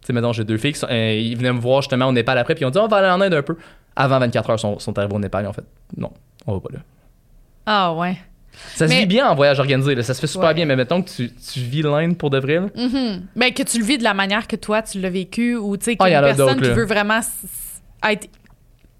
[0.00, 2.38] Tu sais, mettons, j'ai deux filles qui euh, ils venaient me voir justement au Népal
[2.38, 3.56] après, puis ils ont dit on va aller en Inde un peu.
[3.94, 5.64] Avant 24 heures, sont, sont arrivés au Népal, ont fait
[5.96, 6.12] non,
[6.46, 6.78] on va pas là.
[7.66, 8.16] Ah, ouais.
[8.74, 10.02] Ça se vit bien en voyage organisé, là.
[10.02, 10.54] ça se fait super Ouais.
[10.54, 12.56] bien, mais mettons que tu, tu vis l'Inde pour de vrai.
[12.56, 12.66] là.
[12.76, 13.22] Mhm.
[13.36, 15.84] Ben, que tu le vis de la manière que toi, tu l'as vécu, ou tu
[15.84, 17.20] sais, qu'il Ah, personne qui veut vraiment
[18.08, 18.28] être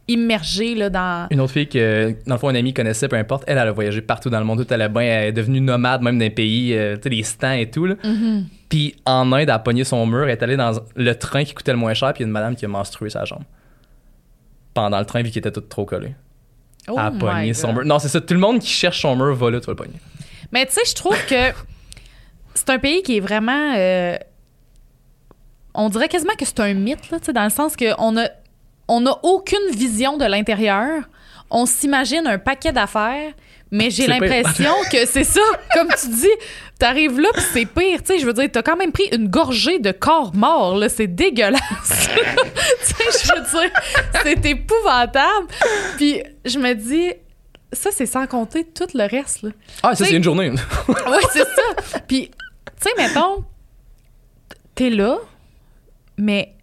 [0.09, 1.27] immergée là, dans.
[1.31, 3.73] Une autre fille que, dans le fond, un ami connaissait, peu importe, elle, elle a
[3.73, 6.75] voyagé partout dans le monde, tout allait bien, elle est devenue nomade même d'un pays,
[6.75, 7.85] euh, tu sais, les stands et tout.
[7.87, 7.95] Là.
[8.03, 8.47] Mhm.
[8.71, 11.55] Puis en Inde, elle a pogné son mur, elle est allée dans le train qui
[11.55, 13.43] coûtait le moins cher, puis il y a une madame qui a menstrué sa jambe.
[14.75, 16.15] Pendant le train, vu qu'il était tout trop collé.
[16.89, 17.85] Oh my pogné son mur.
[17.85, 19.77] Non, c'est ça, tout le monde qui cherche son mur va là, tu vas le
[19.77, 20.01] pogner.
[20.53, 21.53] Mais tu sais, je trouve que
[22.55, 23.75] c'est un pays qui est vraiment.
[23.77, 24.17] euh,
[25.75, 28.29] on dirait quasiment que c'est un mythe, là, dans le sens qu'on a,
[28.89, 31.05] on a aucune vision de l'intérieur.
[31.51, 33.33] On s'imagine un paquet d'affaires,
[33.71, 35.41] mais j'ai l'impression que c'est ça.
[35.75, 36.29] Comme tu dis,
[36.79, 38.03] t'arrives là, puis c'est pire.
[38.03, 40.89] Tu sais, je veux dire, t'as quand même pris une gorgée de corps mort, là.
[40.89, 41.61] C'est dégueulasse.
[41.89, 43.71] tu sais, je veux dire,
[44.23, 45.49] c'est épouvantable.
[45.97, 47.13] Puis je me dis,
[47.73, 49.51] ça, c'est sans compter tout le reste, là.
[49.83, 50.51] Ah, ça, c'est une journée.
[50.89, 52.01] Ouais, c'est ça.
[52.07, 53.45] Puis, tu sais, mettons,
[54.75, 55.19] t'es là,
[56.17, 56.55] mais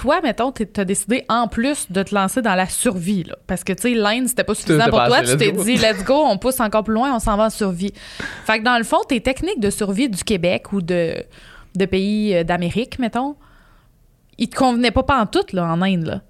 [0.00, 3.36] toi, mettons, t'es- t'as décidé en plus de te lancer dans la survie, là.
[3.46, 5.20] Parce que, tu sais, l'Inde, c'était pas suffisant pour pas toi.
[5.22, 7.92] Tu t'es dit, let's go, on pousse encore plus loin, on s'en va en survie.
[8.44, 11.14] Fait que, dans le fond, tes techniques de survie du Québec ou de,
[11.74, 13.34] de pays euh, d'Amérique, mettons,
[14.38, 16.20] ils te convenaient pas en tout, là, en Inde, là.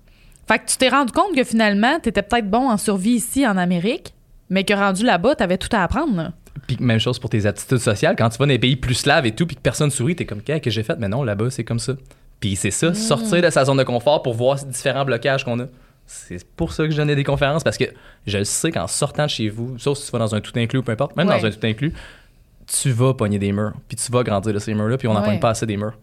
[0.47, 3.59] Fait que tu t'es rendu compte que finalement, t'étais peut-être bon en survie ici, en
[3.59, 4.15] Amérique,
[4.49, 6.33] mais que rendu là-bas, t'avais tout à apprendre, là.
[6.67, 8.17] Puis même chose pour tes attitudes sociales.
[8.17, 10.25] Quand tu vas dans des pays plus slaves et tout, puis que personne sourit, t'es
[10.25, 10.97] comme, qu'est-ce que j'ai fait?
[10.99, 11.93] Mais non, là-bas, c'est comme ça.
[12.41, 15.59] Puis c'est ça, sortir de sa zone de confort pour voir ces différents blocages qu'on
[15.61, 15.65] a.
[16.07, 17.85] C'est pour ça que je donnais des conférences, parce que
[18.27, 20.53] je le sais qu'en sortant de chez vous, sauf si tu vas dans un tout
[20.57, 21.39] inclus ou peu importe, même Ouais.
[21.41, 21.93] dans un tout inclus,
[22.67, 25.21] tu vas pogner des murs, puis tu vas grandir de ces murs-là, puis on n'en
[25.21, 25.27] Ouais.
[25.27, 25.99] pogne pas assez des murs.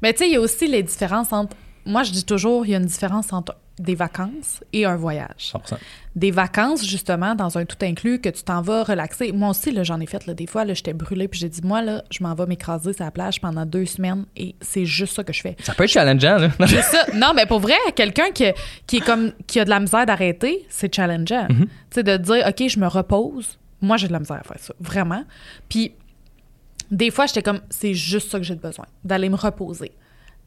[0.00, 1.56] Mais tu sais, il y a aussi les différences entre.
[1.84, 5.52] Moi, je dis toujours, il y a une différence entre des vacances et un voyage.
[5.54, 5.76] 100%.
[6.14, 9.32] Des vacances, justement, dans un tout inclus, que tu t'en vas relaxer.
[9.32, 12.04] Moi aussi, j'en ai fait, là, des fois, j'étais brûlée, puis j'ai dit, moi, là,
[12.10, 15.32] je m'en vais m'écraser sur la plage pendant deux semaines, et c'est juste ça que
[15.32, 15.56] je fais.
[15.62, 16.50] Ça peut être challengeant, là.
[16.66, 17.06] C'est ça.
[17.14, 18.44] Non, mais pour vrai, quelqu'un qui,
[18.86, 21.46] qui est comme qui a de la misère d'arrêter, c'est challengeant.
[21.48, 23.58] Tu sais, de dire, OK, je me repose.
[23.80, 25.24] Moi, j'ai de la misère à faire ça, vraiment.
[25.68, 25.94] Puis,
[26.90, 29.92] des fois, j'étais comme, c'est juste ça que j'ai besoin, d'aller me reposer.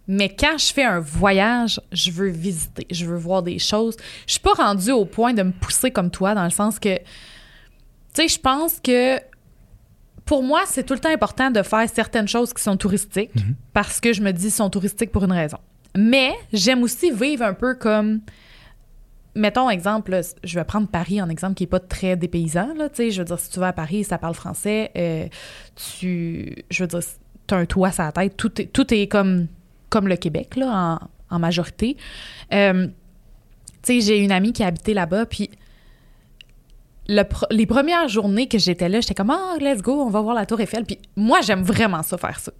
[0.07, 3.97] Mais quand je fais un voyage, je veux visiter, je veux voir des choses.
[4.27, 6.97] Je suis pas rendue au point de me pousser comme toi, dans le sens que,
[6.97, 7.03] tu
[8.13, 9.19] sais, je pense que
[10.25, 13.31] pour moi, c'est tout le temps important de faire certaines choses qui sont touristiques
[13.73, 15.59] parce que je me dis, sont touristiques pour une raison.
[15.95, 18.21] Mais j'aime aussi vivre un peu comme.
[19.37, 22.73] Mettons, exemple, là, je vais prendre Paris en exemple qui n'est pas très dépaysant.
[22.75, 25.27] Là, tu sais, je veux dire, si tu vas à Paris, ça parle français, euh,
[25.75, 26.55] tu.
[26.69, 27.01] Je veux dire,
[27.47, 29.47] tu as un toit sur la tête, tout est, tout est comme,
[29.89, 30.99] comme le Québec, là,
[31.29, 31.97] en, majorité.
[32.53, 32.87] Euh,
[33.83, 35.49] tu sais, j'ai une amie qui a habité là-bas, puis
[37.07, 40.45] les premières journées que j'étais là, j'étais comme ah let's go, on va voir la
[40.45, 40.85] Tour Eiffel.
[40.85, 42.51] Puis moi j'aime vraiment ça faire ça.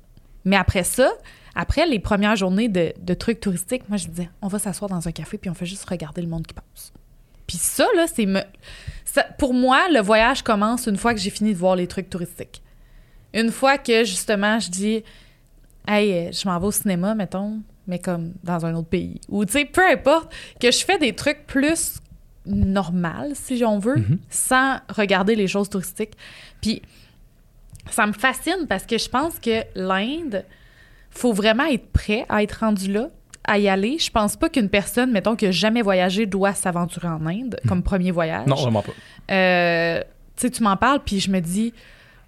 [0.43, 1.11] Mais après ça,
[1.55, 5.11] après les premières journées de, trucs touristiques, moi je disais on va s'asseoir dans un
[5.11, 6.93] café puis on fait juste regarder le monde qui passe.
[7.47, 8.41] Puis ça là, c'est me
[9.37, 12.61] pour moi le voyage commence une fois que j'ai fini de voir les trucs touristiques.
[13.33, 15.03] Une fois que justement je dis
[15.87, 19.45] hey euh, je m'en vais au cinéma mettons, mais comme dans un autre pays ou
[19.45, 21.99] tu sais peu importe que je fais des trucs plus
[22.45, 24.19] normal, si on veut, Mhm.
[24.29, 26.13] sans regarder les choses touristiques.
[26.61, 26.81] Puis
[27.89, 30.43] ça me fascine parce que je pense que l'Inde,
[31.09, 33.09] faut vraiment être prêt à être rendu là,
[33.45, 33.97] à y aller.
[33.99, 37.81] Je pense pas qu'une personne, mettons, qui a jamais voyagé, doit s'aventurer en Inde comme
[37.83, 38.43] premier voyage.
[38.45, 38.49] Mhm.
[38.49, 38.91] Non, vraiment pas.
[39.31, 40.01] Euh,
[40.35, 41.73] tu sais, tu m'en parles, puis je me dis,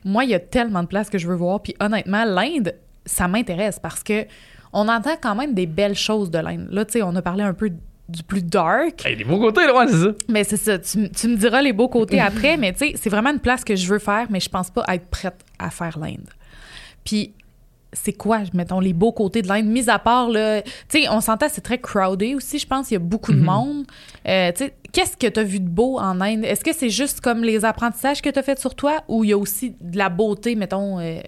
[0.05, 1.61] moi, il y a tellement de places que je veux voir.
[1.61, 2.73] Puis honnêtement, l'Inde,
[3.07, 4.25] ça m'intéresse parce que
[4.73, 6.67] on entend quand même des belles choses de l'Inde.
[6.69, 7.71] Là, tu sais, on a parlé un peu
[8.09, 9.05] du plus dark.
[9.05, 10.11] Hey, des beaux côtés, là, ouais, c'est ça.
[10.29, 13.31] Mais c'est ça, tu, me diras les beaux côtés après, mais tu sais, c'est vraiment
[13.31, 16.29] une place que je veux faire, mais je pense pas être prête à faire l'Inde.
[17.03, 17.33] Puis,
[17.93, 21.21] c'est quoi, mettons, les beaux côtés de l'Inde, mis à part, là, tu sais, on
[21.21, 23.85] s'entend, c'est très crowded aussi, je pense, il y a beaucoup de monde.
[24.27, 26.43] Euh, tu sais, qu'est-ce que tu as vu de beau en Inde?
[26.43, 29.29] Est-ce que c'est juste comme les apprentissages que tu as fait sur toi ou il
[29.29, 31.19] y a aussi de la beauté, mettons, euh,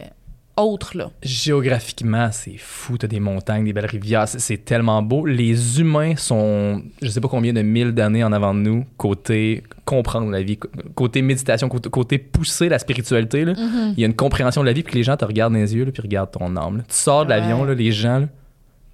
[0.61, 1.10] autre, là?
[1.23, 2.98] Géographiquement, c'est fou.
[2.98, 4.27] T'as des montagnes, des belles rivières.
[4.27, 5.26] C'est, tellement beau.
[5.26, 9.64] Les humains sont, je sais pas combien de mille d'années en avant de nous, côté
[9.86, 10.60] comprendre la vie,
[10.95, 13.45] côté méditation, côté, côté pousser la spiritualité.
[13.45, 13.53] là.
[13.53, 13.94] Mm-hmm.
[13.95, 15.60] Il y a une compréhension de la vie, puis que les gens te regardent dans
[15.60, 16.77] les yeux, là, puis regardent ton âme.
[16.77, 16.84] là.
[16.88, 17.68] Tu sors de l'avion, Ouais.
[17.69, 18.27] là, les gens,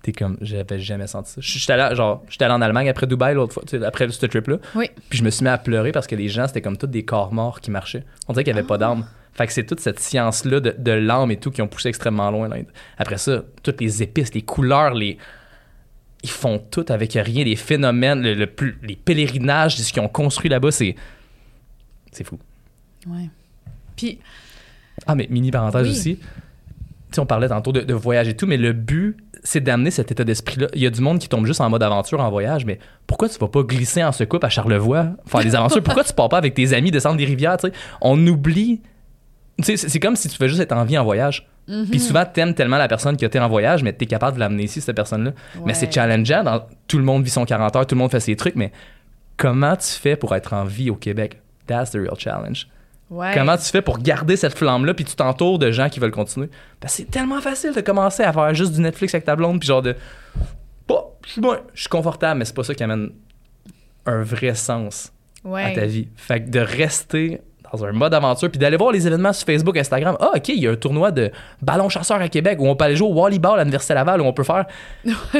[0.04, 1.42] t'es comme, j'avais jamais senti ça.
[1.42, 4.58] J'étais allé, genre, j'étais allé en Allemagne après Dubaï l'autre fois, tu après ce trip-là.
[4.76, 4.90] Oui.
[5.10, 7.04] Puis je me suis mis à pleurer parce que les gens, c'était comme tous des
[7.04, 8.04] corps morts qui marchaient.
[8.28, 9.06] On dirait qu'il n'y avait pas d'âme.
[9.36, 12.32] Fait que c'est toute cette science-là de, de l'âme et tout qui ont poussé extrêmement
[12.32, 12.68] loin l'Inde.
[12.98, 15.18] Après ça, toutes les épices, les couleurs, les.
[16.24, 20.07] Ils font tout avec rien, les phénomènes, le, le plus, les pèlerinages, ce qu'ils ont
[20.07, 20.95] construit là-bas, c'est.
[22.12, 22.40] C'est fou.
[23.07, 23.30] Ouais.
[23.95, 24.20] Puis,
[25.06, 25.91] Ah, mais mini parenthèse Oui.
[25.91, 26.16] aussi.
[26.18, 26.26] Tu
[27.12, 30.12] sais, on parlait tantôt de, de voyage et tout, mais le but, c'est d'amener cet
[30.12, 30.68] état d'esprit-là.
[30.74, 33.28] Il y a du monde qui tombe juste en mode aventure en voyage, mais pourquoi
[33.30, 35.84] tu vas pas glisser en secoupe à Charlevoix, faire des aventures?
[35.84, 37.74] pourquoi tu pars pas avec tes amis descendre des rivières, tu sais?
[38.02, 38.82] On oublie.
[39.57, 41.48] Tu sais, c'est comme si tu fais juste être en vie en voyage.
[41.68, 41.88] Mhm.
[41.90, 44.40] Puis souvent, t'aimes tellement la personne qui a été en voyage, mais t'es capable de
[44.41, 45.32] l'amener ici, cette personne-là.
[45.65, 46.44] Mais c'est challengeant.
[46.44, 48.72] Dans, tout le monde vit son 40 heures, tout le monde fait ses trucs, mais
[49.38, 51.41] comment tu fais pour être en vie au Québec?
[51.68, 52.68] That's the real challenge.
[53.10, 53.32] Ouais.
[53.34, 56.49] Comment tu fais pour garder cette flamme-là, puis tu t'entoures de gens qui veulent continuer?
[56.80, 59.68] Que c'est tellement facile de commencer à faire juste du Netflix avec ta blonde, puis
[59.68, 59.95] genre de.
[60.88, 61.41] Bah, je suis
[61.73, 63.11] je suis confortable, mais c'est pas ça qui amène
[64.06, 65.11] un vrai sens
[65.44, 65.64] Ouais.
[65.64, 66.07] à ta vie.
[66.15, 67.41] Fait que de rester
[67.74, 70.16] dans un mode aventure, puis d'aller voir les événements sur Facebook, Instagram.
[70.20, 71.32] Ah, OK, il y a un tournoi de
[71.62, 74.26] ballon chasseur à Québec où on peut aller jouer au volleyball à l'Université Laval, où
[74.26, 74.66] on peut faire.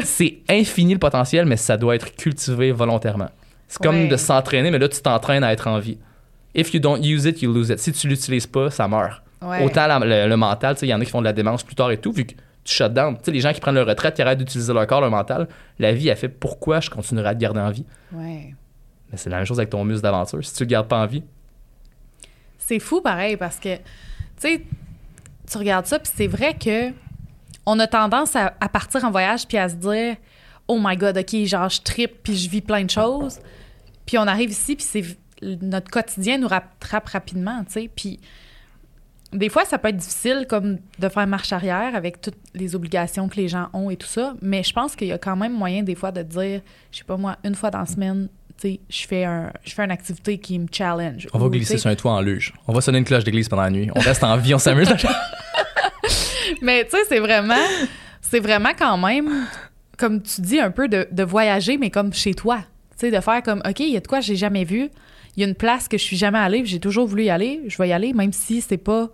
[0.03, 3.30] c'est infini le potentiel, mais ça doit être cultivé volontairement.
[3.68, 4.07] C'est comme Ouais.
[4.07, 5.97] de s'entraîner, mais là, tu t'entraînes à être en vie.
[6.53, 7.80] If you don't use it, you lose it.
[7.80, 9.22] Si tu l'utilises pas, ça meurt.
[9.41, 9.64] Ouais.
[9.64, 11.34] Autant la- le, le mental, tu sais, il y en a qui font de la
[11.34, 12.34] démence plus tard et tout, vu que
[12.64, 13.15] tu shut down.
[13.18, 15.47] Tu sais, les gens qui prennent leur retraite, qui arrêtent d'utiliser leur corps, leur mental,
[15.80, 17.85] la vie, elle fait pourquoi je continuerai à te garder en vie?
[18.14, 18.53] Ouais.
[19.11, 20.43] Mais c'est la même chose avec ton muscle d'aventure.
[20.43, 21.23] Si tu le gardes pas en vie,
[22.67, 23.77] C'est fou pareil parce que,
[24.41, 26.91] tu regardes ça, puis c'est vrai que
[27.67, 30.15] on a tendance à, partir en voyage puis à se dire,
[30.67, 33.39] oh my god, ok, genre je tripe puis je vis plein de choses.
[34.05, 35.03] Puis on arrive ici puis c'est
[35.61, 37.89] notre quotidien nous rattrape rapidement, tu sais.
[37.93, 38.19] Puis
[39.31, 43.27] des fois, ça peut être difficile comme de faire marche arrière avec toutes les obligations
[43.27, 44.33] que les gens ont et tout ça.
[44.41, 46.61] Mais je pense qu'il y a quand même moyen des fois de dire,
[46.91, 48.29] je sais pas moi, une fois dans la semaine,
[48.64, 51.27] je fais un, je fais une activité qui me challenge.
[51.34, 52.53] on va glisser sur un toit en luge.
[52.68, 53.90] On va sonner une cloche d'église pendant la nuit.
[53.95, 54.90] On reste en vie, on s'amuse.
[56.61, 57.56] Mais tu sais, c'est vraiment,
[58.22, 59.45] c'est vraiment quand même,
[59.98, 62.57] comme tu dis, un peu de, de voyager, mais comme chez toi.
[62.91, 64.90] Tu sais, de faire comme, OK, il y a de quoi j'ai jamais vu.
[65.36, 67.61] Il y a une place que je suis jamais allée, j'ai toujours voulu y aller.
[67.68, 69.10] Je vais y aller, même si c'est pas.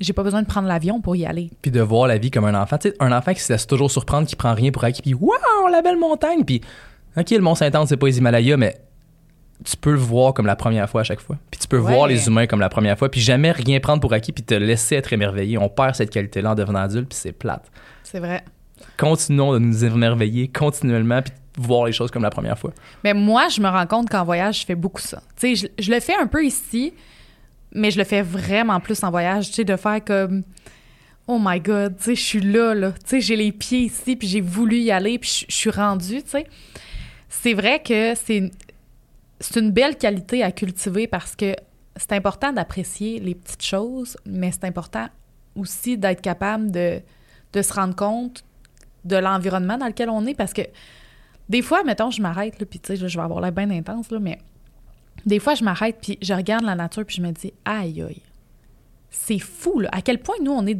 [0.00, 1.50] J'ai pas besoin de prendre l'avion pour y aller.
[1.60, 2.78] puis de voir la vie comme un enfant.
[2.78, 5.12] Tu sais, un enfant qui se laisse toujours surprendre, qui prend rien pour acquis, puis
[5.12, 6.62] waouh, la belle montagne, puis
[7.16, 8.80] ok, le Mont Saint-Anne, c'est pas les Himalayas, mais
[9.64, 11.36] tu peux le voir comme la première fois à chaque fois.
[11.50, 11.92] Puis tu peux Ouais.
[11.94, 14.54] voir les humains comme la première fois, puis jamais rien prendre pour acquis, puis te
[14.54, 15.58] laisser être émerveillé.
[15.58, 17.70] On perd cette qualité-là en devenant adulte, puis c'est plate.
[18.02, 18.42] C'est vrai.
[18.96, 22.72] Continuons de nous émerveiller continuellement, puis de voir les choses comme la première fois.
[23.04, 25.22] Mais moi, je me rends compte qu'en voyage, je fais beaucoup ça.
[25.38, 26.94] Tu sais, je, je le fais un peu ici,
[27.72, 29.48] mais je le fais vraiment plus en voyage.
[29.48, 30.42] Tu sais, de faire comme.
[31.26, 32.92] Oh my God, tu sais, je suis là, là.
[32.92, 35.70] Tu sais, j'ai les pieds ici, puis j'ai voulu y aller, puis je, je suis
[35.70, 36.46] rendue, tu sais.
[37.30, 38.50] C'est vrai que c'est
[39.56, 41.54] une, belle qualité à cultiver parce que
[41.96, 45.08] c'est important d'apprécier les petites choses, mais c'est important
[45.54, 47.00] aussi d'être capable de,
[47.52, 48.44] de se rendre compte
[49.04, 50.62] de l'environnement dans lequel on est parce que
[51.48, 54.18] des fois, mettons, je m'arrête, puis tu sais, je vais avoir l'air bien intense, là,
[54.18, 54.38] mais
[55.24, 58.22] des fois, je m'arrête, puis je regarde la nature, puis je me dis, aïe, aïe,
[59.10, 60.78] c'est fou, là, à quel point nous, on est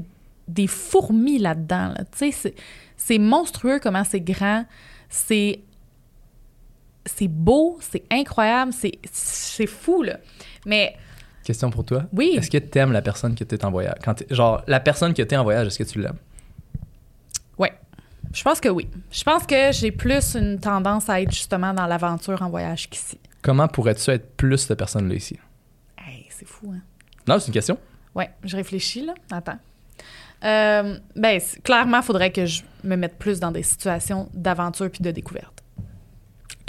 [0.48, 2.05] des fourmis là-dedans, là.
[2.16, 2.55] Tu sais,
[2.97, 4.64] c'est monstrueux comment c'est grand,
[5.09, 5.60] c'est
[7.06, 8.72] c'est beau, c'est incroyable,
[9.12, 10.18] c'est fou, là.
[10.66, 10.97] Mais
[11.44, 12.05] Question pour toi.
[12.12, 13.97] oui, Est-ce que t'aimes la personne que t'es en voyage?
[14.05, 16.18] Quand genre, la personne que t'es en voyage, est-ce que tu l'aimes?
[18.32, 18.89] je pense que oui.
[19.10, 23.18] Je pense que j'ai plus une tendance à être justement dans l'aventure en voyage qu'ici.
[23.43, 25.39] Comment pourrais-tu être plus cette personne-là ici?
[25.98, 26.81] Hey, c'est fou, hein?
[27.27, 27.78] Non, c'est une question.
[28.14, 29.14] Ouais, je réfléchis, là.
[29.31, 29.59] Attends.
[30.44, 35.02] Euh, ben, clairement, il faudrait que je me mette plus dans des situations d'aventure puis
[35.02, 35.60] de découverte.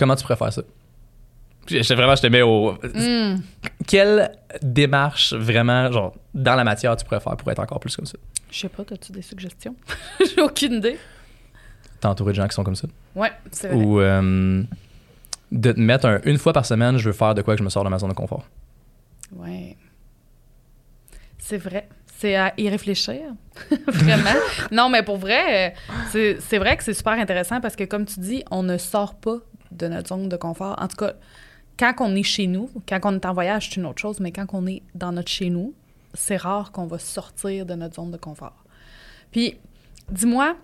[0.01, 0.63] Comment tu faire ça?
[1.67, 2.71] Je, vraiment, je te mets au.
[2.71, 3.35] Hmm.
[3.85, 4.31] Quelle
[4.63, 8.17] démarche vraiment, genre, dans la matière, tu pourrais faire pour être encore plus comme ça?
[8.49, 9.75] Je sais pas, as-tu des suggestions?
[10.19, 10.97] J'ai aucune idée.
[11.99, 12.87] T'es entouré de gens qui sont comme ça?
[13.15, 13.77] Ouais, c'est vrai.
[13.77, 14.63] Ou euh,
[15.51, 17.63] de te mettre un- une fois par semaine, je veux faire de quoi que je
[17.63, 18.47] me sors de ma zone de confort.
[19.35, 19.77] Ouais.
[21.37, 21.87] C'est vrai.
[22.17, 23.21] C'est à y réfléchir.
[23.87, 24.33] Vraiment.
[24.71, 25.75] Non, mais pour vrai, euh,
[26.09, 29.13] c'est c'est vrai que c'est super intéressant parce que, comme tu dis, on ne sort
[29.13, 29.37] pas
[29.71, 30.75] de notre zone de confort.
[30.79, 31.13] En tout cas,
[31.77, 34.31] quand on est chez nous, quand on est en voyage, c'est une autre chose, mais
[34.31, 35.73] quand on est dans notre chez nous,
[36.13, 38.63] c'est rare qu'on va sortir de notre zone de confort.
[39.31, 39.57] Puis,
[40.11, 40.55] dis-moi,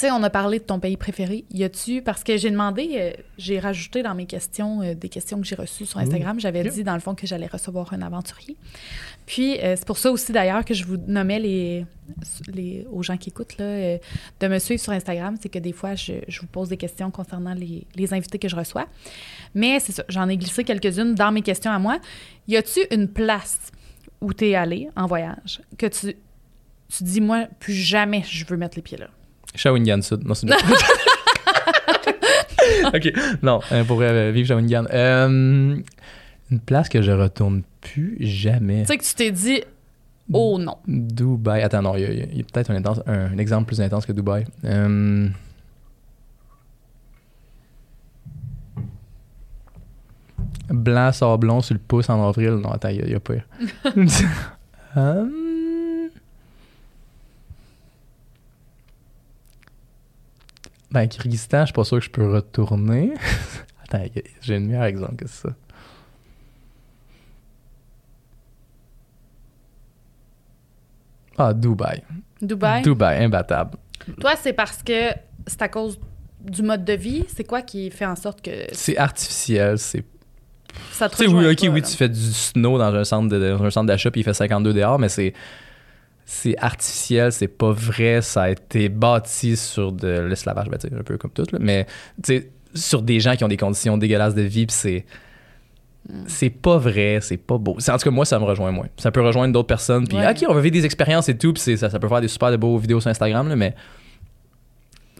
[0.00, 1.44] tu sais, on a parlé de ton pays préféré.
[1.50, 5.38] Y a-tu, parce que j'ai demandé, euh, j'ai rajouté dans mes questions, euh, des questions
[5.38, 6.70] que j'ai reçues sur Instagram, j'avais Yeah.
[6.72, 8.56] dit dans le fond que j'allais recevoir un aventurier.
[9.26, 11.84] Puis, euh, c'est pour ça aussi d'ailleurs que je vous nommais les,
[12.48, 13.98] les, aux gens qui écoutent, là,
[14.40, 15.36] de me suivre sur Instagram.
[15.38, 18.48] C'est que des fois, je, je vous pose des questions concernant les, les invités que
[18.48, 18.86] je reçois.
[19.54, 21.98] Mais c'est ça, j'en ai glissé quelques-unes dans mes questions à moi.
[22.48, 23.70] Y a-tu une place
[24.22, 26.14] où tu es allé en voyage que tu,
[26.88, 29.08] tu dis, moi, plus jamais je veux mettre les pieds là?
[29.54, 30.24] Shawinigan Sud.
[30.26, 30.54] Non, c'est une...
[32.94, 33.12] OK.
[33.42, 34.84] Non, euh, pour euh, vivre Shawinigan.
[34.92, 35.76] Euh,
[36.50, 38.80] Une place que je retourne plus jamais.
[38.82, 39.62] Tu sais que tu t'es dit,
[40.32, 40.76] oh non.
[40.86, 41.62] Dubaï.
[41.62, 44.44] Attends, non, il y a, peut-être un, exemple plus intense que Dubaï.
[44.64, 45.28] Euh,
[50.68, 52.50] Blanc sablon sur le pouce en avril.
[52.50, 53.44] Non, attends, il y, a- il y a pire.
[54.96, 55.49] Hum.
[60.92, 63.12] Ben, Kyrgyzstan, je suis pas sûr que je peux retourner.
[63.84, 64.04] attends,
[64.40, 65.50] j'ai un meilleur exemple que ça.
[71.38, 72.02] Ah, Dubaï.
[72.42, 72.82] Dubaï?
[72.82, 73.78] Dubaï, imbattable.
[74.20, 75.10] Toi, c'est parce que
[75.46, 75.98] c'est à cause
[76.40, 77.24] du mode de vie?
[77.28, 80.04] C'est quoi qui fait en sorte que C'est artificiel, c'est
[80.92, 81.86] ça te oui, ok, pas, oui, là?
[81.86, 84.32] tu fais du snow dans un centre de- dans un centre d'achat puis il fait
[84.34, 85.34] 52 dehors, mais c'est
[86.32, 91.18] c'est artificiel, c'est pas vrai, ça a été bâti sur de l'esclavage, ben, un peu
[91.18, 91.86] comme tout, là, mais
[92.22, 95.04] tu sais, sur des gens qui ont des conditions dégueulasses de vie, c'est
[96.26, 97.72] c'est pas vrai, c'est pas beau.
[97.72, 98.86] En tout cas, moi, ça me rejoint moins.
[98.96, 100.30] Ça peut rejoindre d'autres personnes, puis Ouais.
[100.30, 102.52] ok, on va vivre des expériences et tout, puis ça, ça peut faire des super
[102.52, 103.74] de beaux vidéos sur Instagram, là, mais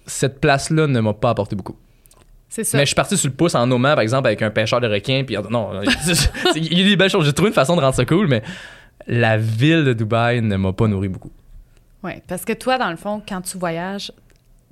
[0.07, 1.77] cette place-là ne m'a pas apporté beaucoup.
[2.49, 2.79] C'est ça.
[2.79, 4.87] Mais je suis parti sur le pouce en nommant, par exemple, avec un pêcheur de
[4.89, 5.23] requins.
[5.25, 5.71] Puis non,
[6.57, 7.25] il y a des belles choses.
[7.27, 8.43] J'ai trouvé une façon de rendre ça cool, mais
[9.11, 11.33] la ville de Dubaï ne m'a pas nourri beaucoup.
[12.05, 14.13] Ouais, parce que toi, dans le fond, quand tu voyages,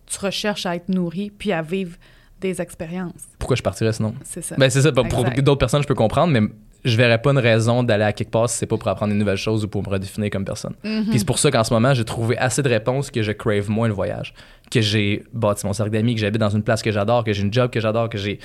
[0.07, 1.97] tu recherches à être nourri puis à vivre
[2.41, 3.27] des expériences.
[3.41, 4.15] Pourquoi je partirais sinon?
[4.23, 4.55] C'est ça.
[4.57, 4.93] Ben, c'est ça.
[4.93, 6.49] Pour d'autres personnes, je peux comprendre, mais
[6.85, 9.19] je verrais pas une raison d'aller à quelque part si c'est pas pour apprendre des
[9.19, 10.75] nouvelles choses ou pour me redéfinir comme personne.
[10.85, 11.07] Mhm.
[11.11, 13.69] Puis c'est pour ça qu'en ce moment, j'ai trouvé assez de réponses que je crave
[13.69, 14.35] moins le voyage.
[14.71, 17.43] Que j'ai bâti mon cercle d'amis, que j'habite dans une place que j'adore, que j'ai
[17.43, 18.39] une job que j'adore, que j'ai.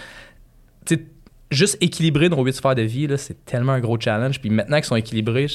[0.86, 1.06] Tu sais,
[1.52, 4.42] juste équilibrer nos huit sphères de vie, c'est tellement un gros challenge.
[4.42, 5.48] Puis maintenant qu'ils sont équilibrés,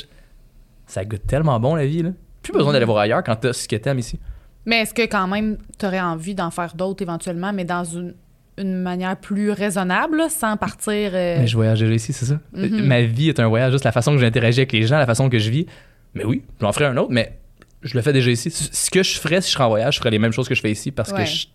[0.88, 2.02] ça goûte tellement bon la vie.
[2.02, 2.10] Là.
[2.42, 4.18] Plus besoin d'aller voir ailleurs quand t'as ce que t'aimes ici.
[4.66, 8.14] Mais est-ce que quand même, tu aurais envie d'en faire d'autres éventuellement, mais dans une,
[8.58, 11.10] une manière plus raisonnable, là, sans partir.
[11.14, 12.38] euh, Mais je voyage déjà ici, c'est ça.
[12.52, 12.84] Mhm.
[12.84, 15.28] Ma vie est un voyage, juste la façon que j'interagis avec les gens, la façon
[15.30, 15.66] que je vis.
[16.14, 17.38] Mais oui, j'en ferai un autre, mais
[17.82, 18.50] je le fais déjà ici.
[18.50, 20.54] Ce que je ferais si je serais en voyage, je ferais les mêmes choses que
[20.54, 21.24] je fais ici parce Ouais.
[21.24, 21.46] que je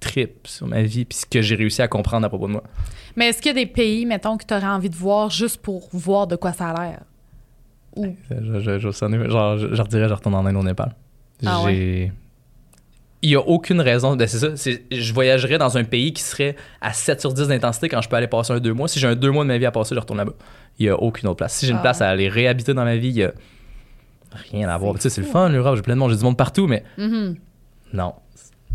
[0.00, 2.62] tripe sur ma vie puis ce que j'ai réussi à comprendre à propos de moi.
[3.16, 5.58] Mais est-ce qu'il y a des pays, mettons, que tu aurais envie de voir juste
[5.60, 7.00] pour voir de quoi ça a l'air?
[7.96, 8.16] Ou.
[8.30, 10.94] Je, je, je, sonner- genre, je, je redirais, je retourne en Inde au Népal.
[11.44, 12.12] Ah J'ai.
[13.22, 14.14] Il n'y a aucune raison.
[14.14, 14.70] Ben c'est ça.
[14.90, 18.16] Je voyagerais dans un pays qui serait à 7 sur 10 d'intensité quand je peux
[18.16, 18.88] aller passer un deux mois.
[18.88, 20.34] Si j'ai un deux mois de ma vie à passer, je retourne là-bas.
[20.78, 21.54] Il n'y a aucune autre place.
[21.54, 21.82] Si j'ai une Ah.
[21.82, 23.32] place à aller réhabiter dans ma vie, il n'y a
[24.50, 24.94] rien à voir.
[24.94, 25.76] Tu sais, c'est le fun, l'Europe.
[25.76, 26.10] J'ai plein de monde.
[26.10, 27.36] J'ai du monde partout, mais Mhm.
[27.94, 28.12] non.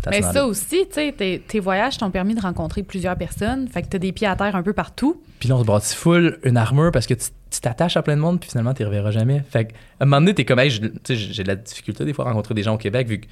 [0.09, 3.67] Mais ça aussi, tu sais, tes, tes voyages t'ont permis de rencontrer plusieurs personnes.
[3.67, 5.21] Fait que t'as des pieds à terre un peu partout.
[5.39, 8.15] Puis là, on se bâtit full une armure parce que tu tu t'attaches à plein
[8.15, 9.43] de monde, puis finalement, tu ne reverras jamais.
[9.49, 10.71] Fait que, à un moment donné, t'es comme, hey,
[11.03, 13.27] tu j'ai de la difficulté des fois à rencontrer des gens au Québec, vu que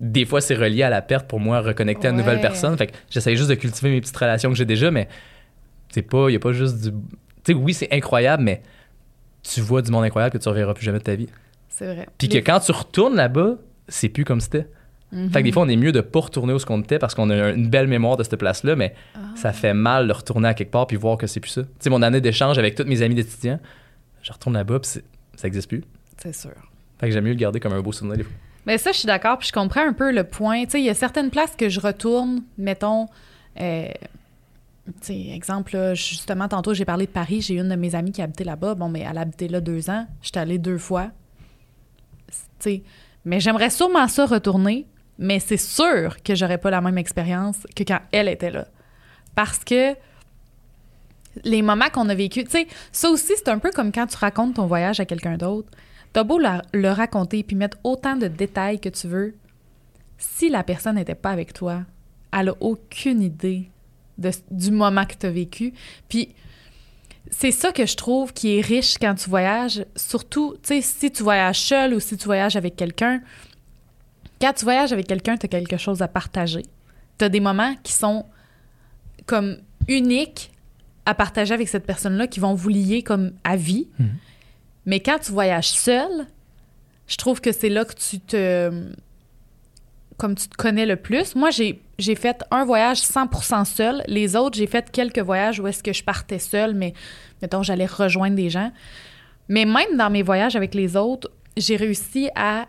[0.00, 2.42] des fois, c'est relié à la perte pour moi, reconnecter à de nouvelles Ouais.
[2.42, 2.76] personnes.
[2.76, 5.08] Fait que j'essaie juste de cultiver mes petites relations que j'ai déjà, mais
[5.90, 6.90] c'est pas, il n'y a pas juste du.
[7.44, 8.62] Tu sais, oui, c'est incroyable, mais
[9.42, 11.28] tu vois du monde incroyable que tu ne reverras plus jamais de ta vie.
[11.68, 12.06] C'est vrai.
[12.18, 13.56] Puis que quand tu retournes là-bas,
[13.88, 14.66] c'est plus comme c'était.
[15.12, 15.30] Mhm.
[15.30, 17.14] Fait que des fois, on est mieux de pas retourner où ce qu'on était parce
[17.14, 19.18] qu'on a une belle mémoire de cette place-là, mais Ah.
[19.36, 21.62] ça fait mal de retourner à quelque part puis voir que c'est plus ça.
[21.62, 23.58] Tu sais, mon année d'échange avec tous mes amis d'étudiants,
[24.22, 24.90] je retourne là-bas puis
[25.36, 25.82] ça existe plus.
[26.18, 26.50] C'est sûr.
[27.00, 28.32] Fait que j'aime mieux le garder comme un beau souvenir des fois.
[28.66, 30.64] Mais ça, je suis d'accord, puis je comprends un peu le point.
[30.64, 33.06] Tu sais, il y a certaines places que je retourne, mettons,
[33.60, 33.88] euh,
[34.86, 38.12] tu sais, exemple, là, justement, tantôt, j'ai parlé de Paris, j'ai une de mes amies
[38.12, 38.74] qui habitait là-bas.
[38.74, 41.10] Bon, mais elle habitait là deux ans, j'étais allée deux fois.
[42.28, 42.82] Tu sais,
[43.24, 44.86] mais j'aimerais sûrement ça retourner,
[45.18, 48.66] mais c'est sûr que j'aurais pas la même expérience que quand elle était là.
[49.34, 49.94] Parce que
[51.44, 54.16] les moments qu'on a vécu, tu sais, ça aussi, c'est un peu comme quand tu
[54.16, 55.68] racontes ton voyage à quelqu'un d'autre.
[56.12, 59.34] T'as beau le raconter puis mettre autant de détails que tu veux,
[60.16, 61.82] si la personne n'était pas avec toi,
[62.32, 63.70] elle a aucune idée
[64.16, 65.72] de, du moment que tu as vécu.
[66.08, 66.34] Puis
[67.30, 71.10] c'est ça que je trouve qui est riche quand tu voyages, surtout, tu sais, si
[71.10, 73.20] tu voyages seul ou si tu voyages avec quelqu'un.
[74.40, 76.62] Quand tu voyages avec quelqu'un, tu as quelque chose à partager.
[77.18, 78.24] Tu as des moments qui sont
[79.26, 79.58] comme
[79.88, 80.52] uniques
[81.06, 83.88] à partager avec cette personne-là, qui vont vous lier comme à vie.
[83.98, 84.08] Mhm.
[84.86, 86.26] Mais quand tu voyages seul,
[87.06, 88.70] je trouve que c'est là que tu te.
[90.18, 91.36] Comme tu te connais le plus.
[91.36, 94.02] Moi, j'ai, j'ai fait un voyage 100% seul.
[94.08, 96.92] Les autres, j'ai fait quelques voyages où est-ce que je partais seule, mais
[97.40, 98.72] mettons, j'allais rejoindre des gens.
[99.48, 102.66] Mais même dans mes voyages avec les autres, j'ai réussi à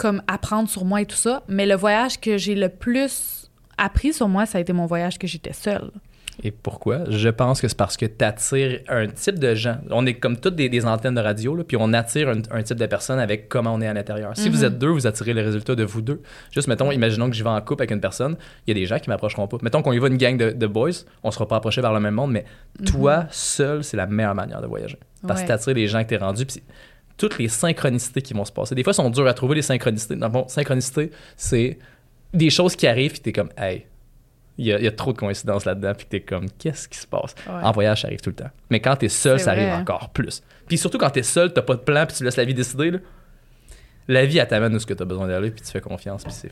[0.00, 1.42] comme apprendre sur moi et tout ça.
[1.46, 5.18] Mais le voyage que j'ai le plus appris sur moi, ça a été mon voyage
[5.18, 5.90] que j'étais seule.
[6.42, 7.00] Et pourquoi?
[7.10, 9.76] Je pense que c'est parce que tu attires un type de gens.
[9.90, 12.62] On est comme toutes des, des antennes de radio, là, puis on attire un, un
[12.62, 14.34] type de personne avec comment on est à l'intérieur.
[14.36, 14.64] Si vous Mhm.
[14.64, 16.22] êtes deux, vous attirez le résultat de vous deux.
[16.50, 18.36] Juste, mettons, imaginons que j'y vais en couple avec une personne,
[18.66, 19.58] il y a des gens qui m'approcheront pas.
[19.60, 22.00] Mettons qu'on y va une gang de, de boys, on sera pas approché vers le
[22.00, 22.46] même monde, mais
[22.86, 24.96] toi, seul, c'est la meilleure manière de voyager.
[25.26, 25.44] Parce Ouais.
[25.46, 26.62] que t'attires les gens que t'es rendu, puis
[27.20, 28.74] toutes les synchronicités qui vont se passer.
[28.74, 30.16] Des fois, elles sont dures à trouver, les synchronicités.
[30.16, 31.78] Dans le fond, synchronicité, c'est
[32.32, 33.84] des choses qui arrivent, puis t'es comme, hey,
[34.56, 36.98] il y, a- il y a trop de coïncidences là-dedans, puis t'es comme, qu'est-ce qui
[36.98, 37.34] se passe?
[37.46, 37.62] Ouais.
[37.62, 38.50] En voyage, ça arrive tout le temps.
[38.70, 39.76] Mais quand t'es seul, ça arrive vrai.
[39.76, 40.42] encore plus.
[40.66, 42.90] Puis surtout quand t'es seul, t'as pas de plan, puis tu laisses la vie décider,
[42.92, 42.98] là.
[44.08, 46.32] La vie, elle t'amène où ce que t'as besoin d'aller, puis tu fais confiance, puis
[46.32, 46.50] c'est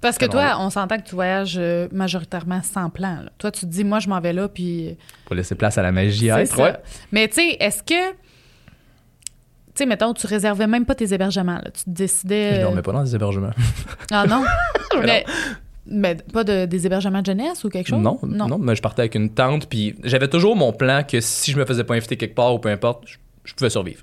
[0.00, 3.22] Parce que toi, on s'entend que tu voyages euh, majoritairement sans plan.
[3.22, 3.30] là.
[3.38, 4.96] Toi, tu te dis, moi, je m'en vais là, puis.
[5.24, 6.30] pour laisser place à la magie.
[6.30, 6.42] À ça.
[6.42, 6.76] être, ouais.
[7.12, 8.14] Mais tu sais, est-ce que.
[9.78, 11.60] Tu sais, mettons, tu réservais même pas tes hébergements.
[11.64, 11.70] Là.
[11.72, 12.54] Tu décidais.
[12.56, 13.52] Je euh, dormais pas dans des hébergements.
[14.10, 14.42] Ah non?
[14.96, 15.24] Mais mais,
[15.86, 18.00] mais pas de, des hébergements de jeunesse ou quelque chose?
[18.00, 21.52] Non, non, mais je partais avec une tente, puis j'avais toujours mon plan que si
[21.52, 24.02] je me faisais pas inviter quelque part ou peu importe, je, je pouvais survivre.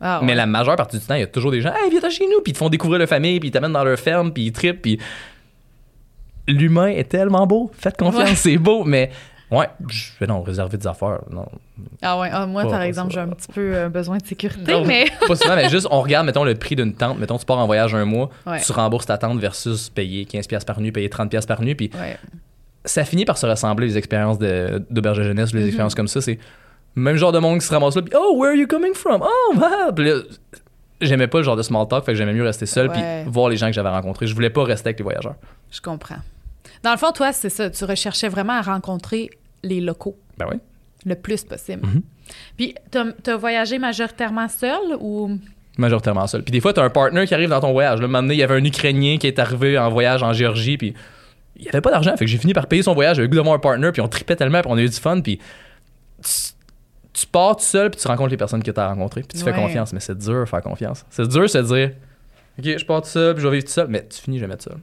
[0.00, 2.10] Ah, Mais la majeure partie du temps, il y a toujours des gens, hey, viens
[2.10, 4.32] chez nous, puis ils te font découvrir la famille, puis ils t'amènent dans leur ferme,
[4.32, 4.98] puis ils trippent, puis
[6.48, 7.70] l'humain est tellement beau.
[7.78, 8.34] Faites confiance, Ouais.
[8.34, 9.10] c'est beau, mais
[9.50, 11.46] ouais, je vais non réserver des affaires, non.
[12.02, 14.72] Ah ouais, ah, moi, Pas- par exemple, j'ai un petit peu euh, besoin de sécurité,
[14.72, 15.06] Non, mais.
[15.26, 17.66] Pas souvent, mais juste on regarde, mettons le prix d'une tente, mettons tu pars en
[17.66, 18.60] voyage un mois, Ouais.
[18.60, 21.74] tu rembourses ta tente versus payer 15 pièces par nuit, payer 30 pièces par nuit,
[21.74, 22.16] puis Ouais.
[22.84, 25.66] ça finit par se ressembler les expériences d'auberge de, jeunesse, les Mhm.
[25.66, 26.38] expériences comme ça, c'est
[26.96, 29.22] même genre de monde qui se ramasse là, puis oh, where are you coming from?
[29.22, 29.90] Oh, là,
[31.00, 33.48] j'aimais pas le genre de small talk, fait que j'aimais mieux rester seul puis voir
[33.48, 34.26] les gens que j'avais rencontrés.
[34.26, 35.34] Je voulais pas rester avec les voyageurs.
[35.70, 36.16] Je comprends.
[36.84, 37.70] Dans le fond, toi, c'est ça.
[37.70, 39.30] Tu recherchais vraiment à rencontrer
[39.62, 40.58] les locaux Ben oui.
[41.06, 41.84] le plus possible.
[41.86, 42.02] Mhm.
[42.56, 45.38] Puis, t'as as voyagé majoritairement seul ou?
[45.78, 46.42] Majoritairement seul.
[46.44, 48.00] Puis des fois, t'as un partner qui arrive dans ton voyage.
[48.00, 50.94] Là, il y avait un Ukrainien qui est arrivé en voyage en Géorgie, puis
[51.56, 52.12] il avait pas d'argent.
[52.16, 53.16] Fait que j'ai fini par payer son voyage.
[53.16, 54.96] J'avais le goût d'avoir un partner, puis on tripait tellement, puis on a eu du
[54.96, 55.38] fun, puis
[56.22, 56.30] tu,
[57.12, 59.52] tu pars tout seul, puis tu rencontres les personnes que t'as rencontrées, puis tu Ouais.
[59.52, 59.92] fais confiance.
[59.92, 61.04] Mais c'est dur de faire confiance.
[61.10, 61.90] C'est dur de se dire,
[62.58, 64.56] OK, je pars tout seul, puis je vais vivre tout seul, mais tu finis jamais
[64.56, 64.78] tout seul.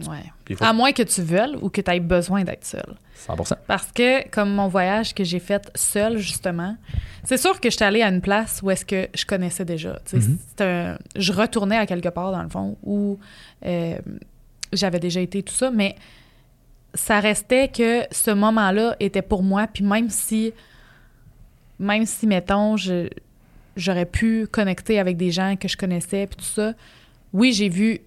[0.00, 0.56] Ouais.
[0.60, 2.96] À moins que tu veuilles ou que tu aies besoin d'être seul.
[3.28, 3.54] 100%.
[3.66, 6.76] Parce que, comme mon voyage que j'ai fait seul, justement,
[7.22, 9.98] c'est sûr que j'étais allée à une place où est-ce que je connaissais déjà.
[10.12, 10.38] Mhm.
[10.60, 13.18] un- je retournais à quelque part, dans le fond, où
[13.64, 13.96] euh,
[14.72, 15.94] j'avais déjà été, tout ça, mais
[16.94, 20.52] ça restait que ce moment-là était pour moi, puis même si,
[21.78, 23.08] même si, mettons, je-
[23.76, 26.74] j'aurais pu connecter avec des gens que je connaissais, puis tout ça,
[27.32, 28.00] oui, j'ai vu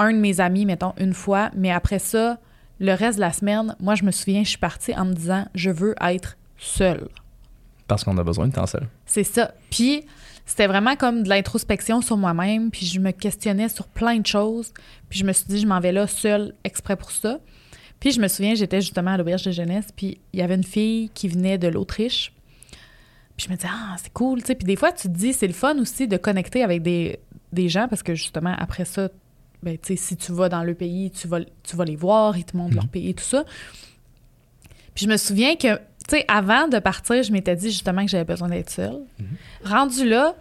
[0.00, 2.38] un de mes amis, mettons, une fois, mais après ça,
[2.80, 5.46] le reste de la semaine, moi, je me souviens, je suis partie en me disant,
[5.54, 7.08] je veux être seule.
[7.86, 8.88] Parce qu'on a besoin de temps seul.
[9.04, 9.52] C'est ça.
[9.70, 10.04] Puis,
[10.46, 14.72] c'était vraiment comme de l'introspection sur moi-même, puis je me questionnais sur plein de choses,
[15.08, 17.38] puis je me suis dit, je m'en vais là seule, exprès pour ça.
[18.00, 20.64] Puis, je me souviens, j'étais justement à l'auberge de jeunesse, puis il y avait une
[20.64, 22.32] fille qui venait de l'Autriche.
[23.36, 24.54] Puis je me disais, ah, c'est cool, tu sais.
[24.54, 27.18] Puis des fois, tu te dis, c'est le fun aussi de connecter avec des,
[27.52, 29.08] des gens, parce que justement, après ça,
[29.62, 32.36] ben, tu sais, si tu vas dans le pays, tu vas, tu vas les voir,
[32.36, 33.44] ils te montrent leur pays, tout ça.
[34.94, 38.10] Puis je me souviens que, tu sais, avant de partir, je m'étais dit justement que
[38.10, 39.00] j'avais besoin d'être seule.
[39.64, 40.34] Rendu là,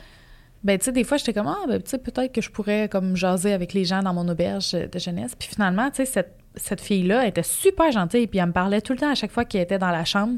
[0.64, 2.90] ben, tu sais, des fois, j'étais comme, ah, ben, tu sais, peut-être que je pourrais,
[2.90, 5.36] comme, jaser avec les gens dans mon auberge de jeunesse.
[5.38, 8.94] Puis finalement, tu sais, cette, cette fille-là était super gentille, puis elle me parlait tout
[8.94, 10.38] le temps à chaque fois qu'elle était dans la chambre.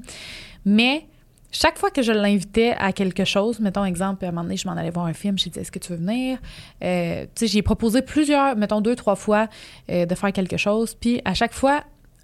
[0.65, 1.07] Mais
[1.51, 4.67] chaque fois que je l'invitais à quelque chose, mettons exemple, à un moment donné, je
[4.67, 6.39] m'en allais voir un film, j'ai dit, est-ce que tu veux venir?
[6.83, 9.49] Euh, tu sais, j'ai proposé plusieurs, mettons deux, trois fois,
[9.89, 10.95] euh, de faire quelque chose.
[10.95, 11.83] Puis à chaque fois,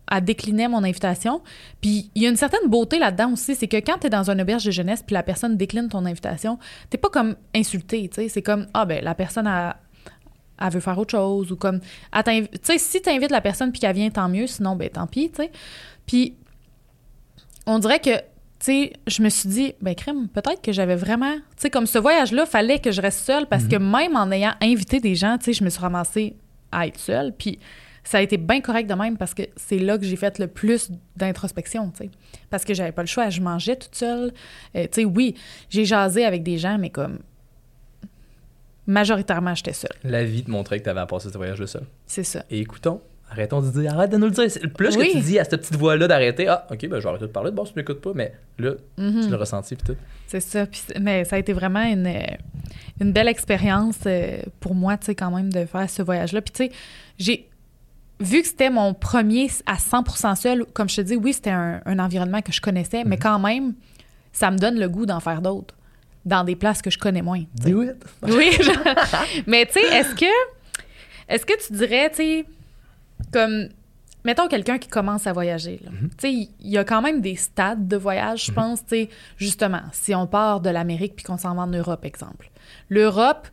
[0.10, 1.42] elle déclinait mon invitation.
[1.82, 4.30] Puis il y a une certaine beauté là-dedans aussi, c'est que quand tu es dans
[4.30, 6.58] une auberge de jeunesse, puis la personne décline ton invitation,
[6.90, 8.30] t'es pas comme insulté, tu sais.
[8.30, 9.78] C'est comme, ah ben, la personne a
[10.60, 13.80] elle veut faire autre chose ou comme tu sais si tu invites la personne puis
[13.80, 15.52] qu'elle vient tant mieux sinon ben tant pis tu sais
[16.08, 16.36] puis
[17.68, 18.10] on dirait que
[18.72, 21.98] sais je me suis dit ben crème peut-être que j'avais vraiment tu sais comme ce
[21.98, 25.38] voyage là fallait que je reste seule parce que même en ayant invité des gens
[25.38, 26.36] tu sais je me suis ramassée
[26.72, 27.60] à être seule puis
[28.08, 30.48] ça a été bien correct de même parce que c'est là que j'ai fait le
[30.48, 32.10] plus d'introspection, tu sais.
[32.50, 34.32] Parce que j'avais pas le choix, je mangeais toute seule.
[34.78, 35.36] Euh, tu sais, oui,
[35.70, 37.20] j'ai jasé avec des gens, mais comme
[38.86, 39.92] majoritairement, j'étais seule.
[40.06, 41.86] La vie te montrait que tu avais à passer ce voyage-là seul.
[42.06, 42.46] C'est ça.
[42.50, 44.48] Et écoutons, arrêtons de dire, arrête de nous le dire.
[44.76, 45.08] Plus Oui.
[45.08, 47.32] que tu dis à cette petite voix-là d'arrêter, ah, ok, ben je vais arrêter de
[47.32, 49.22] parler, bon, si tu m'écoutes pas, mais là, Mhm.
[49.26, 50.00] tu l'as ressenti, puis tout.
[50.28, 50.66] C'est ça.
[50.72, 52.20] C'est- mais ça a été vraiment une, euh,
[53.02, 56.42] une belle expérience euh, pour moi, tu sais, quand même, de faire ce voyage-là.
[56.42, 56.72] Puis, tu sais,
[57.20, 57.48] j'ai
[58.20, 61.82] vu que c'était mon premier à 100% seul, comme je te dis, oui, c'était un,
[61.86, 63.74] un environnement que je connaissais, mais quand même,
[64.34, 65.76] ça me donne le goût d'en faire d'autres
[66.26, 67.40] dans des places que je connais moins.
[67.58, 67.72] tu sais.
[67.72, 67.96] Do it.
[68.24, 68.50] Oui.
[68.60, 70.26] je- mais tu sais, est-ce que
[71.30, 72.46] est-ce que tu dirais, tu sais,
[73.32, 73.68] comme
[74.26, 75.80] mettons quelqu'un qui commence à voyager.
[75.86, 75.92] là.
[75.92, 76.10] Mhm.
[76.10, 78.82] Tu sais, il y a quand même des stades de voyage, je pense.
[78.86, 82.50] Tu sais, justement, si on part de l'Amérique puis qu'on s'en va en Europe, exemple.
[82.90, 83.48] L'Europe,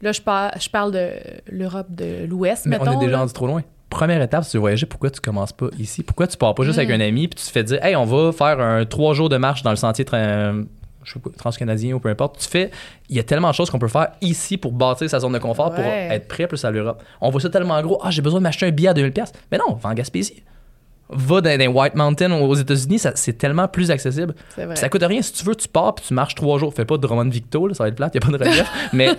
[0.00, 1.10] là, je, par- je parle de
[1.50, 2.96] l'Europe de l'Ouest, Mais mettons.
[2.96, 3.62] on est déjà rendu trop loin.
[3.90, 6.02] Première étape, si tu veux voyager, pourquoi tu commences pas ici?
[6.02, 6.80] Pourquoi tu pars pas juste Mm.
[6.80, 9.28] avec un ami puis tu te fais dire, hey, on va faire un trois jours
[9.28, 10.64] de marche dans le sentier tra-
[11.04, 12.38] je sais pas, transcanadien ou peu importe.
[12.38, 12.70] Tu fais,
[13.08, 15.38] il y a tellement de choses qu'on peut faire ici pour bâtir sa zone de
[15.38, 17.02] confort pour être prêt plus à l'Europe.
[17.20, 18.00] On voit ça tellement gros.
[18.02, 19.32] Ah, j'ai besoin de m'acheter un billet à 2000$.
[19.50, 20.42] Mais non, va en Gaspésie.
[21.10, 24.34] Va dans les White Mountains aux États-Unis, c'est tellement plus accessible.
[24.56, 24.76] Vrai.
[24.76, 25.20] Ça coûte rien.
[25.20, 26.72] Si tu veux, tu pars puis tu marches trois jours.
[26.72, 28.50] Fais pas de Drummond Victo, là, ça va être plate, il n'y a pas de
[28.50, 28.70] relief.
[28.94, 29.10] mais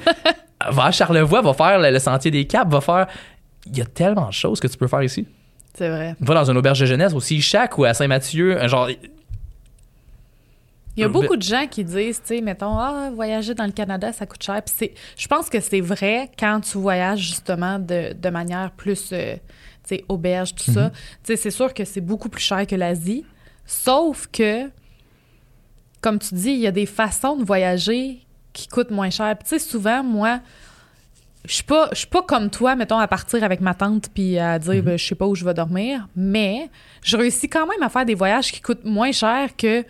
[0.72, 3.08] va à Charlevoix, va faire le, le sentier des Caps, va faire.
[3.68, 5.28] Il y a tellement de choses que tu peux faire ici.
[5.76, 6.16] C'est vrai.
[6.20, 8.90] Va dans une auberge de jeunesse, aussi Chac ou à Saint-Mathieu, genre.
[10.96, 13.66] Il y a Euh, beaucoup de gens qui disent, tu sais, mettons, ah, voyager dans
[13.66, 14.62] le Canada, ça coûte cher.
[14.64, 19.10] Puis c'est, je pense que c'est vrai quand tu voyages justement de, de manière plus,
[19.12, 19.34] euh,
[19.88, 20.92] tu sais, auberge, tout ça.
[20.92, 23.26] Tu sais, c'est sûr que c'est beaucoup plus cher que l'Asie.
[23.66, 24.70] Sauf que,
[26.02, 28.20] comme tu dis, il y a des façons de voyager
[28.52, 29.36] qui coûtent moins cher.
[29.38, 30.42] Puis tu sais, souvent, moi,
[31.46, 34.38] je suis pas, je suis pas comme toi, mettons, à partir avec ma tante puis
[34.38, 36.08] à dire, ben, je sais pas où je vais dormir.
[36.16, 36.70] Mais
[37.02, 39.84] je réussis quand même à faire des voyages qui coûtent moins cher que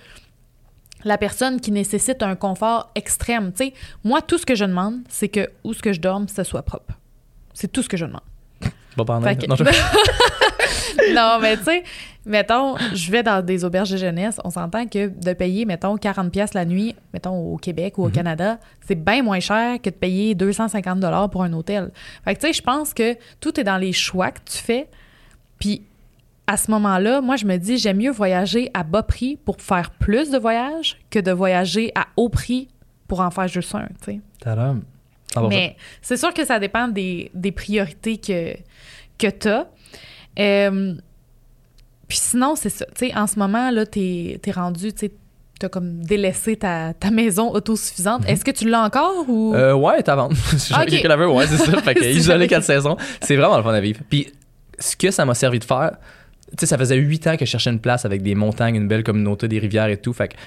[1.05, 3.51] la personne qui nécessite un confort extrême.
[3.53, 3.73] Tu sais,
[4.03, 6.63] moi, tout ce que je demande, c'est que où ce que je dorme, ce soit
[6.63, 6.93] propre.
[7.53, 8.21] C'est tout ce que je demande.
[9.23, 9.63] Fait que- Non, je-
[11.13, 11.84] non, mais tu sais,
[12.25, 16.31] mettons, je vais dans des auberges de jeunesse, on s'entend que de payer, mettons, 40
[16.31, 19.95] pièces la nuit, mettons, au Québec ou au Canada, c'est bien moins cher que de
[19.95, 21.91] payer 250 dollars pour un hôtel.
[22.23, 24.88] Fait que tu sais, je pense que tout est dans les choix que tu fais.
[25.59, 25.81] Puis
[26.48, 29.91] à ce moment-là, moi, je me dis, j'aime mieux voyager à bas prix pour faire
[29.91, 32.68] plus de voyages que de voyager à haut prix
[33.07, 34.20] pour en faire juste un, tu sais.
[34.40, 34.82] Tadam.
[35.34, 35.49] 100%.
[35.49, 38.53] Mais c'est sûr que ça dépend des, des priorités que,
[39.18, 39.68] que tu as.
[42.07, 42.86] puis sinon, c'est ça.
[42.88, 45.10] Tu sais, en ce moment, là, t'es es rendu, tu
[45.60, 48.28] t'as comme délaissé ta, ta maison autosuffisante.
[48.28, 49.56] Est-ce que tu l'as encore ou...
[49.56, 50.36] Euh, ouais, t'as vendre.
[50.72, 50.88] Ok.
[50.88, 51.82] Quelqu'un ouais, c'est ça.
[51.84, 54.02] Fait que isolé quatre saisons, c'est vraiment le fun à vivre.
[54.10, 54.34] Puis
[54.78, 55.91] ce que ça m'a servi de faire,
[56.59, 59.03] sais, ça faisait huit ans que je cherchais une place avec des montagnes, une belle
[59.03, 60.13] communauté, des rivières et tout.
[60.13, 60.39] Fait que, tu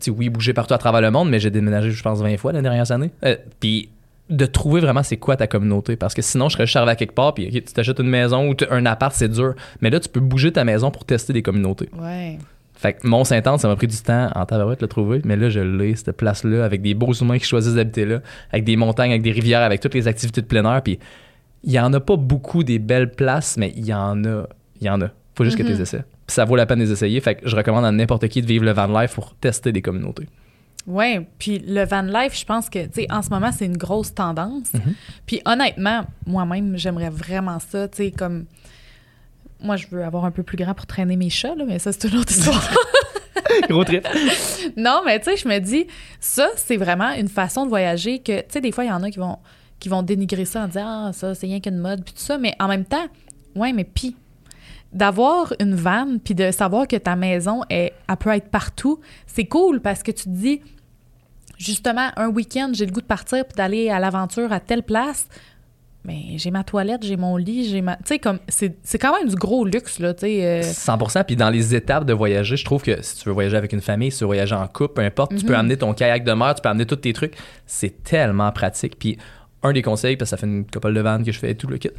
[0.00, 2.52] sais, oui, bouger partout à travers le monde, mais j'ai déménagé, je pense, 20 fois
[2.52, 3.10] les dernières années.
[3.24, 3.90] Euh, puis
[4.30, 5.96] de trouver vraiment c'est quoi ta communauté.
[5.96, 8.54] Parce que sinon, je serais arrivé à quelque part, puis tu t'achètes une maison ou
[8.70, 9.54] un appart, c'est dur.
[9.80, 11.88] Mais là, tu peux bouger ta maison pour tester des communautés.
[11.98, 12.38] Ouais.
[12.74, 15.36] Fait que mont saint ça m'a pris du temps en tabarouette de le trouver, mais
[15.36, 18.20] là, je l'ai, cette place-là, avec des beaux humains qui choisissent d'habiter là,
[18.52, 20.80] avec des montagnes, avec des rivières, avec toutes les activités de plein air.
[20.80, 20.98] Puis
[21.62, 24.48] il y en a pas beaucoup des belles places, mais il y en a.
[24.80, 25.10] Il y en a.
[25.40, 26.04] Faut juste que tu les essaies.
[26.26, 27.18] Puis ça vaut la peine de les essayer.
[27.22, 29.80] Fait que je recommande à n'importe qui de vivre le van life pour tester des
[29.80, 30.28] communautés.
[30.86, 33.78] Ouais, puis le van life, je pense que, tu sais, en ce moment, c'est une
[33.78, 34.74] grosse tendance.
[34.74, 34.94] Mhm.
[35.24, 38.44] Puis honnêtement, moi-même, j'aimerais vraiment ça, tu sais, comme...
[39.62, 41.90] Moi, je veux avoir un peu plus grand pour traîner mes chats, là, mais ça,
[41.90, 42.70] c'est une autre histoire.
[43.70, 44.06] Gros trip.
[44.76, 45.86] non, mais tu sais, je me dis,
[46.20, 49.02] ça, c'est vraiment une façon de voyager que, tu sais, des fois, il y en
[49.02, 49.38] a qui vont,
[49.78, 52.36] qui vont dénigrer ça en disant, ah, ça, c'est rien qu'une mode, puis tout ça,
[52.36, 53.06] mais en même temps,
[53.54, 54.16] ouais, mais puis,
[54.92, 59.46] d'avoir une vanne, puis de savoir que ta maison, est, elle peut être partout, c'est
[59.46, 60.60] cool parce que tu te dis,
[61.58, 65.28] justement, un week-end, j'ai le goût de partir puis d'aller à l'aventure à telle place.
[66.02, 67.96] Mais j'ai ma toilette, j'ai mon lit, j'ai ma.
[67.96, 68.38] Tu sais, comme.
[68.48, 70.44] C'est c'est quand même du gros luxe, là, tu sais.
[70.46, 71.24] euh, 100%.
[71.24, 73.82] Puis dans les étapes de voyager, je trouve que si tu veux voyager avec une
[73.82, 76.32] famille, si tu veux voyager en couple, peu importe, tu peux amener ton kayak de
[76.32, 77.34] mer, tu peux amener tous tes trucs.
[77.66, 78.98] C'est tellement pratique.
[78.98, 79.18] Puis
[79.62, 81.66] un des conseils, parce que ça fait une couple de vannes que je fais tout
[81.66, 81.90] le kit,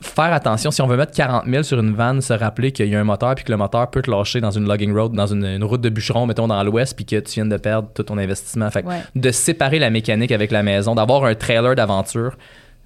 [0.00, 2.94] faire attention, si on veut mettre 40 000 sur une vanne, se rappeler qu'il y
[2.96, 5.26] a un moteur puis que le moteur peut te lâcher dans une logging road, dans
[5.26, 8.02] une, une route de bûcheron, mettons dans l'ouest, puis que tu viens de perdre tout
[8.02, 8.70] ton investissement.
[8.70, 9.00] Fait que Ouais.
[9.14, 12.36] de séparer la mécanique avec la maison, d'avoir un trailer d'aventure,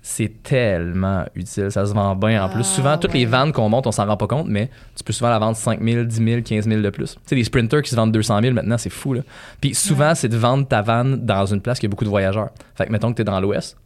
[0.01, 1.71] c'est tellement utile.
[1.71, 2.61] Ça se vend bien en plus.
[2.61, 5.13] Ah, souvent, toutes les vannes qu'on monte, on s'en rend pas compte, mais tu peux
[5.13, 7.15] souvent la vendre 5 000, 10 000, 15 000 de plus.
[7.15, 9.13] Tu sais, des sprinters qui se vendent 200 000 maintenant, c'est fou.
[9.15, 9.23] Là.
[9.61, 12.51] Puis souvent, c'est de vendre ta vanne dans une place qui a beaucoup de voyageurs.
[12.77, 13.77] Fait que mettons que tu es dans l'ouest,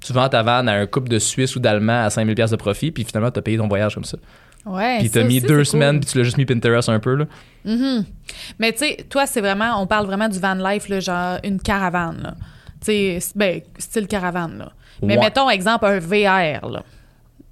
[0.00, 2.50] tu vends ta vanne à un couple de Suisse ou d'Allemands à 5 000 pièces
[2.50, 4.16] de profit, puis finalement, tu as payé ton voyage comme ça.
[4.66, 4.98] Ouais.
[4.98, 5.66] Puis tu mis deux cool.
[5.66, 7.14] semaines, puis tu l'as juste mis Pinterest un peu.
[7.14, 7.24] Là.
[7.64, 8.04] Mhm.
[8.58, 11.60] Mais tu sais, toi, c'est vraiment, on parle vraiment du van life, là, genre une
[11.60, 12.20] caravane.
[12.22, 12.34] là.
[12.84, 14.58] Tu sais, ben, style caravane.
[14.58, 14.72] Là.
[15.02, 15.24] Mais Ouais.
[15.24, 16.68] mettons, exemple, un VR.
[16.70, 16.82] Là.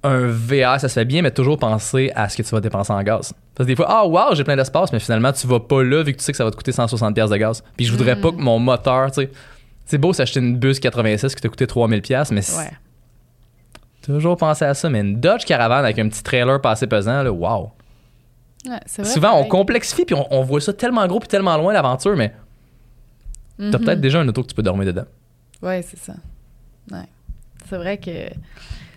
[0.03, 2.93] un VR, ça se fait bien, mais toujours penser à ce que tu vas dépenser
[2.93, 3.33] en gaz.
[3.55, 6.03] Parce que des fois, ah, wow, j'ai plein d'espace, mais finalement, tu vas pas là
[6.03, 7.63] vu que tu sais que ça va te coûter 160$ piastres de gaz.
[7.75, 9.31] Puis je voudrais pas que mon moteur, tu sais.
[9.87, 12.71] C'est beau s'acheter une bus 86 qui t'a coûté 3000$, piastres, mais Ouais.
[14.01, 14.89] toujours penser à ça.
[14.89, 17.71] Mais une Dodge Caravan avec un petit trailer pas assez pesant, là, wow.
[18.67, 21.71] Ouais, vrai, Souvent, on complexifie puis on, on voit ça tellement gros puis tellement loin
[21.73, 22.33] l'aventure, mais
[23.57, 23.85] t'as Mhm.
[23.85, 25.05] peut-être déjà un auto que tu peux dormir dedans.
[25.61, 26.13] Ouais, c'est ça.
[26.91, 27.05] Ouais.
[27.69, 28.11] C'est vrai que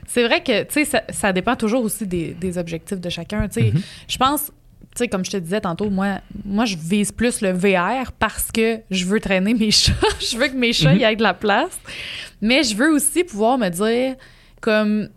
[0.07, 3.47] C'est vrai que, tu sais, ça, ça dépend toujours aussi des, des objectifs de chacun.
[3.47, 3.81] Tu sais, Mhm.
[4.09, 4.51] je pense,
[4.99, 8.81] sais, comme je te disais tantôt, moi, moi, je vise plus le VR parce que
[8.91, 9.93] je veux traîner mes chats.
[10.21, 11.01] je veux que mes chats Mhm.
[11.01, 11.79] y aient de la place.
[12.41, 14.17] Mais je veux aussi pouvoir me dire,
[14.61, 15.09] comme,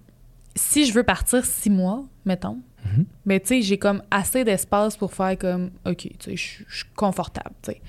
[0.56, 3.06] si je veux partir six mois, mettons, Mhm.
[3.26, 6.86] mais tu sais, j'ai comme assez d'espace pour faire comme, OK, tu sais, je suis
[6.96, 7.82] confortable, tu sais.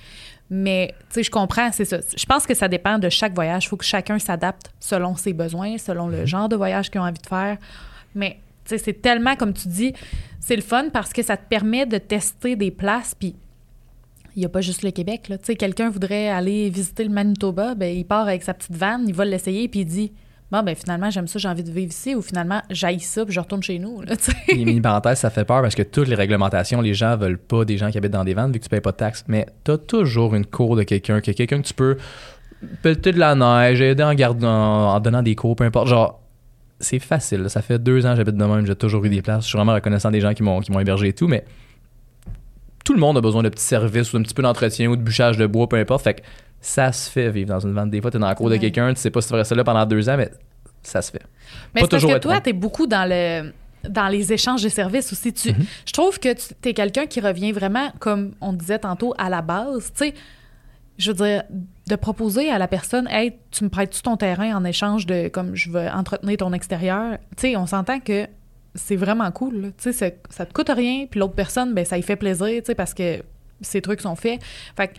[0.50, 1.98] Mais, tu sais, je comprends, c'est ça.
[2.16, 3.64] Je pense que ça dépend de chaque voyage.
[3.64, 7.04] Il faut que chacun s'adapte selon ses besoins, selon le genre de voyage qu'ils ont
[7.04, 7.56] envie de faire.
[8.14, 9.92] Mais, c'est tellement, comme tu dis,
[10.40, 13.34] c'est le fun parce que ça te permet de tester des places, puis
[14.36, 15.38] il n'y a pas juste le Québec, là.
[15.38, 19.14] Tu quelqu'un voudrait aller visiter le Manitoba, ben il part avec sa petite vanne, il
[19.14, 20.12] va l'essayer, puis il dit...
[20.52, 23.34] Bon, ben finalement, j'aime ça, j'ai envie de vivre ici, ou finalement, j'aille ça, puis
[23.34, 24.30] je retourne chez nous, là, tu.
[24.54, 27.64] Les mini parenthèses, ça fait peur parce que toutes les réglementations, les gens veulent pas
[27.64, 29.24] des gens qui habitent dans des vannes vu que tu payes pas de taxes.
[29.26, 31.96] Mais t'as toujours une cour de quelqu'un, que quelqu'un que tu peux
[32.82, 35.88] pelleter de la neige, aider en gardant, en donnant des cours, peu importe.
[35.88, 36.20] Genre,
[36.80, 37.42] c'est facile.
[37.42, 37.48] là.
[37.48, 39.44] Ça fait deux ans que j'habite de même, j'ai toujours eu des places.
[39.44, 41.44] Je suis vraiment reconnaissant des gens qui m'ont qui m'ont hébergé et tout, mais
[42.84, 45.02] tout le monde a besoin de petits services ou d'un petit peu d'entretien ou de
[45.02, 46.04] bûchage de bois, peu importe.
[46.04, 46.22] Fait que
[46.60, 47.90] ça se fait vivre dans une vanne.
[47.90, 49.54] Des fois, t'es dans la cour de quelqu'un, tu sais pas si tu vas rester
[49.54, 50.30] là pendant deux ans, mais
[50.82, 51.22] ça se fait.
[51.74, 53.52] Mais Pas c'est parce que toi, t'es beaucoup dans le
[53.88, 55.30] dans les échanges de services aussi.
[55.34, 55.64] Tu, Mhm.
[55.86, 59.42] Je trouve que tu es quelqu'un qui revient vraiment, comme on disait tantôt, à la
[59.42, 59.92] base.
[59.94, 60.14] Tu sais,
[60.96, 61.42] je veux dire,
[61.86, 65.54] de proposer à la personne, hey, tu me prêtes-tu ton terrain en échange de, comme
[65.54, 67.18] je veux entretenir ton extérieur?
[67.36, 68.26] Tu sais, on s'entend que
[68.74, 69.72] c'est vraiment cool.
[69.76, 72.62] Tu sais, ça, te coûte rien, puis l'autre personne, ben ça y fait plaisir, tu
[72.66, 73.22] sais, parce que
[73.60, 74.40] ces trucs sont faits.
[74.76, 74.94] Fait que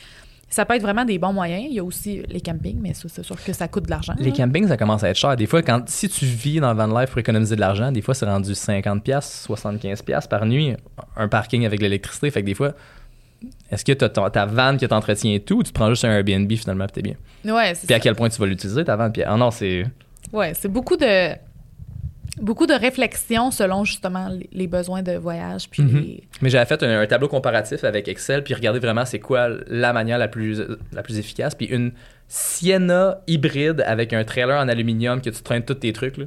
[0.47, 1.65] ça peut être vraiment des bons moyens.
[1.67, 4.13] Il y a aussi les campings, mais ça, c'est sûr que ça coûte de l'argent.
[4.19, 4.31] Les là.
[4.31, 5.35] campings, ça commence à être cher.
[5.35, 8.01] Des fois, quand, si tu vis dans le van life pour économiser de l'argent, des
[8.01, 10.75] fois, c'est rendu 50$, 75$ par nuit,
[11.17, 12.29] un parking avec l'électricité.
[12.29, 12.73] Fait que des fois,
[13.71, 16.11] est-ce que tu as ta van qui t'entretient et tout, ou tu prends juste un
[16.11, 17.15] Airbnb finalement, puis t'es bien?
[17.55, 19.09] Ouais, c'est Puis à quel point tu vas l'utiliser, ta van?
[19.11, 19.85] Puis, ah non, c'est.
[20.33, 21.35] Ouais, c'est beaucoup de
[22.41, 25.99] beaucoup de réflexion selon justement les, les besoins de voyage puis Mhm.
[26.01, 29.47] les- Mais j'avais fait un, un tableau comparatif avec Excel, puis regardé vraiment c'est quoi
[29.67, 30.61] la manière la plus,
[30.91, 31.55] la plus efficace.
[31.55, 31.93] Puis une
[32.27, 36.25] Sienna hybride avec un trailer en aluminium que tu traînes tous tes trucs, là.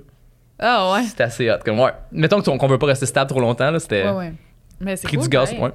[0.60, 1.02] Ah ouais.
[1.04, 1.58] C'était assez hot.
[1.64, 1.90] Comme, ouais.
[2.10, 4.32] Mettons que qu'on veut pas rester stable trop longtemps, là, c'était Ouais ouais.
[4.80, 5.50] Mais c'est prix cool, du gaz.
[5.50, 5.62] pareil.
[5.64, 5.70] Ouais.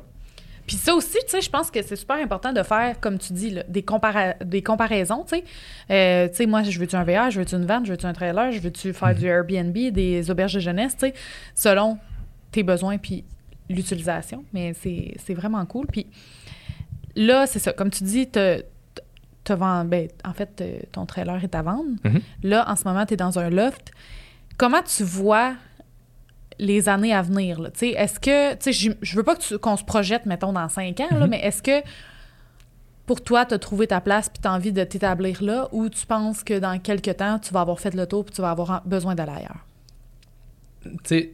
[0.65, 3.34] Puis ça aussi, tu sais, je pense que c'est super important de faire, comme tu
[3.34, 5.44] dis, là, des, compara- des comparaisons, tu sais.
[5.91, 8.14] Euh, tu sais, moi, je veux-tu un VR, je veux-tu une van, je veux-tu un
[8.14, 11.14] trailer, je veux-tu faire du Airbnb, des auberges de jeunesse, tu sais,
[11.53, 11.98] selon
[12.52, 13.23] tes besoins puis
[13.69, 14.45] l'utilisation.
[14.53, 15.88] Mais c'est vraiment cool.
[15.88, 16.07] Puis
[17.15, 18.57] là, c'est ça, comme tu dis, t'as
[19.56, 21.90] vend- ben, en fait, ton trailer est à vendre.
[22.03, 22.22] Mhm.
[22.44, 23.91] Là, en ce moment, tu es dans un loft.
[24.57, 25.56] Comment tu vois
[26.59, 27.59] les années à venir?
[27.81, 30.99] Est-ce que, tu sais, je- veux pas que tu- qu'on se projette, mettons, dans cinq
[30.99, 31.30] ans, là, Mhm.
[31.30, 31.81] mais est-ce que
[33.05, 35.89] pour toi, tu as trouvé ta place puis tu as envie de t'établir là ou
[35.89, 38.51] tu penses que dans quelques temps, tu vas avoir fait le tour puis tu vas
[38.51, 39.65] avoir besoin d'aller ailleurs?
[40.84, 41.31] tu sais,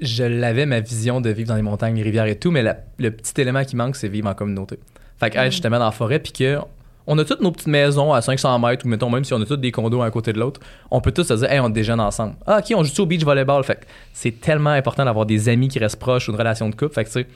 [0.00, 2.78] je l'avais ma vision de vivre dans les montagnes, les rivières et tout, mais la-
[2.98, 4.78] le petit élément qui manque, c'est vivre en communauté.
[5.18, 5.50] Fait que, Mm.
[5.50, 6.58] justement, dans la forêt, puis que
[7.06, 9.46] on a toutes nos petites maisons à 500 mètres, ou mettons, même si on a
[9.46, 10.60] toutes des condos un à côté de l'autre,
[10.90, 12.34] on peut tous se dire, hey, on déjeune ensemble.
[12.46, 13.64] Ah, ok, on joue au beach volleyball?
[13.64, 16.94] Fait c'est tellement important d'avoir des amis qui restent proches ou une relation de couple.
[16.94, 17.26] Fait que, tu sais,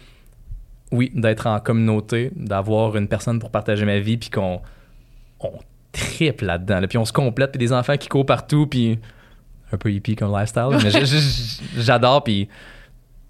[0.93, 4.61] oui, d'être en communauté, d'avoir une personne pour partager ma vie, puis qu'on
[5.41, 5.53] on
[5.93, 8.99] triple là-dedans, là, puis on se complète, puis des enfants qui courent partout, puis
[9.73, 10.91] un peu hippie comme lifestyle, mais
[11.77, 12.49] j'adore, puis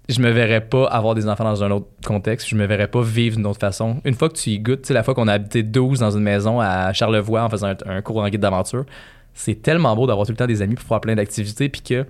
[0.09, 3.01] je me verrais pas avoir des enfants dans un autre contexte, je me verrais pas
[3.01, 4.01] vivre d'une autre façon.
[4.05, 6.11] Une fois que tu y goûtes, tu sais, la fois qu'on a habité 12 dans
[6.11, 8.85] une maison à Charlevoix en faisant un, un cours en guide d'aventure,
[9.33, 12.05] c'est tellement beau d'avoir tout le temps des amis pour faire plein d'activités, puis que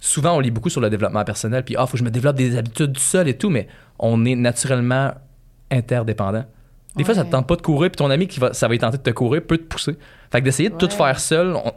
[0.00, 2.36] souvent on lit beaucoup sur le développement personnel, puis ah, faut que je me développe
[2.36, 3.66] des habitudes tout seul et tout, mais
[3.98, 5.12] on est naturellement
[5.70, 6.44] interdépendant.
[6.96, 8.74] Des fois, ça te tente pas de courir, puis ton ami qui va, ça va
[8.74, 9.96] y tenter de te courir peut te pousser.
[10.30, 11.72] Fait que d'essayer de tout faire seul, on-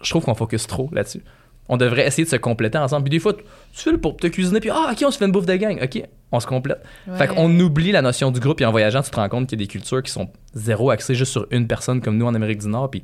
[0.00, 1.22] je trouve qu'on focus trop là-dessus.
[1.68, 3.04] On devrait essayer de se compléter ensemble.
[3.04, 3.42] Puis des fois, tu
[3.72, 5.80] fais le pour te cuisiner, puis ah, ok, on se fait une bouffe de gang.
[5.82, 6.82] Ok, on se complète.
[7.06, 7.26] Fait Ouais.
[7.28, 9.62] qu'on oublie la notion du groupe, et en voyageant, tu te rends compte qu'il y
[9.62, 12.58] a des cultures qui sont zéro axées juste sur une personne comme nous en Amérique
[12.60, 13.00] du Nord, puis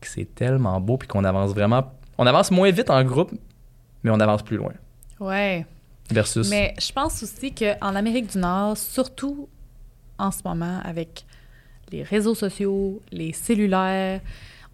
[0.00, 1.92] que c'est tellement beau, puis qu'on avance vraiment.
[2.16, 3.32] On avance moins vite en groupe,
[4.02, 4.72] mais on avance plus loin.
[5.20, 5.66] Ouais.
[6.10, 6.48] Versus.
[6.50, 9.48] Mais je pense aussi qu'en Amérique du Nord, surtout
[10.18, 11.24] en ce moment, avec
[11.92, 14.20] les réseaux sociaux, les cellulaires,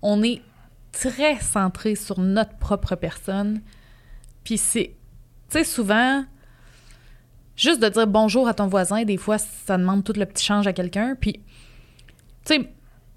[0.03, 0.43] on est
[0.93, 3.61] très centré sur notre propre personne.
[4.45, 4.95] Puis c'est,
[5.49, 6.25] tu sais, souvent,
[7.57, 10.67] juste de dire bonjour à ton voisin, des fois, ça demande tout le petit change
[10.67, 11.17] à quelqu'un.
[11.21, 11.35] Puis,
[12.45, 12.71] tu sais,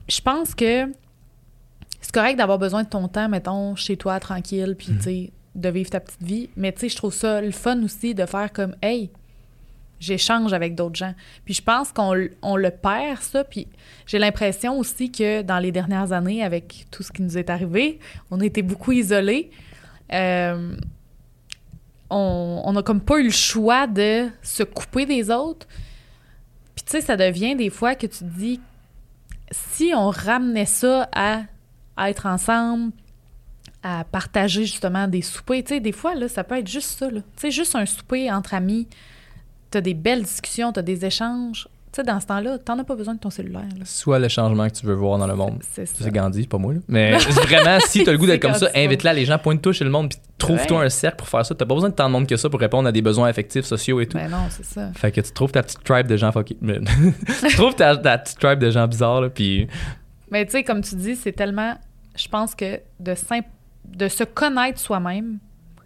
[0.07, 0.91] je pense que
[2.01, 5.69] c'est correct d'avoir besoin de ton temps, mettons, chez toi, tranquille, puis, tu sais, de
[5.69, 6.49] vivre ta petite vie.
[6.57, 9.09] Mais, tu sais, je trouve ça le fun aussi de faire comme, hey,
[9.99, 11.13] j'échange avec d'autres gens.
[11.45, 13.43] Puis je pense qu'on on le perd, ça.
[13.43, 13.67] Puis
[14.05, 17.99] j'ai l'impression aussi que dans les dernières années, avec tout ce qui nous est arrivé,
[18.31, 19.51] on a été beaucoup isolés.
[20.11, 20.75] euh,
[22.09, 25.67] on, on a comme pas eu le choix de se couper des autres.
[26.75, 28.59] Puis tu sais, ça devient des fois que tu te dis,
[29.51, 31.41] si on ramenait ça à,
[31.97, 32.91] à être ensemble,
[33.81, 37.09] à partager justement des soupers, tu sais, des fois, là, ça peut être juste ça,
[37.09, 37.21] là.
[37.21, 38.87] Tu sais, juste un souper entre amis,
[39.73, 41.67] t'as des belles discussions, t'as des échanges.
[41.91, 43.85] Tu sais, dans ce temps-là, t'en as pas besoin de ton cellulaire, là.
[43.85, 45.59] Soit le changement que tu veux voir dans le monde.
[45.73, 45.93] C'est ça.
[45.99, 46.73] C'est Gandhi, pas moi.
[46.73, 46.79] Là.
[46.87, 49.91] Mais vraiment, si t'as le goût d'être comme ça, invite-la les gens, pointe-toi chez le
[49.91, 50.85] monde, puis trouve-toi Ouais.
[50.85, 51.53] un cercle pour faire ça.
[51.53, 53.65] T'as pas besoin de tant de monde que ça pour répondre à des besoins affectifs,
[53.65, 54.17] sociaux et tout.
[54.17, 54.91] Ben non, c'est ça.
[54.95, 56.31] Fait que tu trouves ta petite tribe de gens.
[56.61, 56.79] Mais-
[57.47, 59.67] tu trouves ta, ta petite tribe de gens bizarres, là, puis
[60.31, 61.75] Mais tu sais, comme tu dis, c'est tellement.
[62.15, 63.45] Je pense que de, simp-
[63.85, 65.37] de se connaître soi-même,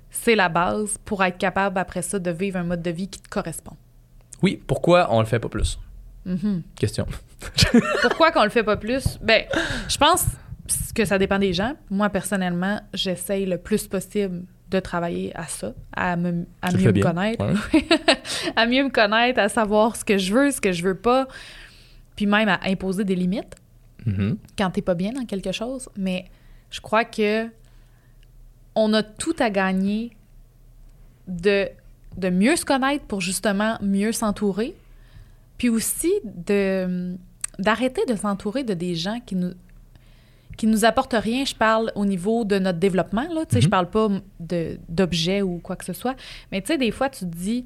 [0.10, 3.20] c'est la base pour être capable après ça de vivre un mode de vie qui
[3.22, 3.76] te correspond.
[4.42, 5.80] oui, pourquoi on le fait pas plus?
[6.26, 6.64] Mhm.
[6.76, 7.08] Question.
[8.02, 9.18] Pourquoi qu'on le fait pas plus?
[9.22, 9.44] Ben,
[9.88, 10.26] je pense
[10.94, 11.74] que ça dépend des gens.
[11.90, 17.46] Moi, personnellement, j'essaye le plus possible de travailler à ça, à, me, mieux me connaître.
[17.46, 17.88] Ouais.
[18.56, 21.28] à mieux me connaître, à savoir ce que je veux, ce que je veux pas,
[22.18, 23.56] puis même à imposer des limites.
[24.06, 24.38] Mhm.
[24.58, 26.26] quand t'es pas bien dans quelque chose, mais
[26.70, 27.50] je crois que
[28.78, 30.12] on a tout à gagner
[31.28, 31.68] de,
[32.16, 34.76] de mieux se connaître pour justement mieux s'entourer,
[35.58, 37.18] puis aussi de
[37.60, 39.52] d'arrêter de s'entourer de des gens qui nous
[40.58, 41.44] qui nous apportent rien.
[41.46, 43.72] Je parle au niveau de notre développement là, tu sais, je Mhm.
[43.72, 44.10] parle pas
[44.40, 46.16] de d'objets ou quoi que ce soit,
[46.52, 47.66] mais tu sais des fois tu te dis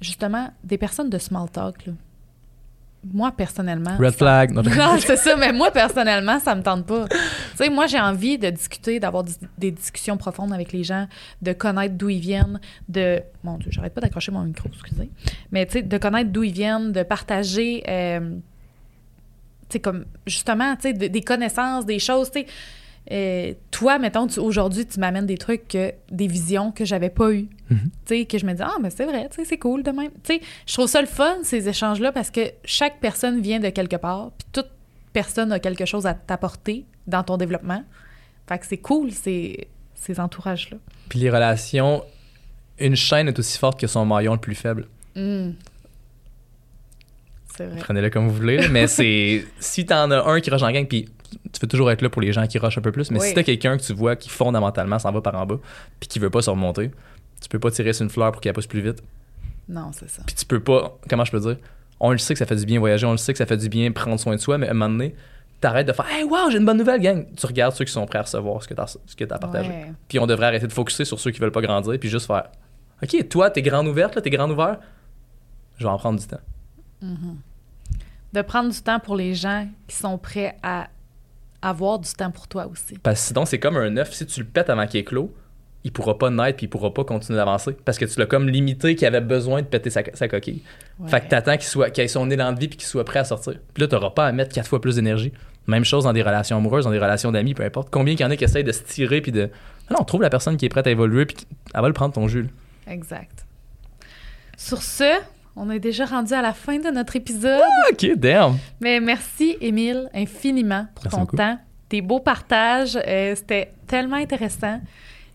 [0.00, 1.92] justement des personnes de small talk là.
[3.14, 4.52] Moi personnellement, Red ça- flag.
[4.52, 7.08] Non, non, c'est ça, mais moi, personnellement, ça me tente pas.
[7.08, 7.16] Tu
[7.56, 9.24] sais, moi, j'ai envie de discuter, d'avoir
[9.56, 11.06] des discussions profondes avec les gens,
[11.40, 12.60] de connaître d'où ils viennent,
[12.90, 13.22] de...
[13.42, 15.08] Mon Dieu, j'arrête pas d'accrocher mon micro, excusez.
[15.50, 18.20] Mais tu sais, de connaître d'où ils viennent, de partager, euh,
[19.68, 22.46] tu sais, comme, justement, tu sais, de- des connaissances, des choses, tu sais.
[23.12, 27.48] Euh, toi, mettons, aujourd'hui, tu m'amènes des trucs, que, des visions que j'avais pas eues.
[27.68, 27.90] Mhm.
[28.06, 29.90] Tu sais, que je me dis, ah, mais c'est vrai, tu sais, c'est cool de
[29.90, 30.10] même.
[30.22, 33.68] Tu sais, je trouve ça le fun, ces échanges-là, parce que chaque personne vient de
[33.70, 34.70] quelque part, puis toute
[35.12, 37.82] personne a quelque chose à t'apporter dans ton développement.
[38.48, 40.78] Fait que c'est cool, ces, ces entourages-là.
[41.08, 42.04] Puis les relations,
[42.78, 44.86] une chaîne est aussi forte que son maillon le plus faible.
[45.16, 45.50] Mm.
[47.56, 47.78] C'est vrai.
[47.80, 51.08] Prenez-le comme vous voulez, mais c'est si t'en as un qui rush en gang, puis
[51.30, 53.28] tu veux toujours être là pour les gens qui rushent un peu plus, mais Oui.
[53.28, 55.56] si t'as quelqu'un que tu vois qui fondamentalement s'en va par en bas,
[55.98, 56.90] puis qui veut pas se remonter,
[57.40, 59.02] tu peux pas tirer sur une fleur pour qu'elle pousse plus vite.
[59.68, 60.22] Non, c'est ça.
[60.26, 61.56] Puis tu peux pas, comment je peux dire,
[62.00, 63.56] on le sait que ça fait du bien voyager, on le sait que ça fait
[63.56, 65.14] du bien prendre soin de soi, mais à un moment donné,
[65.60, 67.26] t'arrêtes de faire Hey, wow, j'ai une bonne nouvelle, gang.
[67.36, 69.68] Tu regardes ceux qui sont prêts à recevoir ce que t'as ce que t'as partagé.
[69.68, 69.92] Ouais.
[70.08, 72.44] Puis on devrait arrêter de focuser sur ceux qui veulent pas grandir, puis juste faire
[73.02, 74.78] Ok, toi, t'es grande ouverte, là, t'es grande ouvert,
[75.78, 76.40] je vais en prendre du temps.
[78.32, 80.88] De prendre du temps pour les gens qui sont prêts à
[81.62, 82.98] avoir du temps pour toi aussi.
[82.98, 85.34] Parce que sinon, c'est comme un œuf, si tu le pètes avant qu'il éclot,
[85.84, 87.76] il pourra pas naître puis il pourra pas continuer d'avancer.
[87.84, 90.62] Parce que tu l'as comme limité qu'il avait besoin de péter sa, sa coquille.
[90.98, 91.08] Ouais.
[91.08, 93.20] Fait que t'attends qu'il soit, qu'il ait son élan de vie puis qu'il soit prêt
[93.20, 93.54] à sortir.
[93.72, 95.32] Puis là, t'auras pas à mettre quatre fois plus d'énergie.
[95.66, 97.88] Même chose dans des relations amoureuses, dans des relations d'amis, peu importe.
[97.90, 99.50] Combien qu'il y en a qui essayent de se tirer puis de.
[99.90, 101.36] Non, trouve la personne qui est prête à évoluer puis
[101.74, 102.42] elle va le prendre ton jus.
[102.42, 102.92] là.
[102.92, 103.46] Exact.
[104.56, 105.18] Sur ce,
[105.56, 107.60] on est déjà rendu à la fin de notre épisode.
[107.92, 108.56] Ok, damn.
[108.80, 111.36] Mais merci, Émile, infiniment pour Merci ton beaucoup.
[111.36, 111.58] temps,
[111.88, 112.98] tes beaux partages.
[113.06, 114.80] Euh, C'était tellement intéressant.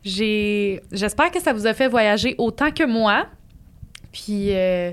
[0.04, 3.26] J'espère que ça vous a fait voyager autant que moi.
[4.12, 4.92] Puis euh,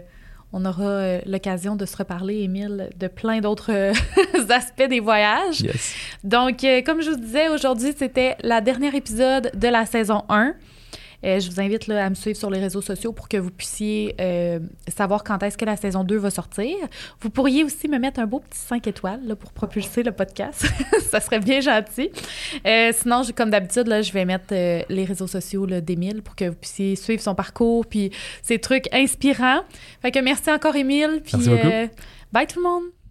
[0.52, 3.92] on aura euh, l'occasion de se reparler, Émile, de plein d'autres euh,
[4.50, 5.60] aspects des voyages.
[5.60, 5.94] Yes.
[6.24, 10.54] Donc, comme je vous disais, aujourd'hui, c'était la dernière épisode de la saison 1.
[11.24, 13.50] Euh, je vous invite là, à me suivre sur les réseaux sociaux pour que vous
[13.50, 14.58] puissiez euh,
[14.88, 16.76] savoir quand est-ce que la saison 2 va sortir.
[17.20, 20.66] Vous pourriez aussi me mettre un beau petit 5 étoiles là, pour propulser le podcast.
[21.10, 22.10] Ça serait bien gentil.
[22.66, 26.46] Euh, sinon, je- comme d'habitude, là, je vais mettre les réseaux sociaux d'Émile pour que
[26.46, 28.10] vous puissiez suivre son parcours puis
[28.42, 29.60] ses trucs inspirants.
[30.00, 31.20] Fait que merci encore, Émile.
[31.24, 31.90] Puis, Merci beaucoup.
[32.32, 33.01] bye tout le monde!